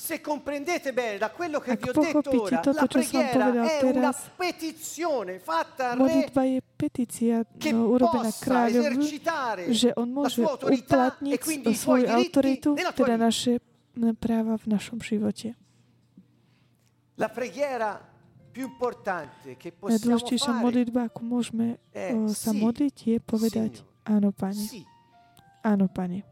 Se 0.00 0.22
comprendete 0.22 0.94
bene 0.94 1.18
da 1.18 1.30
quello 1.30 1.60
che 1.60 1.76
vi 1.76 1.90
ho 1.90 1.92
detto 1.92 2.42
ora, 2.42 2.60
toto, 2.60 2.72
la 2.72 2.86
preghiera 2.86 3.52
è 3.68 3.84
una 3.84 4.14
petizione 4.34 5.38
fatta 5.38 5.90
al 5.90 5.98
re 5.98 6.02
Modlitba 6.02 6.42
je 6.44 6.62
petícia 6.64 7.44
che 7.58 7.70
no, 7.70 7.92
urobená 7.92 8.32
kráľovi, 8.32 9.20
že 9.76 9.92
on 10.00 10.08
la 10.08 10.14
môže 10.24 10.40
sua 10.40 10.56
autorità 10.56 11.12
uplatniť 11.12 11.76
svoju 11.76 12.06
autoritu, 12.08 12.68
teda 12.96 13.20
naše 13.20 13.60
práva 14.16 14.56
v 14.56 14.72
našom 14.72 15.04
živote. 15.04 15.52
La 17.20 17.28
preghiera 17.28 18.00
più 18.56 18.72
importante 18.72 19.60
che 19.60 19.68
possiamo 19.68 20.16
Najdôležitejšia 20.16 20.52
modlitba, 20.64 21.12
ako 21.12 21.20
môžeme 21.28 21.76
è 21.92 22.16
o, 22.16 22.32
sa 22.32 22.56
sì, 22.56 22.64
modliť, 22.64 22.96
je 23.04 23.16
povedať 23.20 23.70
Signore. 23.84 24.08
áno, 24.08 24.28
Pane. 24.32 24.64
sì, 24.64 24.80
Áno, 25.60 25.92
Pane. 25.92 26.24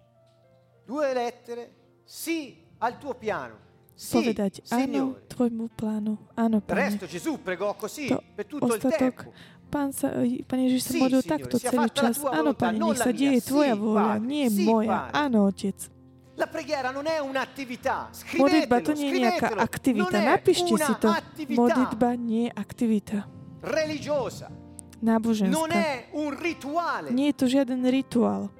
due 0.89 1.13
lettere, 1.13 1.63
sì 2.09 2.65
al 2.79 2.99
tuo 2.99 3.15
piano. 3.15 3.67
Sì, 3.99 4.15
Povedať 4.23 4.63
áno. 4.71 5.19
Tvojmu 5.27 5.75
plánu. 5.75 6.15
Áno, 6.39 6.63
Pane. 6.63 6.79
resto 6.87 7.07
Gesù 7.11 7.43
pregò 7.43 7.75
così 7.75 8.07
To 8.07 8.23
per 8.35 8.47
tutto 8.47 8.75
il 8.75 8.81
tempo. 8.95 9.35
Pán, 9.69 9.91
sa, 9.93 10.15
Pán 10.47 10.59
Ježiš 10.65 10.83
sa 10.87 10.93
Sì, 10.95 10.99
modlil 11.03 11.23
takto 11.27 11.59
celý 11.59 11.91
čas. 11.91 12.23
Áno, 12.23 12.55
Pane, 12.55 12.79
non 12.79 12.95
nech 12.95 13.03
sa 13.03 13.11
deje 13.11 13.43
Tvoja 13.43 13.75
vôľa, 13.75 14.23
nie 14.23 14.47
moja. 14.65 15.11
Áno, 15.11 15.51
Otec. 15.51 15.91
La 16.39 16.47
preghiera 16.47 16.95
non 16.95 17.11
è 17.11 17.19
un'attività, 17.19 18.15
Modlitba 18.39 18.79
to 18.79 18.95
nie 18.95 19.11
je 19.11 19.19
nejaká 19.27 19.59
aktivita. 19.59 20.15
Non 20.23 20.31
Napíšte 20.31 20.71
si 20.79 20.95
to. 21.03 21.11
Modlitba 21.59 22.15
nie 22.15 22.47
je 22.47 22.51
aktivita. 22.55 23.27
religiosa, 23.67 24.47
non 24.47 25.19
Náboženská. 25.19 25.75
è 25.75 26.07
un 26.15 26.31
rituale. 26.31 27.11
Nie 27.11 27.35
je 27.35 27.43
to 27.43 27.47
žiaden 27.51 27.83
rituál. 27.91 28.55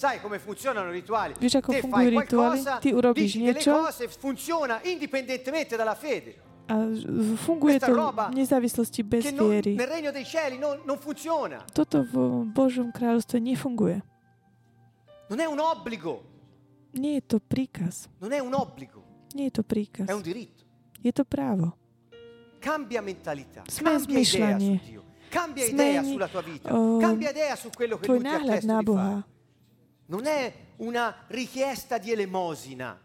Sai 0.00 0.16
come 0.24 0.38
funzionano 0.38 0.88
i 0.88 0.92
rituali? 1.04 1.34
Vieš, 1.36 1.60
ako 1.60 1.72
Te 1.76 1.80
fungujú 1.84 2.08
rituály? 2.08 2.24
qualcosa, 2.24 2.72
Ty 2.80 2.88
urobíš 2.96 3.32
dici 3.36 3.38
delle 3.44 3.52
niečo 3.52 3.72
cose, 3.76 4.08
funziona 4.08 4.80
indipendentemente 4.88 5.76
dalla 5.76 5.92
fede. 5.94 6.40
a 6.72 6.86
funguje 7.36 7.76
to 7.82 7.92
roba 7.92 8.30
v 8.32 8.40
nezávislosti 8.40 9.02
bez 9.04 9.24
che 9.28 9.32
non- 9.36 9.50
viery. 9.52 9.74
nel 9.76 9.88
regno 9.90 10.08
dei 10.10 10.24
cieli 10.24 10.56
non, 10.56 10.80
non 10.88 10.96
funziona. 10.96 11.60
Toto 11.68 12.00
v 12.08 12.46
Božom 12.48 12.88
kráľovstve 12.94 13.44
nefunguje. 13.44 14.00
Non 15.28 15.36
è 15.38 15.44
un 15.44 15.60
obbligo, 15.60 16.24
Nie 16.96 17.20
je 17.20 17.22
to 17.26 17.38
príkaz. 17.38 18.08
non 18.24 18.32
è 18.32 18.40
un 18.40 18.54
obbligo, 18.56 19.04
Nie 19.36 19.52
je 19.52 19.60
to 19.60 19.62
príkaz. 19.68 20.08
è 20.08 20.14
un 20.16 20.22
diritto. 20.24 20.64
Je 21.04 21.12
to 21.12 21.24
právo. 21.28 21.76
Cambia 22.58 23.02
mentalità, 23.04 23.62
Smej 23.68 23.84
cambia 23.84 24.16
idea 24.16 24.56
zmyšľanie. 24.56 24.78
su 24.80 24.84
Dio, 24.88 25.02
cambia 25.28 25.64
idea 25.68 26.02
sulla 26.02 26.28
tua 26.28 26.40
vita, 26.42 26.72
oh, 26.72 26.96
cambia 26.98 27.30
idea 27.30 27.52
su 27.56 27.68
quello 27.74 27.98
che 28.00 28.06
Tvoj 28.08 28.16
lui 28.16 28.24
ti 28.24 28.32
ha 28.32 28.38
náhľad 28.38 28.48
chiesto 28.64 28.72
na 28.72 28.78
di 28.78 28.84
Boha. 28.84 29.24
Non 30.10 30.26
è 30.26 30.52
una 30.78 31.14
richiesta 31.28 31.98
di 31.98 32.10
elemosina. 32.10 32.98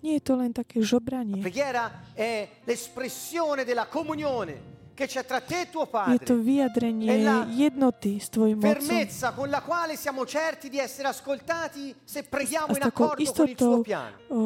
Nie 0.00 0.14
je 0.14 0.20
to 0.22 0.36
len 0.36 0.52
také 0.54 0.78
La 0.78 0.86
žobranie. 0.86 1.40
preghiera 1.42 1.90
è 2.14 2.48
l'espressione 2.62 3.64
della 3.64 3.86
comunione 3.86 4.76
che 4.94 5.06
c'è 5.06 5.24
tra 5.26 5.40
te 5.40 5.62
e 5.62 5.70
tuo 5.70 5.82
Je 5.82 6.18
to 6.22 6.34
Padre. 6.34 6.34
vyjadrenie 6.38 7.46
jednoty 7.50 8.20
s 8.20 8.28
Tvojim 8.30 8.58
Otcom. 8.58 8.70
Fermezza 8.86 9.32
con 9.32 9.48
la 9.50 9.60
quale 9.62 9.96
siamo 9.96 10.24
certi 10.24 10.68
di 10.68 10.78
essere 10.78 11.08
ascoltati 11.08 11.92
se 12.04 12.20
A 12.20 12.22
preghiamo 12.22 12.72
s 12.72 12.76
in 12.76 12.82
takou 12.82 13.06
accordo 13.06 13.32
con 13.32 13.46
il 13.46 13.50
istotou 13.50 13.74
suo 13.74 13.82
piano. 13.82 14.16
o, 14.28 14.38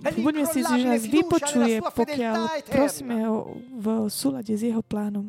buďme 0.00 0.44
si 0.48 0.60
istí, 0.64 0.80
že 0.80 0.88
nás 0.88 1.04
vypočuje, 1.04 1.80
pokiaľ 1.84 2.64
prosíme 2.64 3.24
ho 3.28 3.60
v 3.76 4.08
súlade 4.08 4.56
s 4.56 4.62
jeho 4.64 4.80
plánom. 4.80 5.28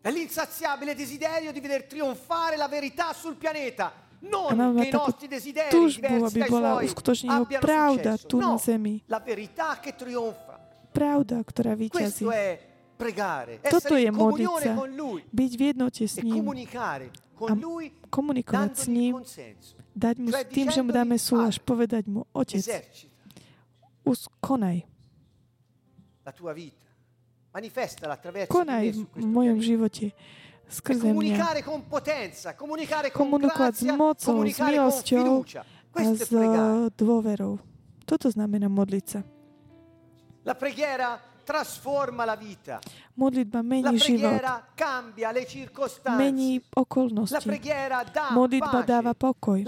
È 0.00 0.10
l'insaziabile 0.10 0.94
desiderio 0.94 1.52
di 1.52 1.60
veder 1.60 1.84
trionfare 1.84 2.56
la 2.56 2.68
verità 2.68 3.12
sul 3.12 3.36
pianeta. 3.36 4.03
A 4.24 4.52
máme 4.54 4.88
takú 4.88 5.12
túžbu, 5.70 6.14
aby 6.26 6.40
bola 6.48 6.80
uskutočnená 6.80 7.44
pravda 7.60 8.16
tu 8.16 8.40
na 8.40 8.54
No, 8.54 8.58
zemi. 8.58 9.00
Pravda, 10.94 11.36
ktorá 11.42 11.74
vyťazí. 11.74 12.24
Toto 13.66 13.94
je 13.98 14.10
modliť 14.14 14.48
sa. 14.62 14.72
Byť 15.34 15.52
v 15.58 15.62
jednote 15.74 16.02
s 16.06 16.16
ním. 16.22 16.44
A 17.44 17.52
komunikovať 18.08 18.72
s 18.78 18.86
ním. 18.86 19.18
Dať 19.94 20.16
mu 20.18 20.30
tým, 20.50 20.66
že 20.70 20.80
mu 20.82 20.90
dáme 20.90 21.18
"Padre, 21.18 21.58
povedať 21.62 22.04
mu, 22.10 22.26
Otec, 22.34 22.62
Esercita 22.62 23.14
us, 24.04 24.28
konaj. 24.40 24.84
v 29.14 29.26
mojom 29.26 29.58
živote. 29.62 30.12
E 30.64 30.72
Skrze 30.72 31.04
mňa. 31.04 31.12
comunicare 31.12 31.60
con 31.62 31.80
potenza, 31.86 32.54
comunicare 32.56 33.10
con 33.12 33.28
Komunikovať 33.28 33.74
s 33.74 33.82
grazia, 33.84 33.96
mocou, 33.96 34.18
s 34.18 34.24
comunicare 34.24 34.76
con 34.76 34.84
milosťou 34.84 35.24
fiducia. 35.44 35.60
a 35.60 35.92
Questo 35.94 36.22
è 36.22 36.26
s 36.26 36.28
pregare. 36.28 36.90
dôverou. 36.96 37.52
Toto 38.04 38.26
znamená 38.28 38.66
modliť 38.68 39.04
sa. 39.06 39.20
La 40.44 40.54
preghiera 40.56 41.16
trasforma 41.44 42.24
la 42.24 42.36
vita. 42.36 42.80
Modlitba 43.16 43.62
mení 43.62 43.98
život. 43.98 44.42
Mení 46.16 46.60
okolnosti. 46.74 47.50
Modlitba 48.30 48.82
dáva 48.82 49.14
pokoj. 49.14 49.64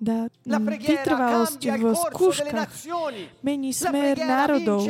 Dá 0.00 0.56
vytrvalosť 0.56 1.60
cambia 1.60 1.76
il 1.76 1.92
v 1.92 2.04
corso 2.12 2.44
delle 2.44 2.64
skúškach. 2.64 2.72
Mení 3.44 3.70
smer 3.72 4.16
národov. 4.16 4.80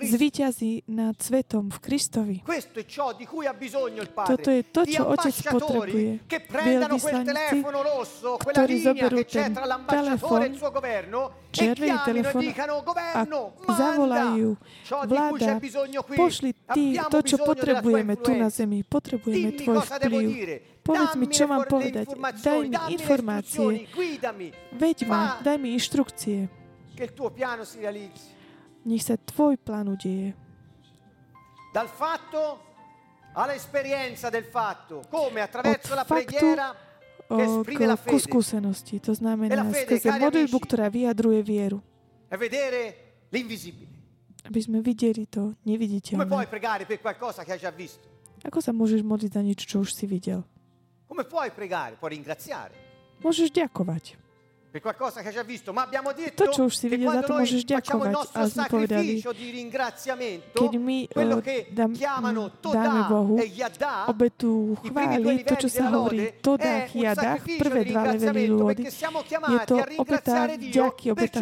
Zvíťazí 0.00 0.88
nad 0.88 1.16
svetom 1.20 1.68
v 1.68 1.78
Kristovi. 1.80 2.36
Questo 2.40 2.80
è 2.80 2.84
ciò 2.88 3.12
di 3.12 3.28
cui 3.28 3.44
ha 3.44 3.52
bisogno 3.52 4.00
il 4.00 4.08
Padre. 4.08 4.36
Toto 4.36 4.50
je 4.50 4.62
to, 4.72 4.82
čo 4.88 5.02
Otec 5.12 5.36
potrebuje. 5.52 6.24
che 6.26 6.40
prendano 6.40 6.96
quel 6.96 7.12
Veľvyslanci, 7.12 7.32
telefono 7.32 7.82
rosso, 7.82 8.36
quella 8.40 8.58
ktorí 8.64 8.74
linea 8.74 8.92
zoberú 8.92 9.16
che 9.16 9.24
c'è 9.24 9.42
ten 9.42 9.52
tra 9.52 9.64
l'ambasciatore 9.64 10.44
e 10.44 10.48
il 10.48 10.56
telefon, 10.56 10.56
suo 10.56 10.70
governo 10.70 11.20
e 11.28 11.32
červený 11.50 11.96
chiamino 12.00 12.00
e 12.00 12.04
telefon 12.04 12.44
a 13.66 13.72
zavolajú 13.76 14.25
c'è 14.34 15.06
vláda, 15.06 15.60
pošli 16.16 16.50
ty 16.74 16.98
to, 17.06 17.18
čo 17.22 17.36
tua 17.38 17.46
potrebujeme 17.54 18.14
tu 18.18 18.32
na 18.34 18.48
zemi. 18.50 18.82
Potrebujeme 18.82 19.54
tvoj 19.54 19.78
vplyv. 19.86 20.26
Povedz 20.82 21.14
mi, 21.18 21.26
čo 21.30 21.44
mám 21.50 21.66
povedať. 21.66 22.06
Daj 22.14 22.14
informazioni, 22.14 22.70
mi 22.70 22.94
informácie. 22.94 23.66
Veď 24.74 24.96
ma, 25.10 25.38
daj 25.42 25.56
mi 25.58 25.74
inštrukcie. 25.74 26.46
Nech 28.86 29.02
sa 29.02 29.18
tvoj 29.18 29.58
plán 29.58 29.90
udeje. 29.90 30.30
Dal 31.74 31.90
fatto 31.90 32.62
all'esperienza 33.36 34.30
del 34.30 34.48
fatto, 34.48 35.04
come 35.10 35.42
attraverso 35.42 35.92
la 35.92 36.08
preghiera 36.08 36.72
k, 37.28 38.06
ku 38.06 38.16
skúsenosti. 38.16 39.02
To 39.02 39.12
E 39.12 39.18
znamená 39.18 39.66
fede, 39.68 39.98
skrze 39.98 40.10
modlitbu, 40.16 40.58
ktorá 40.62 40.86
vyjadruje 40.88 41.40
vieru. 41.42 41.82
Aby 44.46 44.60
sme 44.62 44.78
videli 44.82 45.26
to 45.26 45.54
neviditeľné. 45.66 46.22
Ako 48.46 48.58
sa 48.62 48.70
môžeš 48.70 49.02
modliť 49.02 49.30
za 49.32 49.42
niečo, 49.42 49.64
čo 49.66 49.76
už 49.82 49.90
si 49.90 50.06
videl? 50.06 50.46
Môžeš 53.24 53.48
ďakovať. 53.50 54.25
To, 54.80 56.46
čo 56.52 56.62
už 56.68 56.74
si 56.76 56.86
videl, 56.90 57.12
za 57.12 57.22
to 57.24 57.32
môžeš 57.38 57.62
facciamo 57.62 58.04
il 58.04 58.12
ďakovať. 58.12 58.12
nostro 58.12 58.36
Ale 58.36 58.48
sme 58.50 58.64
povedali, 58.68 59.06
sacrificio 59.06 59.32
di 59.32 59.46
ringraziamento, 59.50 60.58
keď 60.60 60.72
my 60.76 60.98
quello 61.08 61.38
che 61.40 61.56
dám, 61.72 61.90
chiamano 61.96 62.42
dáme 62.60 63.00
Bohu 63.08 63.34
e 63.40 63.46
obetu 64.06 64.76
chváli, 64.82 65.44
to, 65.44 65.54
čo 65.56 65.68
sa 65.68 65.84
hovorí, 65.90 66.36
to 66.42 66.52
è 66.56 66.62
dá 66.62 66.72
un 66.76 66.82
chiadach, 66.86 67.40
sacrificio 67.40 67.62
prvé 67.62 67.80
dva 67.86 68.02
levely 68.12 68.44
lôdy, 68.48 68.82
je 68.86 69.58
to 69.64 69.76
a 69.80 69.86
obeta 69.96 70.34
per 70.46 70.58
obeta 71.12 71.40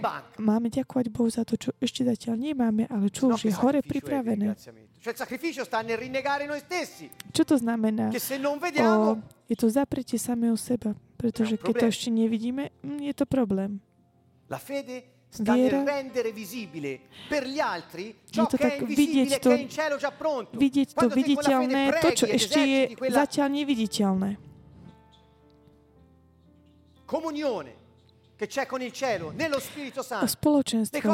banca. 0.00 0.36
Máme 0.40 0.68
ďakovať 0.70 1.06
Bohu 1.10 1.28
za 1.30 1.42
to, 1.46 1.54
čo 1.58 1.70
ešte 1.78 2.04
zatiaľ 2.04 2.36
nemáme, 2.38 2.86
ale 2.90 3.08
čo 3.10 3.30
už 3.30 3.48
je 3.48 3.52
hore 3.54 3.80
pripravené. 3.84 4.56
Ringraziamento? 5.04 5.10
Cioè 5.10 5.12
il 5.12 5.18
sacrificio 5.18 5.64
sta 5.64 5.82
nel 5.82 5.98
rinnegare 5.98 6.46
noi 6.46 6.60
stessi, 6.60 7.10
Čo 7.30 7.44
to 7.44 7.56
znamená? 7.60 8.08
O, 8.08 9.20
je 9.46 9.56
to 9.56 9.68
zapretie 9.68 10.16
samého 10.18 10.56
seba, 10.56 10.94
pretože 11.16 11.60
keď 11.60 11.74
to 11.76 11.86
ešte 11.92 12.08
nevidíme, 12.08 12.72
mm, 12.80 13.00
je 13.04 13.14
to 13.14 13.26
problém. 13.28 13.80
La 14.48 14.56
fede 14.56 15.28
sta 15.28 15.52
Viera- 15.52 15.82
nel 15.82 15.86
rendere 15.86 16.32
visibile 16.32 17.00
per 17.28 17.44
gli 17.44 17.58
altri 17.58 18.14
ciò 18.30 18.46
to 18.46 18.56
tak 18.56 18.80
vidieť 18.80 19.40
to- 19.40 19.50
è 19.50 19.58
in 19.60 19.68
cielo 19.68 19.96
già 19.96 20.12
pronto. 20.12 20.56
Vidieť 20.56 20.94
to 20.94 21.08
viditeľné, 21.10 22.00
to, 22.00 22.08
čo 22.14 22.24
ed 22.24 22.38
ešte 22.40 22.60
je 22.64 22.80
zatiaľ 23.10 23.48
neviditeľné. 23.50 24.30
comunione 27.04 27.83
spoločenstvo 30.26 31.10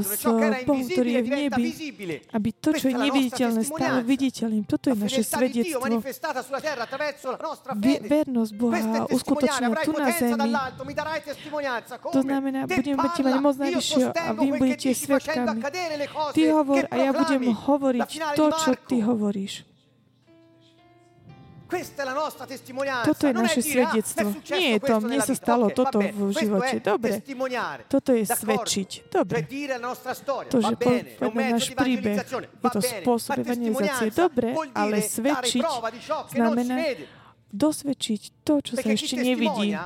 s 0.00 0.18
ciò 0.18 0.34
che 0.36 0.44
era 0.44 0.58
Bohom, 0.64 0.82
ktorý 0.84 1.10
invisibile 1.10 1.10
je 1.10 1.22
v 1.22 1.28
nebi, 1.28 1.62
visibile. 1.62 2.14
aby 2.30 2.48
to, 2.54 2.70
čo 2.72 2.86
je 2.88 2.94
neviditeľné, 2.94 3.60
stalo 3.62 3.98
viditeľným. 4.02 4.62
Toto 4.64 4.86
je 4.88 4.94
La 4.94 5.02
naše 5.04 5.22
svedectvo. 5.22 5.80
manifestata 5.80 6.40
sulla 6.42 6.60
terra 6.60 6.82
attraverso 6.84 7.26
la 7.30 7.40
nostra 7.40 7.72
Vie- 7.74 8.00
fede. 8.00 8.08
vernosť 8.08 8.52
Questo 8.54 8.62
Boha 8.94 9.06
uskutočnená 9.10 9.66
avrai 9.68 9.84
tu 9.84 9.92
na 9.92 9.98
potenza 9.98 10.24
zemi. 10.24 10.40
dall'alto, 10.40 10.80
mi 10.84 10.94
darai 10.94 11.20
testimonianza. 11.22 11.94
Come? 11.98 12.12
To 12.12 12.20
znamená, 12.22 12.60
budem 12.66 12.96
mať 12.96 13.12
parla, 13.16 13.40
moc 13.40 13.54
najvyššieho 13.56 14.10
a 14.10 14.30
vy 14.32 14.46
budete 14.54 14.88
svetkami. 14.94 15.48
accadere 15.50 15.94
le 15.96 16.06
cose 16.06 16.32
Ty 16.32 16.42
hovor 16.50 16.82
a 16.86 16.94
ja 16.96 17.10
budem 17.12 17.42
hovoriť 17.46 18.08
to, 18.34 18.44
čo 18.54 18.70
ty 18.86 18.96
hovoríš. 19.00 19.73
Toto 23.04 23.22
je 23.26 23.34
naše 23.34 23.60
ah, 23.60 23.70
svedectvo. 23.74 24.28
Nie 24.52 24.68
je 24.76 24.80
to, 24.84 24.94
mne 25.00 25.18
sa 25.20 25.34
stalo 25.34 25.66
toto 25.74 25.98
v 25.98 26.30
živote. 26.34 26.76
Dobre, 26.78 27.22
toto 27.90 28.10
je 28.14 28.24
svedčiť. 28.26 28.90
Dobre. 29.10 29.38
To, 30.50 30.58
že 30.60 30.74
povedať 31.18 31.50
náš 31.54 31.66
príbeh, 31.74 32.18
je 32.24 32.68
to 32.70 32.80
spôsob 32.80 33.42
evangelizácie. 33.42 34.08
Dobre, 34.14 34.54
ale 34.74 34.96
svedčiť 35.02 35.62
znamená 36.32 36.76
dosvedčiť 37.54 38.22
to, 38.42 38.54
čo 38.66 38.74
sa 38.74 38.88
ešte 38.90 39.14
nevidí. 39.14 39.78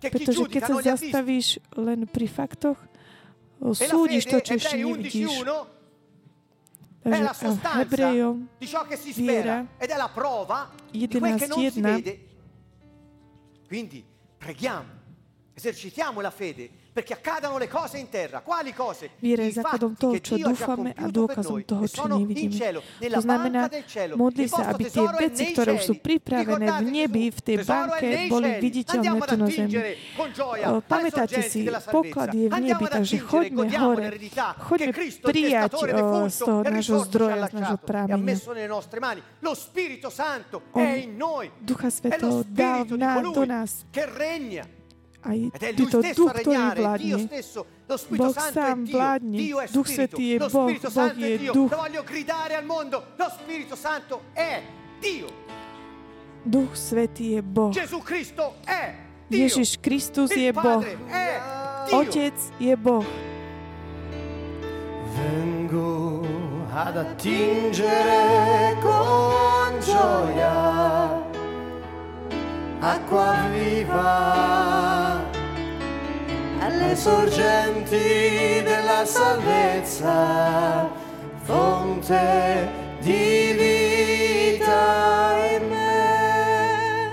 Pretože 0.00 0.42
keď 0.48 0.62
sa 0.64 0.74
zastavíš 0.96 1.60
len 1.76 2.04
pri 2.04 2.28
faktoch, 2.28 2.76
E 3.60 3.76
súdiš 3.76 4.24
to, 4.24 4.40
čo 4.40 4.56
ešte 4.56 4.76
nevidíš. 4.80 5.44
Nella 7.02 7.32
sostanza 7.32 8.10
di 8.58 8.66
ciò 8.66 8.84
che 8.84 8.96
si 8.96 9.12
spera 9.12 9.66
ed 9.78 9.88
è 9.88 9.96
la 9.96 10.10
prova 10.12 10.70
di 10.90 11.04
Е, 11.04 11.08
che 11.08 11.46
non 11.46 11.70
si 11.70 11.80
vede. 11.80 12.26
Quindi 13.66 14.04
preghiamo, 14.36 14.88
esercitiamo 15.54 16.20
la 16.20 16.30
fede 16.30 16.70
perché 16.92 17.14
accadano 17.14 17.58
le 17.58 17.68
cose 17.68 17.98
in 17.98 18.08
terra. 18.08 18.40
Quali 18.40 18.74
cose? 18.74 19.10
Viera 19.20 19.46
je 19.46 19.62
základom 19.62 19.94
toho, 19.94 20.18
čo 20.18 20.34
dúfame 20.34 20.90
a 20.96 21.06
dôkazom 21.06 21.62
toho, 21.62 21.84
čo 21.86 22.10
nevidíme. 22.10 22.82
To 22.98 23.20
znamená, 23.22 23.70
modli 24.18 24.50
sa, 24.50 24.74
aby 24.74 24.90
tie 24.90 25.06
veci, 25.06 25.42
ktoré 25.54 25.78
už 25.78 25.84
sú 25.86 25.94
pripravené 26.02 26.66
v 26.66 26.82
nebi, 26.90 27.30
v 27.30 27.40
tej 27.44 27.56
banke, 27.62 28.26
boli 28.26 28.48
viditeľné 28.58 29.18
tu 29.22 29.36
na 29.38 29.46
zemi. 29.46 29.74
Pamätáte 30.90 31.40
si, 31.46 31.70
poklad 31.92 32.34
je 32.34 32.50
v 32.50 32.58
nebi, 32.58 32.84
takže 32.88 33.16
choďme 33.22 33.70
hore. 33.78 34.10
Choďme 34.58 34.92
prijať 35.22 35.70
z 36.26 36.38
toho 36.42 36.60
nášho 36.66 36.98
zdroja, 37.06 37.46
z 37.46 37.54
nášho 37.54 37.78
prámenia. 37.78 38.40
messo 38.40 38.52
nelle 38.52 38.66
nostre 38.66 39.00
mani. 39.00 39.22
Lo 39.40 39.54
Spirito 39.54 40.10
Santo 40.10 40.62
On 40.72 40.82
è 40.82 40.94
in 40.94 41.16
noi. 41.16 41.50
Ducha 41.58 41.90
Svetého 41.90 42.42
dal 42.46 42.86
na, 42.96 43.20
do 43.20 43.44
nás. 43.44 43.84
Aj 45.20 45.36
stesso 45.52 46.00
duch, 46.16 46.32
a 46.32 46.32
ktorý 46.32 46.56
regnare, 46.56 46.80
Dio 46.80 47.16
vládne. 47.20 47.28
stesso, 47.28 47.60
lo 47.84 47.96
Spirito 48.00 48.24
Boh 48.24 48.32
Santo 48.32 48.48
è 48.48 48.52
sám 48.56 48.78
Dio, 48.84 48.96
vládne. 48.96 49.36
Dio 49.36 49.56
è 49.60 49.66
Duch 49.68 49.88
Svetý 49.92 50.22
je 50.24 50.38
lo 50.40 50.48
Boh, 50.48 50.64
Spirito 50.64 50.88
Boh 50.88 50.96
Santo 50.96 51.20
è 51.20 51.28
je 51.28 51.36
Dio. 51.36 51.52
duch. 51.52 51.70
Lo 51.70 51.76
voglio 51.76 52.02
gridare 52.04 52.54
al 52.56 52.64
mondo, 52.64 52.96
lo 53.16 53.28
Spirito 53.28 53.76
Santo 53.76 54.14
è 54.32 54.62
Dio. 54.98 55.28
Duch 56.42 56.72
Svetý 56.72 57.24
je 57.36 57.42
Boh. 57.44 57.68
Gesù 57.68 58.00
Cristo 58.00 58.54
è 58.64 58.94
Dio. 59.28 59.38
Ježiš 59.44 59.76
Kristus 59.84 60.30
je 60.32 60.52
Boh. 60.56 60.80
Padre 60.80 60.96
è 61.06 61.40
Dio. 61.84 61.96
Otec 62.00 62.34
je 62.56 62.76
Boh. 62.80 63.04
Vengo 65.20 66.24
ad 66.72 66.96
attingere 66.96 68.72
con 68.80 69.80
gioia 69.84 71.29
acqua 72.80 73.48
viva 73.52 75.20
alle 76.60 76.96
sorgenti 76.96 78.62
della 78.64 79.04
salvezza, 79.04 80.90
fonte 81.42 82.68
di 83.00 83.52
vita 83.56 85.36
in 85.56 85.68
me. 85.68 87.10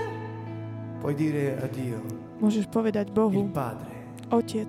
Puoi 1.00 1.14
dire 1.14 1.58
a 1.60 1.66
Dio, 1.66 2.00
Môžeš 2.40 2.68
povedať 2.70 3.08
il 3.08 3.14
Bohu, 3.14 3.50
Padre, 3.50 4.14
Otec, 4.30 4.68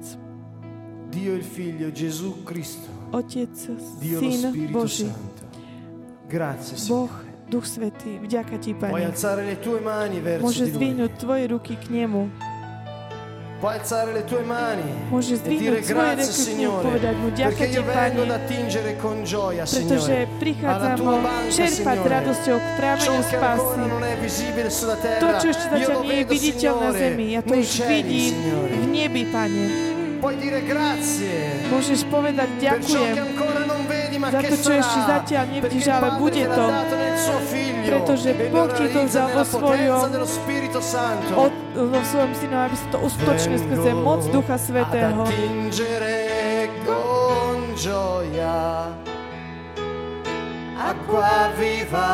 Dio 1.12 1.34
il 1.36 1.43
Figlio, 1.43 1.91
Gesù 1.91 2.43
Cristo. 2.43 2.89
Otec, 3.12 3.52
Dio 4.00 4.20
lo 4.20 4.32
Syn 4.32 4.50
Spirito 4.52 4.80
Boží, 4.80 5.06
Santo. 5.06 5.43
Grazie 6.28 6.76
Boh, 6.76 7.08
Signore. 7.08 7.28
Duch 7.50 7.66
Svetý, 7.66 8.22
vďaka 8.22 8.56
Ti, 8.58 8.72
Puoi 8.74 8.93
Pane. 8.93 9.06
alzare 9.10 9.41
le 9.43 9.58
tue 9.58 9.82
mani 9.82 10.22
verso 10.22 10.45
Môžeš 10.45 10.66
di 10.66 10.70
Lui. 10.70 10.76
zdvihnúť 10.78 11.12
Tvoje 11.18 11.43
ruky 11.50 11.74
k 11.76 11.86
Nemu. 11.89 12.24
Puoi 13.60 13.74
alzare 13.76 14.14
le 14.14 14.24
tue 14.24 14.39
mani 14.45 14.86
Môžeš 15.10 15.41
e 15.41 15.50
dire 15.50 15.82
zdvihnúť 15.82 15.84
svoje 15.84 15.89
grazie 15.89 16.24
ruky 16.24 16.30
k 16.30 16.38
Nemu, 16.38 16.45
Signore. 16.45 16.86
povedať 16.86 17.16
Mu, 17.18 17.28
ďakujem 17.28 17.50
Perché 17.50 17.66
Ti, 17.66 17.74
io 17.74 17.84
vengo 17.84 17.97
ad 18.22 18.30
Pane, 18.30 18.38
attingere 18.38 18.91
con 18.95 19.18
gioia, 19.26 19.64
pretože 19.66 20.14
Signore. 20.16 20.38
prichádzam 20.39 20.78
alla 20.80 20.89
tua 20.95 21.16
banca, 21.20 21.52
čerpať 21.52 21.74
Signore. 21.97 22.14
radosťou 22.14 22.56
k 22.56 22.68
Ciò 22.70 22.78
che 22.78 22.86
ancora 22.86 23.26
spásy. 23.26 23.80
non 23.84 24.02
è 24.04 24.14
visibile 24.16 24.70
sulla 24.70 24.95
To, 24.95 25.02
terra, 25.02 25.38
čo 25.39 25.47
ešte 25.50 25.66
io 25.66 25.70
zatiaľ 25.74 25.89
lo 25.89 26.00
nie 26.00 26.14
je 26.14 26.22
vedo, 26.22 26.32
viditeľ 26.32 26.72
na 26.72 26.80
Signore, 26.80 27.00
zemi, 27.02 27.26
ja 27.28 27.41
to 27.41 27.50
nei 27.50 27.60
už 27.60 27.68
cieli, 27.68 27.97
vidím 28.00 28.30
Signore. 28.30 28.74
nebi, 28.88 29.22
Pane. 29.26 29.66
Puoi 30.20 30.36
dire 30.36 30.60
grazie 30.62 31.64
Môžeš 31.70 32.04
povedať 32.06 32.50
per 32.52 32.60
ciò 32.84 33.00
ďakujem 33.00 33.16
che 33.16 33.24
ancora 33.24 33.62
non 33.64 33.82
vedi, 33.88 34.16
ma 34.20 34.28
za 34.28 34.39
che 34.39 34.52
to, 34.52 34.56
čo 34.58 34.72
ešte 34.74 35.00
sarà. 35.00 35.12
zatiaľ 35.16 35.43
nevidíš, 35.50 35.64
Perché 35.80 35.80
il 35.80 35.95
ale 35.95 36.04
Padre 36.04 36.20
bude 36.20 36.36
te 36.36 36.43
l'ha 36.43 36.56
to. 36.56 36.66
dato 36.68 36.95
Pretože 37.89 38.30
Boh 38.53 38.70
ti 38.74 38.86
to 38.93 39.01
vzal 39.05 39.28
vo 39.34 39.43
svojom 39.43 39.65
potenza 39.65 40.07
dello 40.13 40.30
Spirito 40.30 40.82
Santo. 40.82 41.32
od, 41.36 41.53
vo 41.76 42.01
svojom 42.05 42.32
synu, 42.38 42.55
aby 42.55 42.76
sa 42.78 42.88
to 42.93 42.97
uskutočnilo 43.01 43.57
skrze 43.59 43.91
moc 43.97 44.22
Ducha 44.30 44.57
Svetého. 44.57 45.24
Acqua 50.80 51.51
viva 51.59 52.09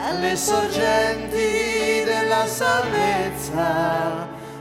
alle 0.00 0.36
sorgenti 0.36 2.02
della 2.06 2.46
salvezza, 2.46 3.68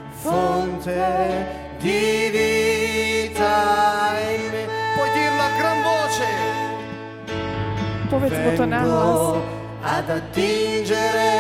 fonte 0.10 1.46
di 1.78 2.30
vita 2.34 4.14
in 4.20 4.42
me. 4.52 4.64
Puoi 4.96 5.10
dirlo 5.14 5.42
a 5.42 5.50
gran 5.58 5.82
voce. 5.84 6.11
Povedz 8.12 8.36
mu 8.36 8.52
to 8.60 8.66
nahlas. 8.68 9.20
Vengo 9.40 9.40
ad 9.82 10.08
attingere 10.12 11.32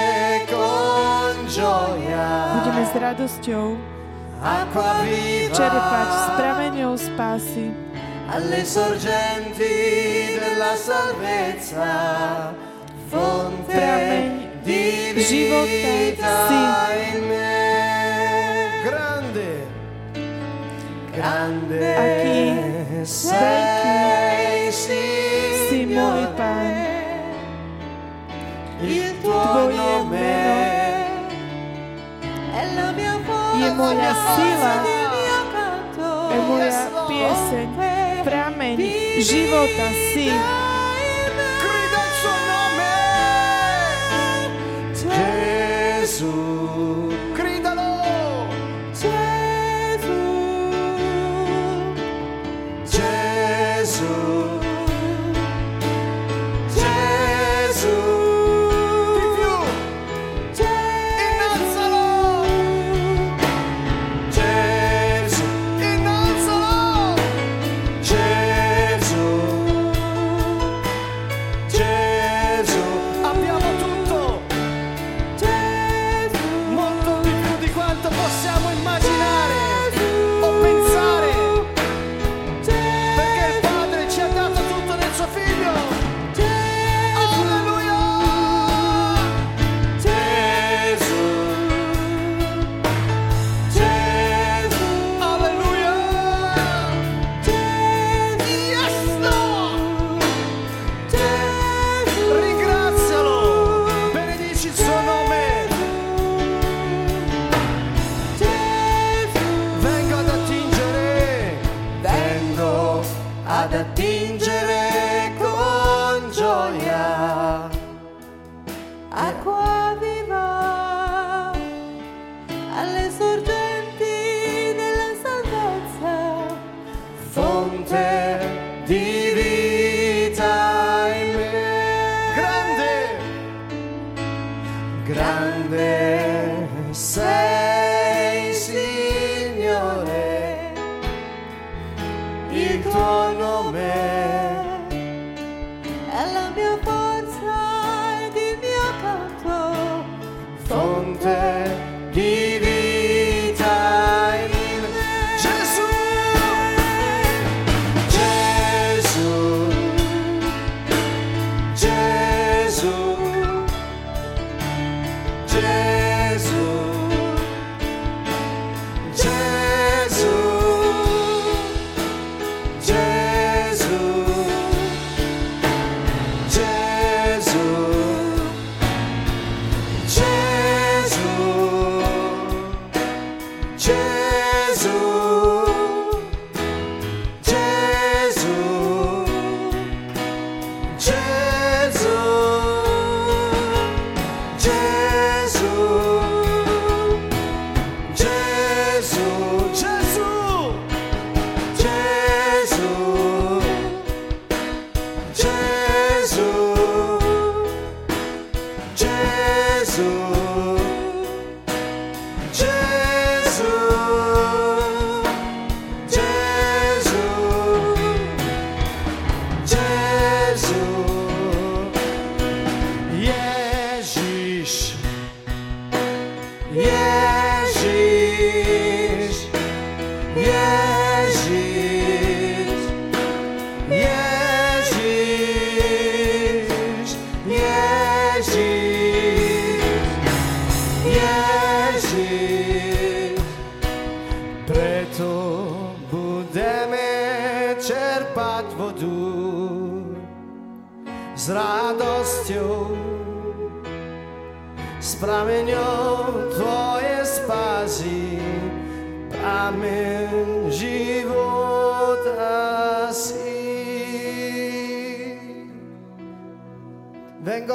con 0.47 1.35
gioia. 1.51 2.63
Budeme 2.63 2.83
s 2.87 2.93
radosťou. 2.95 3.67
Acqua 4.41 5.05
viva 5.05 5.53
čerpať 5.53 6.07
s 6.09 6.25
prameňou 6.39 6.93
spásy. 6.95 7.91
alle 8.31 8.63
sorgenti 8.63 10.39
della 10.39 10.75
salvezza. 10.75 12.55
Fonte 13.07 14.49
di 14.63 15.11
vita 15.13 16.47
in 16.95 17.27
me. 17.27 18.69
Grande. 18.83 19.67
Grande 21.11 23.03
sei 23.03 24.20
il 28.81 29.21
tuo 29.21 29.69
nome 29.69 30.81
je 33.61 33.69
moja 33.77 34.13
sila, 34.35 34.73
je 36.33 36.39
moja 36.49 36.81
pieseň, 37.07 37.67
prameň 38.25 38.75
života 39.21 39.87
si. 40.13 40.33
Nome. 42.49 42.95
Gesù 44.97 46.33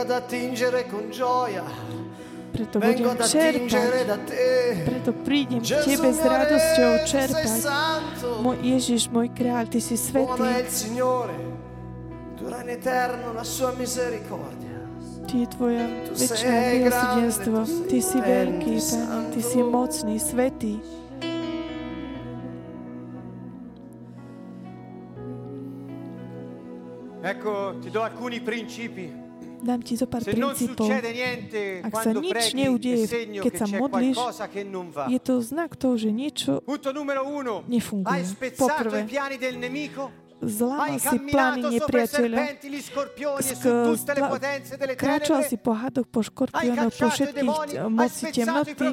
ad 0.07 0.11
attingere 0.13 0.87
con 0.87 1.11
gioia, 1.11 1.65
Preto 2.55 2.79
vengo 2.79 3.11
budem 3.11 3.11
ad 3.11 3.21
attingere 3.21 3.69
čerpať. 3.69 4.07
da 4.07 4.17
Te. 4.23 4.83
Preto 4.87 5.11
prídem 5.13 5.59
k 5.61 5.67
Gesù 5.67 5.85
Tebe 5.85 6.09
s 6.09 6.19
mio 6.23 6.31
radosťou 6.31 6.91
Re, 6.95 6.99
sei 7.03 7.09
čerpať. 7.11 7.49
santo. 7.61 8.27
Môj 8.41 8.57
Ježiš, 8.63 9.03
môj 9.11 9.29
kráľ, 9.35 9.65
Ty 9.67 9.81
si 9.83 9.95
Buono 10.15 10.47
è 10.47 10.55
svetý. 10.55 10.63
il 10.63 10.69
Signore, 10.71 11.37
dura 12.39 12.63
in 12.63 12.71
eterno 12.71 13.35
la 13.35 13.45
sua 13.45 13.75
misericordia. 13.75 14.75
Ty 15.27 15.35
je 15.37 15.47
Tvoja 15.51 15.85
Tu 16.07 16.13
väčšie 16.15 16.49
sei 16.49 16.75
milosrdenstvo. 16.79 17.57
grande, 17.59 17.75
tu 17.77 17.83
Ty 17.83 17.99
sei 17.99 18.01
si 18.01 18.19
veľký, 18.23 18.75
potente, 18.79 18.97
Pane. 18.97 19.27
Ty 19.35 19.41
santo. 19.43 19.49
si 19.51 19.59
mocný, 19.61 20.17
svetý. 20.23 20.73
Ecco, 27.23 27.77
ti 27.81 27.91
do 27.91 28.03
alcuni 28.03 28.41
principi. 28.41 29.26
Dám 29.63 29.81
Ti 29.83 29.95
zo 29.97 30.07
pár 30.07 30.23
princípov. 30.23 30.89
Ak 30.89 31.93
sa 32.03 32.11
nič 32.13 32.53
neudeje, 32.53 33.05
segno 33.09 33.41
keď 33.41 33.53
sa 33.57 33.67
modlíš, 33.71 34.17
qualcosa 34.17 34.47
che 34.53 34.63
non 34.65 34.91
va. 34.93 35.09
Je 35.09 35.21
to 35.23 35.41
znak 35.41 35.77
toho, 35.77 35.97
že 35.97 36.13
niečo 36.13 36.61
nefunguje. 37.69 38.23
Poprvé, 38.57 39.07
Hai 40.37 41.01
si 41.01 41.17
plány 41.17 41.81
nepriateľa. 41.81 42.39
e 42.45 42.61
Kráčal 44.93 45.41
si 45.49 45.57
po 45.57 45.73
hadoch, 45.73 46.05
po 46.13 46.21
škorpiónoch, 46.21 46.93
po 46.93 47.09
všetkých 47.09 47.49
moci 47.89 48.23
temnoty. 48.37 48.85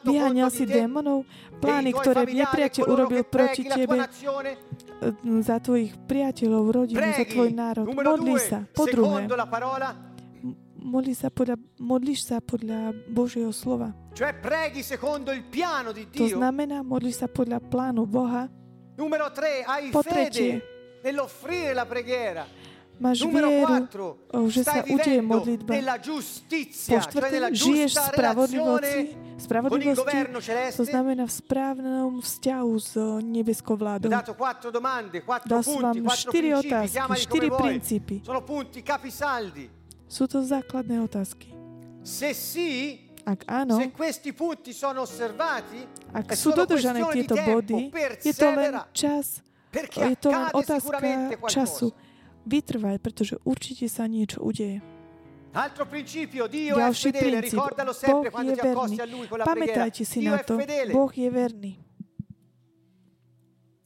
Vyháňal 0.00 0.48
si 0.48 0.64
démonov, 0.64 1.28
E 1.28 1.60
plány, 1.60 1.90
ktoré 1.92 2.24
nepriateľ 2.24 2.84
urobil 2.88 3.22
proti 3.28 3.68
tebe, 3.68 4.08
nazione? 4.08 4.56
e, 5.04 5.44
za 5.44 5.60
tvojich 5.60 5.92
priateľov, 6.08 6.64
rodinu, 6.72 7.04
za 7.04 7.24
tvoj 7.28 7.50
národ. 7.52 7.84
Modli 7.92 8.36
sa. 8.40 8.64
Po 8.72 8.88
druhé, 8.88 9.28
modli 10.80 11.12
sa 11.12 11.28
podľa, 11.28 11.60
modlíš 11.76 12.32
sa 12.32 12.40
podľa 12.40 12.96
Božieho 13.12 13.52
slova. 13.52 13.92
To 16.16 16.26
znamená, 16.32 16.80
modlíš 16.80 17.16
sa 17.20 17.28
podľa 17.28 17.60
plánu 17.60 18.08
Boha. 18.08 18.48
Numero 18.96 19.30
tre, 19.30 19.62
hai 19.66 19.90
Po 19.90 20.02
tretie. 20.02 20.30
fede 20.32 20.74
nell'offrire 21.02 21.72
la 21.74 21.86
preghiera. 21.86 22.46
Máš 22.96 23.20
Numero 23.20 23.52
vieru, 23.52 23.68
quattro, 23.68 24.06
že 24.48 24.64
sa 24.64 24.80
stai 24.80 24.88
udeje 24.88 25.20
modlitba. 25.20 25.68
Po 25.68 26.98
štvrté, 27.04 27.36
žiješ 27.52 27.92
spravodlivosti, 27.92 29.00
spravodlivosti, 29.36 30.16
to 30.72 30.84
znamená 30.88 31.28
v 31.28 31.34
správnom 31.36 32.24
vzťahu 32.24 32.72
s 32.80 32.96
o, 32.96 33.20
nebeskou 33.20 33.76
vládou. 33.76 34.08
dato 34.08 34.32
quattro 34.32 34.72
domande, 34.72 35.20
quattro 35.20 35.44
Dal 35.44 35.60
som 35.60 35.76
vám 35.76 36.08
štyri 36.08 36.56
principi, 36.56 36.72
otázky, 36.72 37.20
štyri 37.20 37.48
princípy. 37.52 38.14
Sono 38.24 38.40
punti 38.40 38.80
capisaldi. 38.80 39.68
Sú 40.08 40.24
to 40.24 40.40
základné 40.40 40.96
otázky. 41.04 41.52
Se 42.00 42.32
sì, 42.32 43.05
Ak 43.26 43.42
áno, 43.50 43.74
se 43.74 43.90
questi 43.90 44.30
punti 44.30 44.70
sono 44.70 45.02
osservati, 45.02 45.82
ak 46.14 46.30
è 46.30 46.36
sú 46.38 46.54
dodržané 46.54 47.02
tieto 47.10 47.34
body, 47.34 47.90
je 48.22 48.30
to 48.30 48.46
len 48.54 48.78
čas, 48.94 49.42
perché 49.66 50.14
je 50.14 50.16
to 50.16 50.30
len 50.30 50.46
otázka 50.54 51.02
času. 51.50 51.90
Vytrvaj, 52.46 53.02
pretože 53.02 53.34
určite 53.42 53.90
sa 53.90 54.06
niečo 54.06 54.38
udeje. 54.38 54.78
Altro 55.50 55.90
principio, 55.90 56.46
Dio 56.46 56.78
è 56.78 56.86
Ďalší 56.86 57.10
fedele, 57.10 57.42
princíp. 57.42 57.58
ricordalo 57.58 57.90
Boh 57.90 57.98
sempre 57.98 58.28
quando 58.30 58.52
je 58.52 58.56
ti 58.56 58.62
verný. 58.62 58.76
accosti 58.78 59.00
a 59.02 59.06
Lui 59.10 59.26
con 59.26 59.38
la 59.40 59.44
preghiera. 59.44 59.66
Pamätajte 59.74 60.02
si 60.06 60.18
Dio 60.22 60.30
na 60.30 60.38
è 60.38 60.44
to. 60.46 60.54
fedele. 60.54 60.90
Boh 60.94 61.10
je 61.10 61.28
verný. 61.30 61.72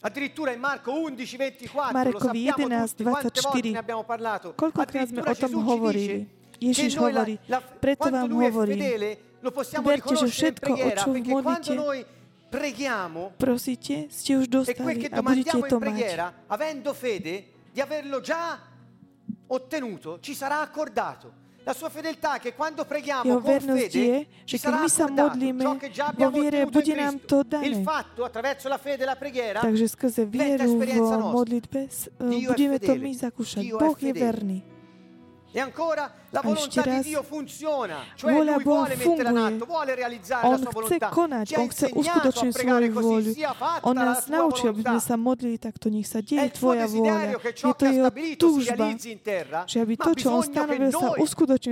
Addirittura 0.00 0.52
in 0.52 0.60
Marco 0.60 0.92
11, 0.92 1.36
24, 1.36 1.72
lo 1.72 1.92
Marekovi 1.92 2.44
sappiamo 2.44 2.74
11, 2.74 2.92
tutti, 2.92 3.02
quante 3.04 3.40
volte 3.40 3.40
24. 3.40 3.70
ne 3.72 3.78
abbiamo 3.78 4.04
parlato. 4.04 4.52
Koľkokrát 4.52 5.06
sme 5.08 5.20
o 5.24 5.32
tom 5.32 5.52
hovorili. 5.64 6.28
Ježiš 6.60 6.92
hovorí, 7.00 7.40
preto 7.80 8.12
vám 8.12 8.28
è 8.28 8.52
hovorím, 8.52 8.80
verte, 9.40 9.70
že 9.80 9.94
riconoscere 9.96 10.48
in 10.48 10.54
všetko, 10.54 10.70
o 10.70 10.74
preghiera, 10.76 11.00
čo 11.00 11.10
perché 11.10 11.30
quando 11.30 11.50
modlíte, 11.50 11.74
noi 11.74 12.04
preghiamo 12.50 13.32
prosíte, 13.36 14.06
ste 14.10 14.36
už 14.36 14.44
e 14.44 14.48
quel 14.48 14.50
dostali 14.50 14.98
che 15.00 15.06
a 15.08 15.22
budete 15.22 15.50
domandiamo 15.50 15.66
to 15.66 15.74
in 15.76 15.80
mať. 15.80 15.80
preghiera, 15.80 16.26
avendo 16.48 16.92
fede 16.94 17.34
di 17.72 17.80
averlo 17.80 18.20
già 18.20 18.58
ottenuto, 19.46 20.18
ci 20.20 20.34
sarà 20.34 20.60
accordato. 20.60 21.38
La 21.62 21.74
sua 21.74 21.90
fedeltà 21.90 22.36
è 22.36 22.40
che 22.40 22.54
quando 22.54 22.84
preghiamo 22.86 23.22
Jeho 23.22 23.40
con 23.40 23.52
vernosť 23.52 23.76
je, 23.76 23.88
fede 23.90 24.26
že 24.42 24.44
ci 24.48 24.56
keď 24.56 24.60
sarà 24.64 24.80
my 24.80 24.88
sa 24.88 25.04
accordato 25.04 25.28
modlíme 25.28 25.62
ciò 25.62 25.76
che 25.76 25.90
già 25.90 26.04
vo 26.06 26.10
abbiamo 26.10 26.40
viere, 26.40 26.56
ottenuto 26.64 26.78
bude 26.80 26.90
in 26.90 26.96
nám 26.96 27.14
Cristo. 27.20 27.26
to 27.28 27.40
Il 27.40 27.46
dané. 27.70 27.82
fatto 27.84 28.24
attraverso 28.24 28.68
la 28.68 28.78
fede 28.78 29.02
e 29.02 29.06
la 29.06 29.16
preghiera 29.16 29.60
Takže 29.60 29.86
skrze 29.88 30.28
diventa 30.28 30.64
vieru 30.64 30.76
v 30.78 30.80
esperienza 30.80 31.16
nostra. 31.16 31.30
modlitbe 31.36 31.86
s- 31.90 32.10
e, 32.16 32.24
Dio 32.28 32.50
è 32.50 32.54
budeme 32.54 32.78
to 32.80 32.86
fedele. 32.86 33.04
my 33.04 33.12
zakúšať. 33.14 33.60
Dio 33.60 33.76
è 33.76 33.78
Boh 33.78 33.98
je 34.00 34.06
fedele. 34.12 34.24
verný. 34.24 34.58
E 35.52 35.58
ancora 35.58 36.12
la 36.30 36.40
raz, 36.44 37.02
di 37.02 37.08
Dio 37.10 37.22
funziona, 37.24 38.04
vôľa 38.22 38.54
lui 38.54 38.62
Boha 38.62 38.86
vuole 38.86 38.94
mettere 38.94 39.02
funguje. 39.02 39.46
atto, 39.56 39.64
vuole 39.66 39.94
realizzare 39.96 40.46
la 40.46 40.54
On 40.54 40.58
sua 40.60 40.70
chce 40.70 40.78
volontà. 40.78 41.08
konať, 41.10 41.46
Ci 41.48 41.54
ha 41.54 41.60
on 41.60 41.66
chce 41.68 41.86
insegnato 41.90 42.28
a 42.40 42.48
pregare 42.52 42.88
così, 42.92 43.06
vôľu. 43.06 43.32
sia 43.34 43.52
fatta 43.54 43.88
On 43.88 43.94
la 43.96 44.04
nás 44.04 44.24
tua 44.26 44.36
naučil, 44.36 44.68
aby 44.70 44.80
sme 44.82 44.90
volontà. 44.94 45.06
sa 45.10 45.16
modlili, 45.16 45.58
tak 45.58 45.78
to 45.82 45.88
nech 45.90 46.06
sa 46.06 46.18
È 46.18 46.22
deje 46.22 46.44
il 46.44 46.52
suo 46.54 46.70
Tvoja 46.70 46.86
vôľa. 46.86 47.18
Je 47.26 47.32
to 47.34 47.74
che 47.74 47.86
ha 47.86 47.90
jeho 47.90 48.06
stabilito 48.06 48.46
si 48.46 48.54
túžba, 48.54 48.74
realizzi 48.76 49.10
in 49.10 49.22
terra, 49.22 49.64
že 49.66 49.78
aby 49.82 49.94
ma 49.98 50.04
to, 50.06 50.10
čo 50.14 50.28
on 50.30 50.40
che 50.40 50.46
stanovil, 50.54 50.90
sa 50.94 51.06
noi 51.10 51.18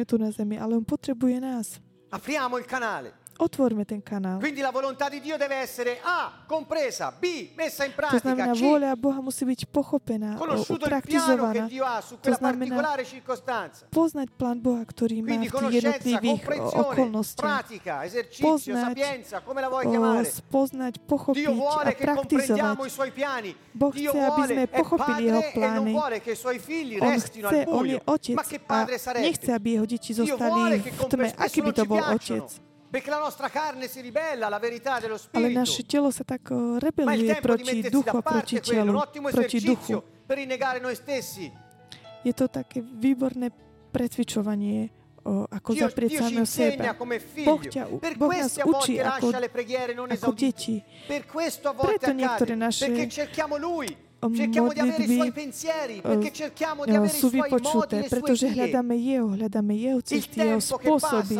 tu 0.04 0.16
na 0.18 0.30
zemi, 0.34 0.56
ale 0.58 0.74
on 0.74 0.82
potrebuje 0.84 1.38
nás. 1.38 1.78
apriamo 2.10 2.58
il 2.58 2.64
canale. 2.66 3.12
Otvorme 3.40 3.84
ten 3.86 4.02
kanál. 4.02 4.40
Quindi 4.42 4.60
la 4.60 4.72
volontà 4.74 5.08
di 5.08 5.20
Dio 5.20 5.36
deve 5.38 5.62
essere 5.62 6.00
A, 6.02 6.42
compresa, 6.44 7.14
B, 7.14 7.54
messa 7.54 7.84
in 7.86 7.94
To 7.94 7.96
pratica, 8.02 8.34
znamená, 8.34 8.50
C, 8.50 8.58
vôľa 8.66 8.90
Boha 8.98 9.22
musí 9.22 9.46
byť 9.46 9.70
pochopená, 9.70 10.34
conosciuto 10.34 10.90
il 10.90 10.90
piano 10.90 10.98
che 10.98 11.06
praktizovaná. 11.06 11.64
Dio 11.70 11.84
ha 11.86 12.00
su 12.02 12.18
To 12.18 12.26
quella 12.26 12.34
znamená, 12.34 12.58
particolare 12.74 13.04
circostanza. 13.06 13.86
poznať 13.94 14.28
plán 14.34 14.58
Boha, 14.58 14.82
ktorý 14.82 15.22
má 15.22 15.38
Quindi 15.38 15.46
v 15.46 15.46
tých 15.46 15.54
conoscenza, 15.54 15.78
jednotlivých 15.86 16.34
o, 16.34 16.42
comprensione, 16.42 16.82
okolnostiach. 16.82 17.46
pratica, 17.46 17.92
esercizio, 18.02 18.42
Poznať, 18.50 18.82
sapienza, 18.90 19.36
come 19.46 19.60
la 19.62 19.68
vuoi 19.70 19.84
O, 19.86 19.90
chiamare. 19.94 20.26
spoznať, 20.26 20.92
pochopiť 21.06 21.38
Dio 21.38 21.50
a 21.50 21.54
vuole 21.54 21.90
che 21.94 22.04
comprendiamo 22.10 22.82
praktizovať. 22.82 22.90
i 22.90 22.90
suoi 22.90 23.10
piani. 23.14 23.50
Boh 23.70 23.92
Dio 23.94 24.10
chce, 24.10 24.18
aby 24.18 24.34
vuole, 24.34 24.50
sme 24.50 24.62
è 24.66 24.68
pochopili 24.68 25.22
jeho 25.30 25.38
padre 25.38 25.46
e 25.46 25.70
non 25.70 25.86
plány. 25.86 25.92
vuole 25.94 26.16
che 26.18 26.30
i 26.34 26.38
suoi 26.42 26.58
figli 26.58 26.98
On 26.98 27.06
restino 27.06 27.46
chce, 27.46 27.62
al 27.62 27.70
on 27.70 27.84
je 27.86 27.94
buio. 27.94 27.98
otec 28.02 28.34
Ma 28.34 28.42
che 28.42 28.58
a 28.58 28.66
padre 28.66 28.98
sarebbe? 28.98 29.26
nechce, 29.30 29.50
aby 29.54 29.68
jeho 29.78 29.86
deti 29.86 30.10
Dio 30.12 30.26
zostali 30.26 30.82
che 30.82 30.90
v 30.90 31.06
tme. 31.06 31.26
Aký 31.38 31.62
by 31.62 31.70
to 31.70 31.84
bol 31.86 32.02
piacciono, 32.02 32.42
otec? 32.42 32.50
perché 32.50 32.66
la 33.06 33.18
nostra 33.18 33.48
carne 33.48 33.86
si 33.86 34.00
ribella 34.00 34.46
alla 34.46 34.58
verità 34.58 34.98
dello 34.98 35.14
Ale 35.14 35.22
spirito. 35.22 35.58
naše 35.58 35.82
telo 35.84 36.10
sa 36.10 36.24
tak 36.24 36.48
il 36.50 36.80
rebeluje 36.80 37.40
proti 37.40 37.88
duchu 37.88 38.16
a 38.16 38.22
proti 38.22 38.60
telu, 38.60 38.90
un 38.90 38.96
ottimo 38.96 39.28
proti 39.28 39.60
duchu. 39.60 39.72
esercizio 39.72 40.02
per 40.26 40.36
rinnegare 40.36 40.80
noi 40.80 40.94
stessi. 40.94 41.52
Je 42.24 42.32
to 42.32 42.48
také 42.48 42.80
výborné 42.82 43.52
pretvičovanie, 43.92 44.90
o, 45.24 45.46
ako 45.48 45.70
zaprieť 45.72 46.10
samého 46.18 46.44
seba. 46.48 46.92
Boh, 47.44 47.60
ťa, 47.60 47.82
boh 48.16 48.32
nás 48.32 48.56
učí 48.56 49.00
ako, 49.00 49.32
lascia 49.32 49.38
le 49.38 49.48
preghiere 49.48 49.92
non 49.94 50.08
ako 50.10 50.32
deti. 50.32 50.82
Preto 51.06 52.10
niektoré 52.12 52.56
naše, 52.56 52.88
Um, 54.18 54.34
modlitby, 54.34 55.30
sú 57.06 57.30
vypočuté, 57.30 58.02
pretože 58.10 58.50
hľadáme 58.50 58.98
jeho, 58.98 59.30
hľadáme 59.38 59.78
jeho 59.78 60.02
cesty, 60.02 60.42
jeho 60.42 60.58
spôsoby. 60.58 61.38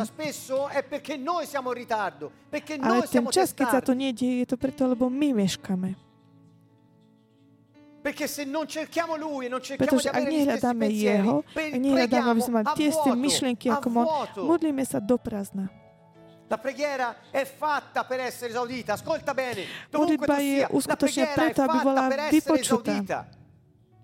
Ale 2.79 3.01
ten 3.11 3.25
čas, 3.35 3.51
keď 3.51 3.67
sa 3.67 3.81
to 3.83 3.99
nedieje, 3.99 4.47
je 4.47 4.47
to 4.47 4.55
preto, 4.55 4.87
lebo 4.87 5.11
my 5.11 5.35
meškame. 5.43 5.99
Perché 7.99 8.31
se 8.31 8.47
non 8.47 8.65
cerchiamo 8.71 9.19
Lui 9.19 9.47
e 9.47 9.49
non 9.51 9.61
cerchiamo 9.61 9.91
Pretože 9.91 10.09
di 10.11 10.17
avere 10.17 10.31
gli 10.31 10.43
stessi 10.47 10.77
pensieri, 10.79 11.19
Jeho, 11.19 11.37
ak 11.43 11.77
nehľadáme, 11.83 12.29
aby 12.31 12.41
sme 12.41 12.55
mali 12.63 12.67
tie 12.79 12.87
isté 12.95 13.11
myšlienky 13.11 13.67
ako 13.75 13.89
on, 13.91 14.07
modlíme 14.47 14.87
sa 14.87 15.03
do 15.03 15.19
prázdna. 15.19 15.67
La 16.49 16.59
preghiera 16.59 17.17
è 17.31 17.45
fatta 17.45 18.05
per 18.05 18.21
essere 18.21 18.51
esaudita. 18.51 18.95
Ascolta 18.95 19.35
bene. 19.35 19.65
Modlitba 19.93 20.39
je 20.39 20.67
uskutočne 20.71 21.33
preto, 21.35 21.63
aby 21.63 21.79
bola 21.83 22.01
fatta 22.03 22.09
per 22.09 22.19
essere 22.19 22.41
vypočutá. 22.41 22.91
esaudita. 22.91 23.29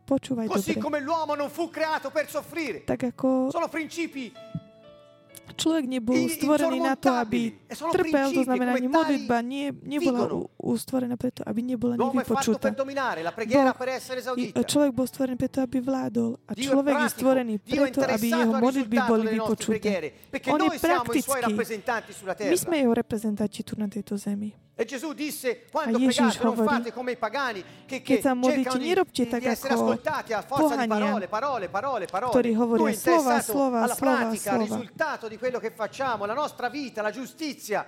Počúvaj 0.05 0.47
Così 0.47 0.75
dobre. 0.75 0.83
come 0.83 1.01
l'uomo 1.01 1.35
non 1.35 1.49
fu 1.49 1.71
creato 1.71 2.11
per 2.11 2.29
soffrire. 2.29 2.85
Tak 2.85 3.03
ako 3.17 3.49
Sono 3.51 3.69
principi 3.69 4.31
človek 5.53 5.85
nebol 5.85 6.17
stvorený 6.33 6.81
na 6.81 6.97
to, 6.97 7.13
aby 7.13 7.53
trpel, 7.69 8.33
to 8.33 8.43
znamená, 8.49 8.81
ani 8.81 8.89
modlitba 8.89 9.37
nie, 9.45 9.69
nebola 9.85 10.49
ustvorená 10.57 11.21
preto, 11.21 11.45
aby 11.45 11.61
nebola 11.61 12.01
nevypočutá. 12.01 12.73
Boh. 12.73 12.81
Človek 14.65 14.91
bol 14.97 15.05
stvorený 15.05 15.37
preto, 15.37 15.61
aby 15.61 15.79
vládol. 15.85 16.41
A 16.49 16.57
človek 16.57 16.95
je 16.97 17.09
stvorený 17.13 17.55
preto, 17.61 18.01
aby 18.01 18.27
jeho 18.33 18.53
modlitby 18.57 18.97
boli 19.05 19.25
vypočuté. 19.37 20.17
On 20.49 20.61
je 20.65 20.71
praktický. 20.81 21.53
My 22.49 22.57
sme 22.57 22.75
jeho 22.81 22.95
reprezentanti 22.97 23.61
tu 23.61 23.77
na 23.77 23.87
tejto 23.87 24.17
zemi. 24.17 24.64
E 24.77 24.85
Gesù 24.87 25.13
disse, 25.13 25.67
quando 25.71 25.99
pregate 25.99 26.43
non 26.43 26.57
fate 26.57 26.93
come 26.93 27.13
i 27.13 27.17
pagani 27.17 27.63
che, 27.87 28.03
che 28.03 28.21
cercano 28.43 28.79
di, 28.79 28.89
di 29.39 29.47
essere 29.47 29.75
ascoltati 29.75 30.33
a 30.33 30.43
forza 30.43 30.75
di 30.75 30.89
parole, 30.89 31.29
parole, 31.29 31.69
parole, 31.69 32.07
parole. 32.07 32.33
slova, 32.93 33.21
interessato 33.21 33.53
slova, 33.53 33.83
alla 33.83 33.95
slova, 33.95 34.17
pratica, 34.17 34.53
al 34.53 34.59
risultato 34.61 35.29
di 35.29 35.39
quello 35.39 35.61
che 35.61 35.71
facciamo, 35.71 36.25
la 36.25 36.35
nostra 36.35 36.69
vita, 36.69 37.03
la 37.03 37.13
giustizia 37.13 37.87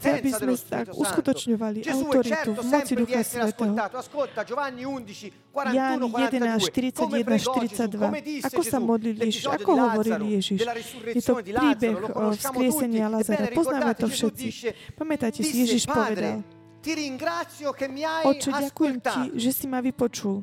chce, 0.00 0.08
aby 0.16 0.30
sme 0.32 0.56
tak 0.64 0.86
uskutočňovali 0.96 1.78
autoritu 1.84 2.32
certo 2.32 2.50
v 2.56 2.64
moci 2.64 2.72
sempre 2.72 2.94
di 2.96 3.04
Ducha 3.04 3.20
essere 3.20 3.42
Svetého. 3.44 3.76
ascoltato. 3.76 3.94
Ascolta 4.00 4.40
Giovanni 4.48 4.82
11, 4.88 5.32
Jan 5.76 6.00
41, 6.00 6.40
11, 6.40 6.64
42. 6.64 6.96
Come 6.96 7.20
41, 7.20 7.24
pregò 7.24 7.52
Gesù, 7.60 7.76
42. 7.76 8.00
come 8.00 8.22
disse 8.24 8.46
Ako 8.48 8.62
sa 8.64 8.78
modlil 8.80 9.16
Ježiš? 9.20 9.42
Ako 9.44 9.70
hovoril 9.76 10.20
Ježiš? 10.40 10.58
Je 11.12 11.20
to 11.20 11.34
príbeh 11.36 11.96
vzkriesenia 12.40 13.06
Lazara. 13.12 13.46
Poznáme 13.52 13.92
to 13.92 14.06
všetci. 14.08 14.46
dice, 14.48 14.68
Pamätajte 14.96 15.44
si, 15.44 15.56
Ježiš 15.60 15.84
povedal, 15.84 16.40
ti 16.80 16.92
ringrazio 16.96 17.76
che 17.76 17.92
mi 17.92 18.00
hai 18.00 18.24
Oče, 18.24 18.50
ďakujem 18.56 18.96
ti, 19.04 19.22
že 19.36 19.50
si 19.52 19.68
ma 19.68 19.84
vypočul. 19.84 20.40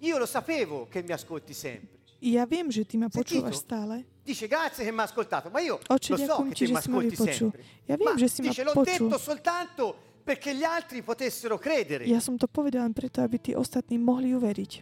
Io 0.00 0.16
lo 0.16 0.24
sapevo 0.24 0.88
che 0.88 1.04
mi 1.04 1.12
ascolti 1.12 1.52
sempre. 1.52 1.98
Ja 2.24 2.48
viem, 2.48 2.66
že 2.72 2.82
ty 2.82 2.98
ma 2.98 3.06
počúvaš 3.12 3.62
stále. 3.62 4.02
Dice 4.28 4.46
grazie 4.46 4.84
che 4.84 4.92
mi 4.92 5.00
ha 5.00 5.04
ascoltato, 5.04 5.48
ma 5.48 5.60
io 5.60 5.80
Oče, 5.88 6.12
lo 6.12 6.16
so 6.18 6.24
ďakujem 6.44 6.48
che 6.52 6.54
ti, 6.54 6.60
te 6.60 6.60
mi 6.60 6.66
si 6.68 6.72
ma 6.72 6.78
ascolti 6.84 7.08
vypočul. 7.16 7.48
sempre. 7.48 7.62
Ja 7.88 7.96
viem, 7.96 8.12
Ma 8.12 8.18
že 8.20 8.28
si 8.28 8.40
ma 8.42 8.48
dice 8.52 8.62
l'ho 8.62 8.72
počul. 8.76 9.08
detto 9.08 9.16
soltanto 9.18 9.82
perché 10.22 10.52
gli 10.54 10.64
altri 10.64 11.00
potessero 11.00 11.56
credere, 11.56 12.04
Ja 12.04 12.20
som 12.20 12.36
to 12.36 12.44
povedal 12.46 12.84
len 12.84 12.92
preto, 12.92 13.24
aby 13.24 13.40
tí 13.40 13.56
ostatní 13.56 13.96
mohli 13.96 14.36
uveriť. 14.36 14.72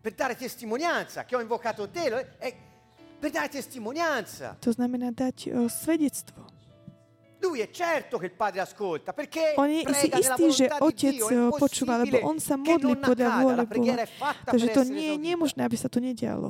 per 0.00 0.12
dare 0.16 0.34
testimonianza 0.34 1.28
che 1.28 1.36
ho 1.36 1.40
invocato 1.44 1.84
te, 1.92 2.08
lo- 2.08 2.24
è 2.40 2.48
per 3.20 3.28
dare 3.30 3.48
testimonianza. 3.52 4.56
To 4.64 4.72
znamená 4.72 5.12
dať 5.12 5.52
o, 5.52 5.68
svedectvo. 5.68 6.48
Lui 7.44 7.60
è 7.60 7.68
certo 7.70 8.16
che 8.16 8.26
il 8.26 8.32
Padre 8.32 8.60
ascolta, 8.64 9.12
perché 9.12 9.52
On 9.60 9.68
je 9.68 9.84
si 9.84 10.08
prega 10.08 10.16
nella 10.16 10.34
istý, 10.34 10.46
že 10.48 10.66
volontà 10.72 10.78
di 10.78 10.84
otec 10.88 11.10
Dio, 11.12 11.28
è 11.28 11.36
o, 11.36 11.50
počúva, 11.52 11.92
lebo 12.00 12.16
impossibile 12.16 12.24
on 12.24 12.38
sa 12.40 12.54
che 12.56 12.72
modlí 12.72 12.88
non 12.88 13.00
podľa 13.04 13.26
accada, 13.28 13.42
vôle 13.44 13.54
la 13.54 13.66
preghiera 13.68 14.00
Boha. 14.00 14.08
è 14.08 14.16
fatta 14.16 14.50
Takže 14.56 14.66
to 14.72 14.80
essere 14.80 14.94
nie, 14.96 15.04
je 15.04 15.12
esaudita. 15.20 15.36
možné, 15.36 15.60
aby 15.62 15.76
sa 15.76 15.88
to 15.92 15.98
nedialo. 16.00 16.48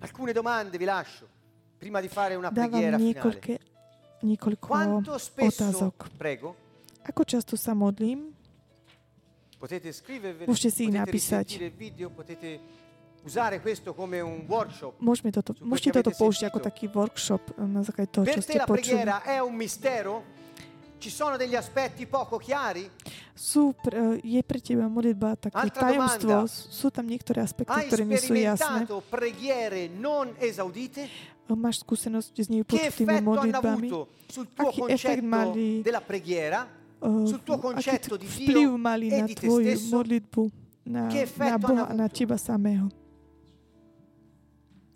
Alcune 0.00 0.32
domande 0.32 0.78
vi 0.78 0.84
lascio 0.84 1.26
prima 1.78 2.00
di 2.00 2.08
fare 2.08 2.34
una 2.34 2.50
Dávam 2.50 2.70
preghiera 2.70 2.96
finale. 2.98 3.12
niekoľké, 3.14 3.54
niekoľko 4.22 4.66
Quanto 4.66 5.18
spesso, 5.18 5.62
otázok. 5.64 5.94
prego, 6.16 6.54
Ako 7.08 7.22
často 7.24 7.56
sa 7.56 7.72
modlím? 7.72 8.34
potete 9.58 9.90
Môžete 10.46 10.70
si 10.70 10.86
ich 10.86 10.94
napísať. 10.94 11.46
video, 11.74 12.10
potete 12.10 12.60
usare 13.26 13.58
questo 13.58 13.90
come 13.94 14.20
un 14.22 14.46
workshop. 14.46 14.94
Môžeme 15.02 15.34
toto, 15.34 15.54
môžete 15.58 15.98
toto 15.98 16.14
použiť 16.14 16.46
ako 16.46 16.58
taký 16.62 16.86
workshop 16.86 17.42
eh, 17.58 17.66
na 17.66 17.82
základe 17.82 18.10
toho, 18.14 18.22
čo 18.22 18.38
Per 18.38 18.38
te 18.38 18.46
ste 18.46 18.58
la 18.58 18.66
počuli. 18.66 18.78
preghiera 18.86 19.22
è 19.26 19.38
un 19.42 19.54
mistero? 19.54 20.22
Ci 20.98 21.10
sono 21.10 21.36
degli 21.36 21.54
aspetti 21.54 22.06
poco 22.06 22.38
chiari? 22.38 22.90
Sú, 23.32 23.70
eh, 23.86 24.18
je 24.18 24.42
pre 24.42 24.58
teba 24.58 24.90
modlitba 24.90 25.38
také 25.38 25.54
Altra 25.54 25.94
tajomstvo? 25.94 26.26
domanda. 26.26 26.50
Sú 26.50 26.90
tam 26.90 27.06
niektoré 27.06 27.38
aspekty, 27.38 27.70
Hai 27.70 27.86
ktoré 27.86 28.02
nie 28.02 28.18
sú 28.18 28.34
jasné? 28.34 28.82
sperimentato 28.82 28.98
preghiere 29.06 29.86
non 29.86 30.34
esaudite? 30.42 31.06
Eh, 31.46 31.54
Máš 31.54 31.86
skúsenosť 31.86 32.34
s 32.34 32.48
nevypočutými 32.50 32.90
effetto 33.14 33.22
modlitbami? 33.22 33.88
sul 34.26 34.46
tuo 34.50 34.68
Aký 34.74 34.80
efekt 34.90 35.22
concetto 35.22 35.30
mali, 35.30 35.68
della 35.86 36.02
preghiera? 36.02 36.66
Eh, 36.98 37.26
sul 37.30 37.40
tuo 37.46 37.54
aký 37.54 37.62
concetto 37.62 38.14
di 38.18 38.26
vplyv 38.26 38.58
Dio 38.58 38.74
mali 38.76 39.06
e 39.06 39.20
na 39.22 39.26
di 39.30 39.34
te 39.38 39.46
tvoju 39.46 39.70
stesso? 39.70 39.94
modlitbu, 39.94 40.42
na, 40.90 41.02
Che 41.06 41.20
effetto 41.22 41.46
na 41.54 41.58
Boha 41.62 41.82
hanno 41.86 41.94
a 41.94 41.94
na 41.94 42.08
teba 42.10 42.34
samého. 42.36 42.86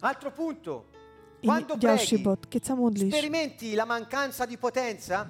Altro 0.02 0.30
punto. 0.34 0.90
Quando 1.42 1.74
ďalší 1.78 2.18
preghi, 2.18 2.26
bod. 2.26 2.40
Keď 2.50 2.62
sa 2.62 2.74
modlíš, 2.74 3.10
sperimenti 3.14 3.74
la 3.74 3.86
mancanza 3.86 4.46
di 4.46 4.58
potenza? 4.58 5.26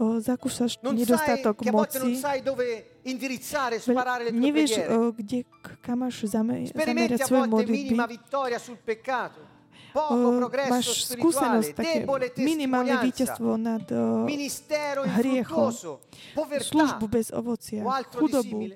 O, 0.00 0.16
zakúšaš 0.18 0.80
Non 0.80 0.96
sai, 0.96 1.04
nedostatok 1.04 1.54
che 1.60 1.68
a 1.68 1.72
volte 1.72 1.98
non 2.00 2.08
moci, 2.08 2.20
sai 2.20 2.40
dove 2.40 2.66
indirizzare 3.04 3.76
e 3.76 3.80
sparare 3.80 4.24
le 4.24 4.30
tue 4.32 4.40
nevieš, 4.40 4.72
o, 4.88 5.12
kde, 5.12 5.44
kam 5.84 6.00
máš 6.00 6.24
zame, 6.24 6.64
zamerať 6.72 7.20
svoje 7.28 7.46
modlitby. 7.46 7.94
poco 9.92 10.38
progresso 10.38 10.70
máš 10.70 10.86
skúsenosť, 11.18 11.70
také 11.74 12.06
debole 12.06 12.30
minimálne 12.38 12.94
víťazstvo 13.02 13.58
nad 13.58 13.84
o, 13.90 14.24
hriechom, 15.18 15.70
službu 16.62 17.04
bez 17.10 17.34
ovocia, 17.34 17.82
chudobu. 18.14 18.70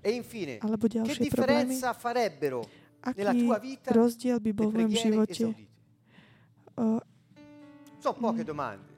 E 0.00 0.16
infine, 0.16 0.56
alebo 0.64 0.88
che 0.88 0.96
ďalšie 0.96 1.28
problémy. 1.28 1.76
differenza 1.76 1.92
farebbero 1.92 2.64
nella 3.12 3.36
Aký 3.36 3.44
tua 3.44 3.58
vita 3.60 3.92
rozdiel 3.92 4.40
by 4.40 4.50
bol 4.56 4.72
v 4.72 4.74
mojom 4.80 4.92
živote? 4.96 5.44
esaudite? 5.44 5.68
O, 6.80 7.04
Sono 8.00 8.16
poche 8.16 8.40
domande. 8.40 8.89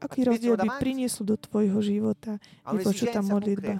Aký 0.00 0.24
rozdiel 0.24 0.56
by 0.56 0.80
prinieslo 0.80 1.22
do 1.28 1.36
tvojho 1.36 1.78
života 1.84 2.40
vypočutá 2.64 3.20
modlitba? 3.20 3.78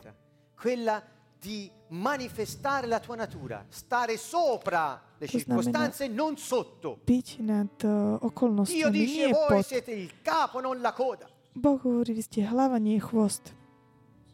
quella 0.61 1.01
di 1.41 1.71
manifestare 1.89 2.87
la 2.87 3.01
tua 3.01 3.17
natura, 3.17 3.65
stare 3.69 4.19
sopra 4.19 5.01
le 5.17 5.27
To 5.27 5.33
circostanze, 5.33 6.07
non 6.09 6.37
sotto. 6.37 7.01
Byť 7.05 7.29
nad 7.41 7.73
Dio 7.81 8.25
okolnostiami, 8.29 8.93
dice 8.93 9.25
nie 9.25 9.33
voi 9.33 9.49
pod. 9.49 9.65
siete 9.65 9.91
il 9.91 10.21
capo, 10.21 10.61
non 10.61 10.81
la 10.81 10.93
coda. 10.93 11.27
Boh 11.53 11.81
hovorí, 11.81 12.13
vy 12.13 12.23
ste 12.23 12.45
hlava, 12.45 12.77
nie 12.79 13.01
chvost. 13.01 13.57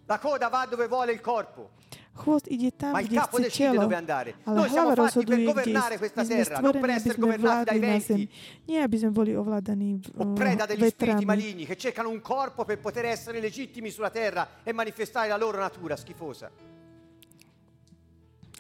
La 0.07 0.19
coda 0.19 0.49
va 0.49 0.67
dove 0.67 0.87
vuole 0.87 1.13
il 1.13 1.21
corpo, 1.21 1.71
Chvost 2.17 2.47
ide 2.49 2.73
tam, 2.75 2.93
ma 2.93 3.01
il 3.01 3.07
kde 3.07 3.17
capo 3.21 3.37
chce 3.37 3.45
decide 3.47 3.69
telo. 3.69 3.81
dove 3.83 3.95
andare. 3.95 4.31
Ale 4.45 4.57
Noi 4.57 4.69
siamo 4.71 4.89
hlava 4.89 4.95
fatti 4.95 4.97
per 4.97 5.05
rozhoduje, 5.05 5.37
kde 5.37 5.53
governare 5.53 5.95
ísť. 5.95 5.99
questa 6.01 6.21
My 6.21 6.27
sme 6.27 6.35
terra, 6.37 6.57
non 6.57 6.73
per 6.73 6.81
stvorení, 6.81 6.97
aby 6.97 6.97
essere 6.97 7.13
sme 7.15 7.21
governati 7.27 7.45
dai 7.47 7.79
vládli 7.79 7.79
na 7.79 7.99
zem. 8.01 8.17
venti 8.17 8.25
Nie, 8.67 8.79
aby 8.83 8.97
sme 8.97 9.11
boli 9.13 9.33
ovládaní 9.37 9.89
o 10.17 10.25
preda 10.33 10.65
uh, 10.65 10.67
degli 10.67 10.87
spiriti 10.89 11.05
vetrami. 11.05 11.25
maligni 11.29 11.65
che 11.67 11.77
cercano 11.77 12.09
un 12.09 12.21
corpo 12.25 12.65
per 12.65 12.79
poter 12.81 13.05
essere 13.05 13.39
legittimi 13.39 13.91
sulla 13.91 14.11
terra 14.11 14.65
e 14.65 14.73
manifestare 14.73 15.29
la 15.29 15.37
loro 15.37 15.59
natura 15.61 15.95
schifosa. 15.95 16.49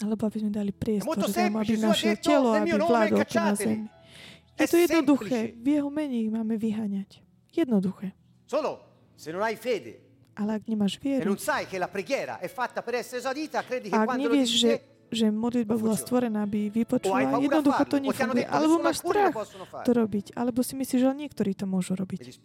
Alebo 0.04 0.28
aby 0.28 0.38
sme 0.44 0.50
dali 0.52 0.72
priestor, 0.76 1.08
molto 1.08 1.24
zem, 1.32 1.56
aby 1.56 1.64
semplice, 1.64 1.72
Gesù 1.72 1.84
ha 1.84 1.88
naše 1.88 2.08
detto, 2.12 2.28
telo, 2.28 2.48
nel 2.52 2.60
aby 2.60 2.68
mio 2.68 2.76
nome 2.76 2.88
vládol 2.92 3.08
tu 3.08 3.16
na 3.16 3.24
cacciateli. 3.24 3.56
zemi. 3.56 3.88
È 4.56 4.62
Je 4.62 4.68
to 4.68 4.76
jednoduché. 4.76 5.38
semplice. 5.40 5.62
V 5.64 5.68
jeho 5.68 5.88
mení 5.90 6.16
ich 6.28 6.30
máme 6.30 6.54
vyháňať. 6.56 7.10
Jednoduché. 7.50 8.08
Solo 8.44 8.70
se 9.16 9.32
non 9.32 9.40
hai 9.40 9.56
fede 9.56 10.05
Ale 10.36 10.60
ak 10.60 10.68
nemáš 10.68 10.96
e 10.96 11.00
vieru, 11.00 11.32
non 11.32 11.40
sai 11.40 11.64
che 11.64 11.80
la 11.80 11.88
preghiera 11.88 12.38
è 12.38 12.48
fatta 12.48 12.84
per 12.84 13.00
essere 13.00 13.24
esaudita, 13.24 13.64
credi 13.64 13.88
che 13.88 13.96
ak 13.96 14.08
nevieš, 14.20 14.50
že, 14.52 14.72
že 15.08 15.32
modlitba 15.32 15.80
bola 15.80 15.96
stvorená, 15.96 16.44
aby 16.44 16.68
vypočula, 16.68 17.40
jednoducho 17.40 17.82
to 17.88 17.96
nefunguje. 17.96 18.44
Alebo 18.44 18.76
máš 18.76 19.00
strach 19.00 19.32
to 19.80 19.90
robiť. 19.96 20.36
Alebo 20.36 20.60
si 20.60 20.76
myslíš, 20.76 21.00
že 21.00 21.08
niektorí 21.08 21.56
to 21.56 21.64
môžu 21.64 21.96
robiť. 21.96 22.36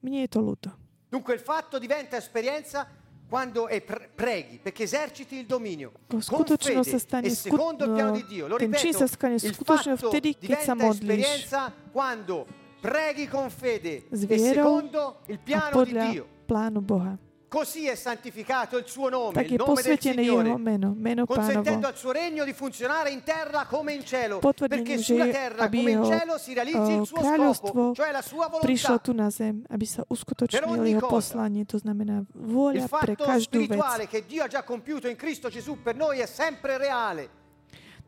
Mne 0.00 0.24
je 0.24 0.30
to 0.32 0.40
ľúto. 0.40 0.72
Dunque 1.12 1.36
il 1.36 1.44
fatto 1.44 1.76
diventa 1.76 2.16
esperienza 2.16 2.88
quando 3.28 3.68
e 3.68 3.80
pre- 3.80 4.10
preghi, 4.14 4.58
perché 4.58 4.84
eserciti 4.84 5.36
il 5.36 5.46
dominio 5.46 5.92
con 6.06 6.20
sa 6.20 6.36
fede 6.58 6.98
stane 6.98 7.26
e 7.28 7.30
secondo 7.30 7.84
il 7.84 7.92
piano 7.92 8.12
di 8.12 8.24
Dio. 8.26 8.46
Lo 8.46 8.56
ripeto, 8.56 9.04
il 9.04 9.54
fatto 9.54 10.08
vtedy, 10.08 10.36
diventa 10.38 10.88
esperienza 10.88 11.72
quando 11.90 12.46
preghi 12.80 13.28
con 13.28 13.48
fede 13.48 14.06
e 14.08 14.38
secondo 14.38 15.20
il 15.26 15.38
piano 15.38 15.84
di 15.84 15.92
Dio. 15.92 16.31
Plánu 16.44 16.80
Boha. 16.80 17.18
Così 17.52 17.86
è 17.86 17.94
santificato 17.94 18.78
il 18.78 18.86
suo 18.86 19.10
nome, 19.10 19.34
Tak 19.34 19.44
il 19.44 19.50
je 19.50 19.56
nome 19.58 19.74
del 19.82 19.84
posvetené 19.84 20.22
jeho 20.22 20.40
Signore, 20.40 20.56
meno, 20.56 20.94
meno 20.96 21.26
consentendo 21.26 21.68
pánovo. 21.68 21.86
al 21.86 21.96
suo 21.98 22.10
regno 22.12 22.44
di 22.44 22.54
funzionare 22.54 23.10
in 23.10 23.22
terra 23.22 23.66
come 23.66 23.92
in 23.92 24.02
cielo, 24.06 24.38
Potvrdením, 24.38 24.84
perché 24.84 24.96
že 24.96 25.04
sulla 25.04 25.26
terra 25.28 25.64
aby 25.64 25.76
come 25.76 25.90
in 25.90 25.98
jeho 26.00 26.08
cielo 26.08 26.38
si 26.38 26.54
realizzi 26.54 26.92
il 26.96 27.04
suo 27.04 27.20
kráľovstvo 27.20 27.68
scopo, 27.68 27.92
cioè 27.92 28.10
la 28.10 28.22
sua 28.22 28.48
prišlo 28.48 28.96
volontà. 28.96 29.04
tu 29.04 29.12
na 29.12 29.28
zem, 29.28 29.60
aby 29.68 29.84
sa 29.84 30.00
uskutočnilo 30.08 30.80
jeho 30.80 31.04
poslanie. 31.06 31.66
To 31.68 31.76
znamená 31.76 32.24
Il 32.24 32.40
vôľa 32.40 32.88
pre 32.88 33.20
fatto 33.20 33.24
každú 33.28 33.68
vec. 33.68 33.68
spirituale 33.68 34.06
che 34.08 34.24
Dio 34.24 34.44
ha 34.44 34.48
già 34.48 34.62
compiuto 34.64 35.06
in 35.08 35.16
Cristo 35.16 35.50
Gesù 35.50 35.76
per 35.82 35.94
noi 35.94 36.20
è 36.20 36.26
sempre 36.26 36.78
reale. 36.78 37.28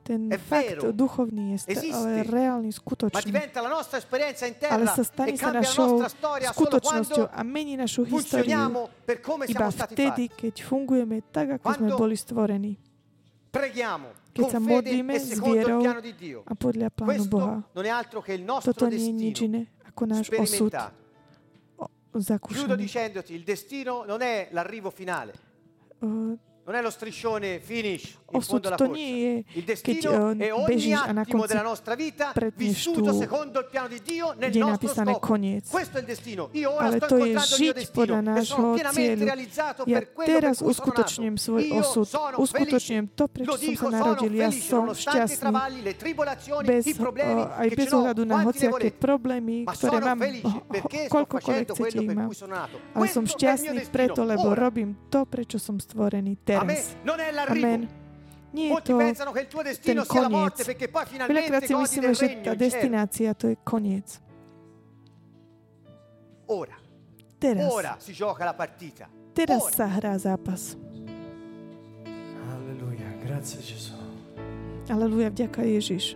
ten 0.05 0.28
è 0.28 0.36
fakt 0.36 0.76
vero, 0.76 0.93
duchovný 0.93 1.56
je 1.56 1.59
sta- 1.64 1.72
existe, 1.72 1.97
ale 1.97 2.20
reálny, 2.28 2.68
skutočný. 2.68 3.32
Ale 4.68 4.85
sa 4.93 5.01
stane 5.01 5.32
sa 5.40 5.48
našou 5.48 6.05
skutočnosťou 6.52 7.32
a 7.32 7.40
mení 7.40 7.81
našu 7.81 8.05
históriu 8.05 8.85
iba 9.48 9.68
vtedy, 9.72 10.28
keď 10.28 10.55
fungujeme 10.60 11.24
tak, 11.32 11.56
ako 11.56 11.66
sme 11.72 11.89
boli 11.97 12.16
stvorení. 12.20 12.76
Keď 14.35 14.44
sa 14.51 14.60
modlíme 14.60 15.14
s 15.16 15.40
vierou 15.40 15.81
a 16.44 16.52
podľa 16.52 16.89
Pánu 16.93 17.24
Boha. 17.24 17.64
Toto 18.60 18.85
nie 18.93 19.09
je 19.09 19.12
nič 19.14 19.36
iné 19.48 19.62
ako 19.89 20.02
náš 20.05 20.26
osud. 20.35 20.74
Zakúšaný. 22.14 22.59
Chiudo 22.62 22.76
dicendoti, 22.78 23.35
il 23.35 23.43
destino 23.43 24.06
non 24.06 24.22
è 24.22 24.47
l'arrivo 24.55 24.90
finale. 24.94 25.35
Uh, 25.98 26.39
Non 26.66 26.76
è 26.76 26.80
lo 26.80 26.88
striscione 26.88 27.60
finish 27.60 28.16
in 28.32 28.40
fondo 28.40 28.68
alla 28.68 28.76
corsa. 28.76 28.98
Il 28.98 29.64
keď, 29.64 30.04
eh, 30.40 30.46
è 30.48 30.52
ogni 30.52 30.94
attimo 30.94 31.44
della 31.44 31.60
nostra 31.60 31.94
vita 31.94 32.32
vissuto 32.56 33.10
il 33.10 33.68
piano 33.70 33.88
di 33.88 34.00
Dio 34.02 34.32
nel 34.36 34.56
nostro 34.56 34.88
scopo. 34.88 35.18
Koniec. 35.18 35.64
Ale 35.70 36.96
sto 36.96 37.16
incontrando 37.16 37.54
il 37.54 37.60
mio 37.60 37.72
destino 37.72 38.34
e 38.34 38.44
cieľu. 38.44 39.24
ja 39.84 40.00
teraz 40.24 40.64
per 40.64 41.36
svoj 41.36 41.64
osud. 41.84 42.08
Uskutočním 42.40 43.12
to, 43.12 43.28
prečo 43.28 43.56
som 43.60 43.76
sa 43.76 43.88
narodil. 44.00 44.32
Ja 44.32 44.48
som 44.48 44.88
šťastný. 44.88 45.52
Bez, 46.64 46.84
eh, 46.88 47.60
aj 47.60 47.68
bez 47.76 47.88
ohľadu 47.92 48.22
na 48.24 48.40
hociaké 48.40 48.88
problémy, 48.88 49.68
ktoré 49.68 50.00
mám, 50.00 50.18
koľkokoľvek 51.12 51.66
chcete 51.76 52.04
mám. 52.08 52.32
Ale 52.96 53.06
som 53.12 53.28
šťastný 53.28 53.84
preto, 53.92 54.24
lebo 54.24 54.56
robím 54.56 54.96
to, 55.12 55.28
prečo 55.28 55.60
som 55.60 55.76
stvorený 55.76 56.40
teraz 56.40 56.53
teraz. 56.55 56.94
Amen. 57.51 57.89
Nie 58.55 58.70
je 58.70 58.74
to 58.86 58.94
ten 59.82 59.98
koniec. 60.06 60.56
Veľakrát 61.26 61.62
si 61.66 61.74
myslíme, 61.74 62.12
že 62.14 62.26
tá 62.39 62.55
destinácia 62.55 63.35
to 63.35 63.51
je 63.51 63.56
koniec. 63.66 64.22
Teraz. 67.43 67.66
Teraz 69.35 69.62
sa 69.74 69.90
hrá 69.90 70.14
zápas. 70.14 70.78
Aleluja. 72.55 73.09
Grazie, 73.26 73.59
Gesù. 73.59 73.98
Aleluja, 74.86 75.32
vďaka 75.35 75.64
Ježiš. 75.66 76.14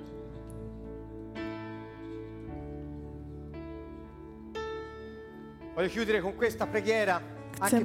Voglio 5.75 5.91
chiudere 5.91 6.21
con 6.21 6.35
questa 6.35 6.67
preghiera 6.67 7.38
chcem, 7.59 7.83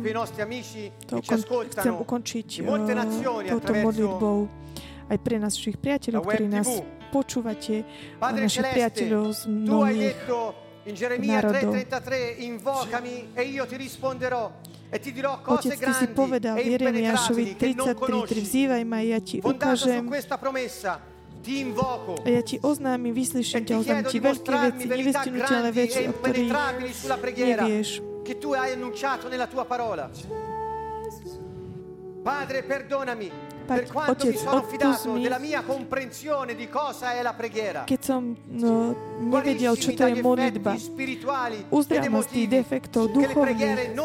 to 1.10 1.18
kon- 1.26 1.68
chcem 1.70 1.94
ukončiť 1.98 2.48
uh, 2.62 2.68
touto 3.50 3.72
modlitbou 3.74 4.38
aj 5.10 5.18
pre 5.20 5.36
našich 5.38 5.76
priateľov, 5.76 6.22
ktorí 6.24 6.48
nás 6.48 6.70
počúvate, 7.12 7.84
našich 8.22 8.66
priateľov 8.66 9.26
z 9.34 9.41
mnohých 9.50 10.16
národov. 11.20 11.74
Otec, 15.44 15.80
Ty 15.80 15.91
si 15.98 16.06
povedal 16.14 16.56
Jeremiášovi 16.62 17.58
33.3, 17.58 18.45
vzývaj 18.45 18.84
ma, 18.86 19.02
ja 19.02 19.18
Ti 19.18 19.41
ukážem 19.41 20.06
ja 22.24 22.40
ti 22.40 22.56
oznámim, 22.64 23.12
vyslyším 23.12 23.68
ťa, 23.68 23.74
oznámim 23.84 24.08
ti 24.08 24.20
veľké 24.24 24.54
veci, 24.64 24.86
nevystinutelné 24.88 25.72
veci, 25.76 26.02
o 26.08 26.14
ktorých 26.16 26.52
nevieš. 27.36 28.12
che 28.24 28.38
tu 28.38 28.54
hai 28.54 28.72
annunciato 28.74 29.28
nella 29.28 29.48
tua 29.48 29.66
parola. 29.66 30.10
Padre, 32.24 32.64
perdonami 32.64 33.52
per 33.66 33.88
quanto 33.91 34.28
mi 34.28 34.36
sono 34.36 34.64
fidato 34.64 35.18
della 35.18 35.40
mia 35.40 35.62
comprensione 35.64 36.56
di 36.56 36.68
cosa 36.70 37.14
è 37.14 37.22
la 37.22 37.34
preghiera. 37.34 37.84
Keď 37.88 38.02
som 38.04 38.36
no, 38.48 38.95
nevedel, 39.20 39.76
čo 39.80 39.95
to 39.95 40.08
je 40.08 40.20
modlitba, 40.20 40.76
uzdrav 41.72 42.08
ma 42.12 42.22
z 42.24 42.28
tých 42.28 42.48
defektov 42.52 43.08
duchovných 43.12 43.95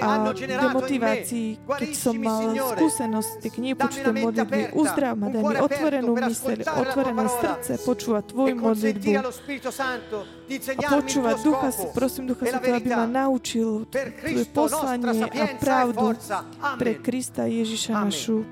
a 0.00 0.32
demotivácií, 0.32 1.60
keď 1.64 1.92
som 1.92 2.16
mal 2.16 2.56
skúsenosti 2.56 3.48
k 3.52 3.56
nepočtom 3.60 4.16
modlitby. 4.16 4.72
Uzdrav 4.72 5.16
ma, 5.16 5.28
daj 5.28 5.42
mi 5.44 5.56
otvorenú 5.60 6.12
myseľ, 6.16 6.58
otvorené 6.64 7.26
srdce, 7.28 7.72
počúvať 7.84 8.32
Tvoju 8.32 8.54
modlitbu 8.56 9.10
a 10.58 10.82
počúvať 10.90 11.36
Ducha, 11.46 11.70
prosím 11.94 12.26
Ducha 12.34 12.50
Svetého, 12.50 12.82
aby 12.82 12.90
ma 12.90 13.06
naučil 13.06 13.86
tvoje 13.86 14.44
poslanie 14.50 15.22
a 15.30 15.46
pravdu 15.54 16.18
pre 16.74 16.98
Krista 16.98 17.46
Ježiša 17.46 17.92
našu 17.94 18.42
e, 18.42 18.46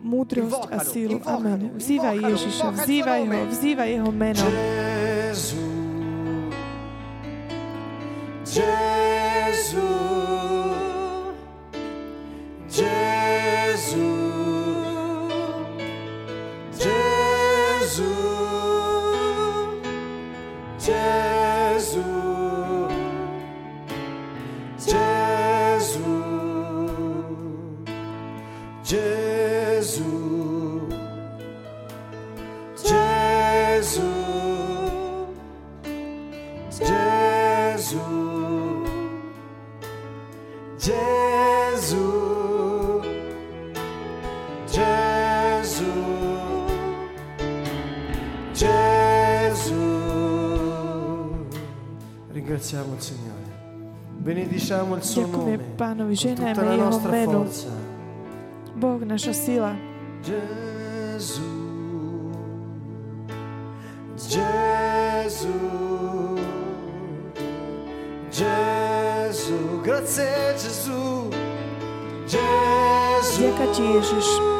múdrosť 0.00 0.62
a 0.72 0.78
sílu. 0.80 1.20
Amen. 1.28 1.76
Vzývaj 1.76 2.16
Ježiša, 2.16 2.66
vzývaj 2.72 3.22
ho, 3.28 3.40
vzývaj 3.52 3.88
jeho 3.92 4.10
meno. 4.14 4.46
Jesus, 8.46 9.84
Jesus, 12.72 14.06
Jesus. 16.72 18.45
Jesus, 20.86 21.96
Jesus. 28.84 29.26
Ringraziamo 52.46 52.94
il 52.94 53.00
Signore. 53.00 53.42
Benediciamo 54.18 54.94
il 54.94 55.02
suo 55.02 55.22
Ďakujeme 55.22 55.56
nome. 55.56 55.74
Pánovi, 55.74 56.14
con 56.14 56.34
tutta 56.34 56.42
ženajme 56.46 56.64
la 56.64 56.74
jeho 56.74 56.84
nostra 56.84 57.10
meno. 57.10 57.42
forza. 57.42 57.68
Boh, 58.72 59.04
naša 59.04 59.32
sila. 59.32 59.74
Gesù. 60.22 61.42
Gesù. 64.14 65.58
Gesù. 68.30 69.80
Grazie 69.82 70.54
Gesù. 70.54 71.28
Gesù. 72.30 73.42
Ďaká 73.42 73.66
ti 73.74 73.82
Ježiš. 73.82 74.55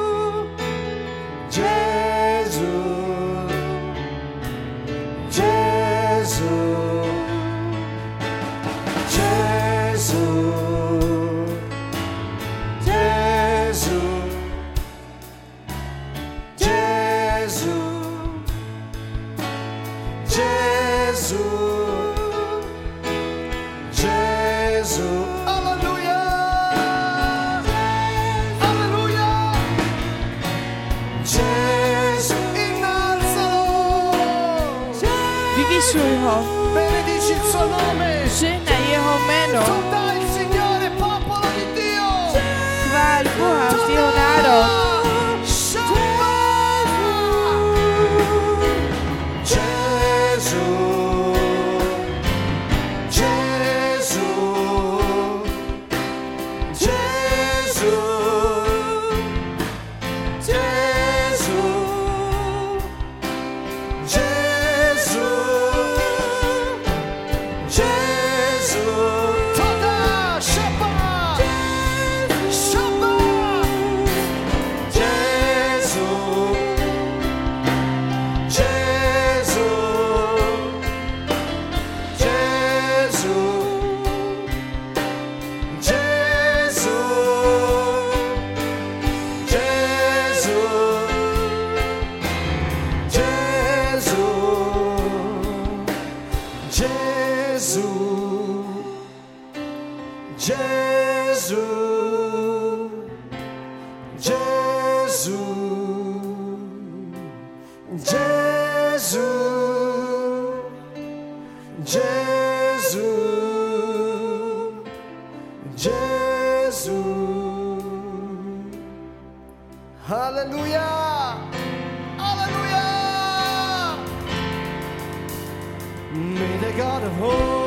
May 126.14 126.54
the 126.62 126.72
God 126.78 127.02
of 127.02 127.12
hope 127.18 127.66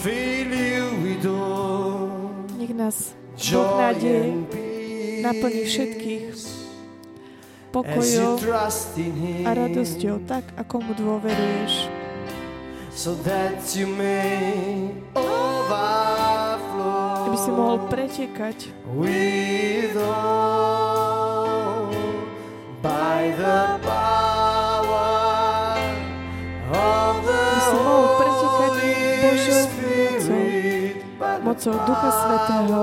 fill 0.00 0.48
you 0.48 0.84
with 1.04 1.26
all 1.28 2.08
Nech 2.56 2.72
nás 2.72 3.12
Boh 3.36 3.76
nádeje 3.76 4.32
naplní 5.20 5.64
všetkých 5.68 6.56
Him, 7.76 9.44
a 9.44 9.52
radosťou, 9.52 10.24
tak 10.24 10.48
ako 10.56 10.80
mu 10.80 10.96
dôveruješ. 10.96 11.92
so 12.96 13.12
that 13.20 13.60
you 13.76 13.84
may 13.84 14.88
overflow 15.12 16.16
Aby 17.28 17.36
si 17.36 17.50
mohol 17.52 17.84
pretekať 17.92 18.72
with 18.96 19.92
all 20.00 21.92
by 22.80 23.36
the 23.36 23.85
mocou 31.56 31.78
Ducha 31.86 32.10
Svetého, 32.12 32.82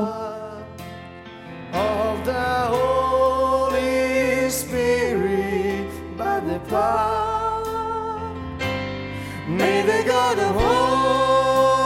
of 1.73 2.23
the 2.25 2.67
Holy 2.69 4.49
Spirit 4.49 5.91
by 6.17 6.39
the 6.39 6.59
power. 6.69 8.31
May 9.47 9.83
the 9.83 10.03
God 10.07 10.39
of 10.39 10.55
hope 10.55 11.83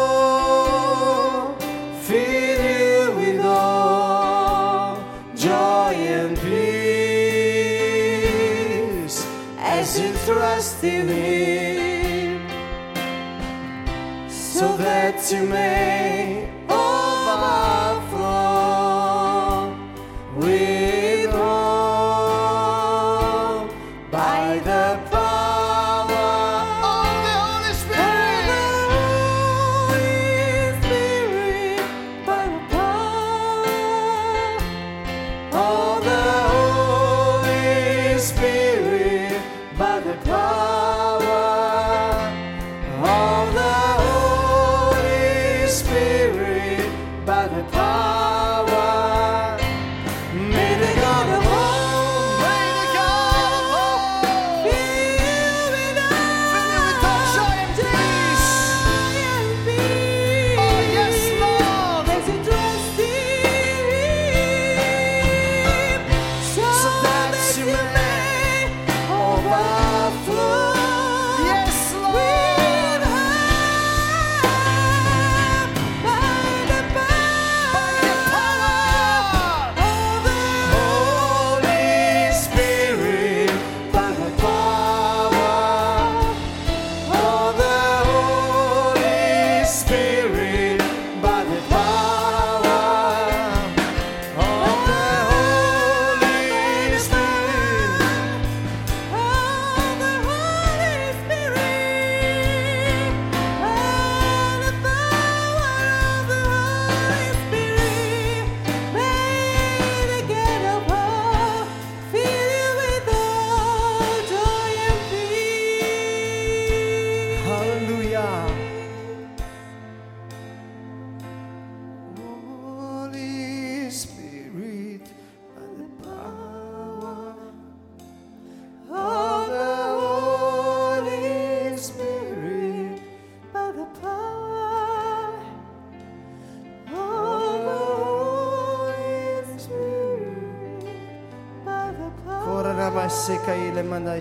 fill 2.04 2.62
you 2.62 3.12
with 3.18 3.46
all 3.46 4.98
joy 5.36 5.94
and 5.94 6.38
peace 6.40 7.68
as 9.60 10.00
you 10.00 10.14
trust 10.26 10.84
in 10.84 11.08
Him, 11.10 12.48
so 14.30 14.78
that 14.78 15.32
you 15.32 15.44
may 15.44 16.07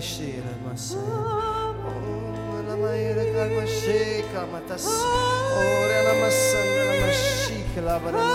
shira 0.01 0.53
masai. 0.65 0.99
Oh, 0.99 2.63
la 2.67 2.75
maira 2.75 3.23
karma 3.33 3.65
shika 3.65 4.41
matas. 4.51 4.85
Oh, 4.87 5.83
la 6.05 6.13
masanda 6.21 6.81
la 6.89 6.95
mashika 7.03 7.81
la 7.87 7.95
bara. 7.99 8.26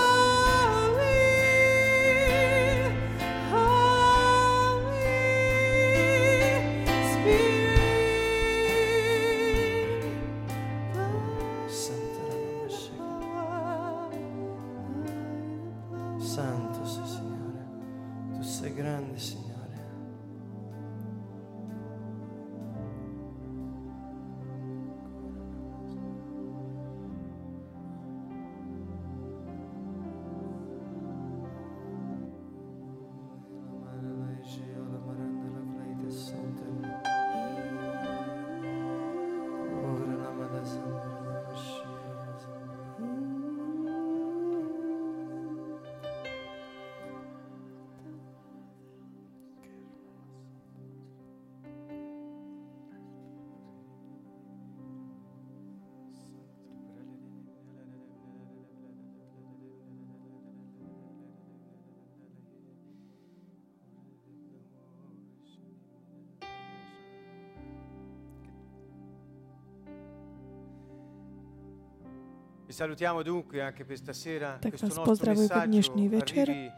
Tak 72.72 74.72
vás 74.72 74.80
nostro 74.80 75.04
pozdravujem 75.04 75.44
messaggio 75.44 75.68
dnešný 75.68 76.04
večer. 76.08 76.46
arrivi 76.48 76.72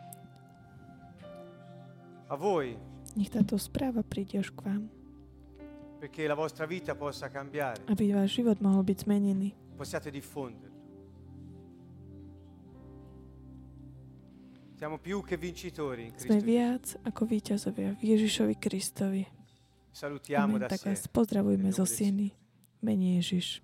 a 2.27 2.35
voi 2.35 2.75
Nech 3.15 3.31
táto 3.31 3.55
správa 3.55 4.03
príde 4.03 4.43
až 4.43 4.51
k 4.51 4.67
vám, 4.67 4.91
perché 6.03 6.27
la 6.27 6.35
vostra 6.35 6.67
vita 6.67 6.99
possa 6.99 7.31
cambiare, 7.31 7.87
aby 7.87 8.11
váš 8.11 8.43
život 8.43 8.59
mohol 8.59 8.83
byť 8.83 9.07
zmenený. 9.07 9.55
possiate 9.79 10.11
diffonderlo. 10.11 10.75
Siamo 14.75 14.99
più 14.99 15.23
che 15.23 15.39
vincitori 15.39 16.11
in 16.11 16.19
Sme 16.19 16.19
Cristo. 16.19 16.35
Gesù. 16.35 16.51
viac 16.51 16.85
ako 17.07 17.23
víťazovia 17.25 17.95
v 17.95 18.03
Ježišovi 18.03 18.55
Kristovi. 18.59 19.23
Salutiamo 19.95 20.59
Amen. 20.59 20.67
da 20.67 20.69
Tak 20.75 20.91
vás 20.91 21.07
nel 21.55 21.71
zo 21.71 21.87
Sieny. 21.87 22.35
Mene 22.83 23.23
Ježiš. 23.23 23.64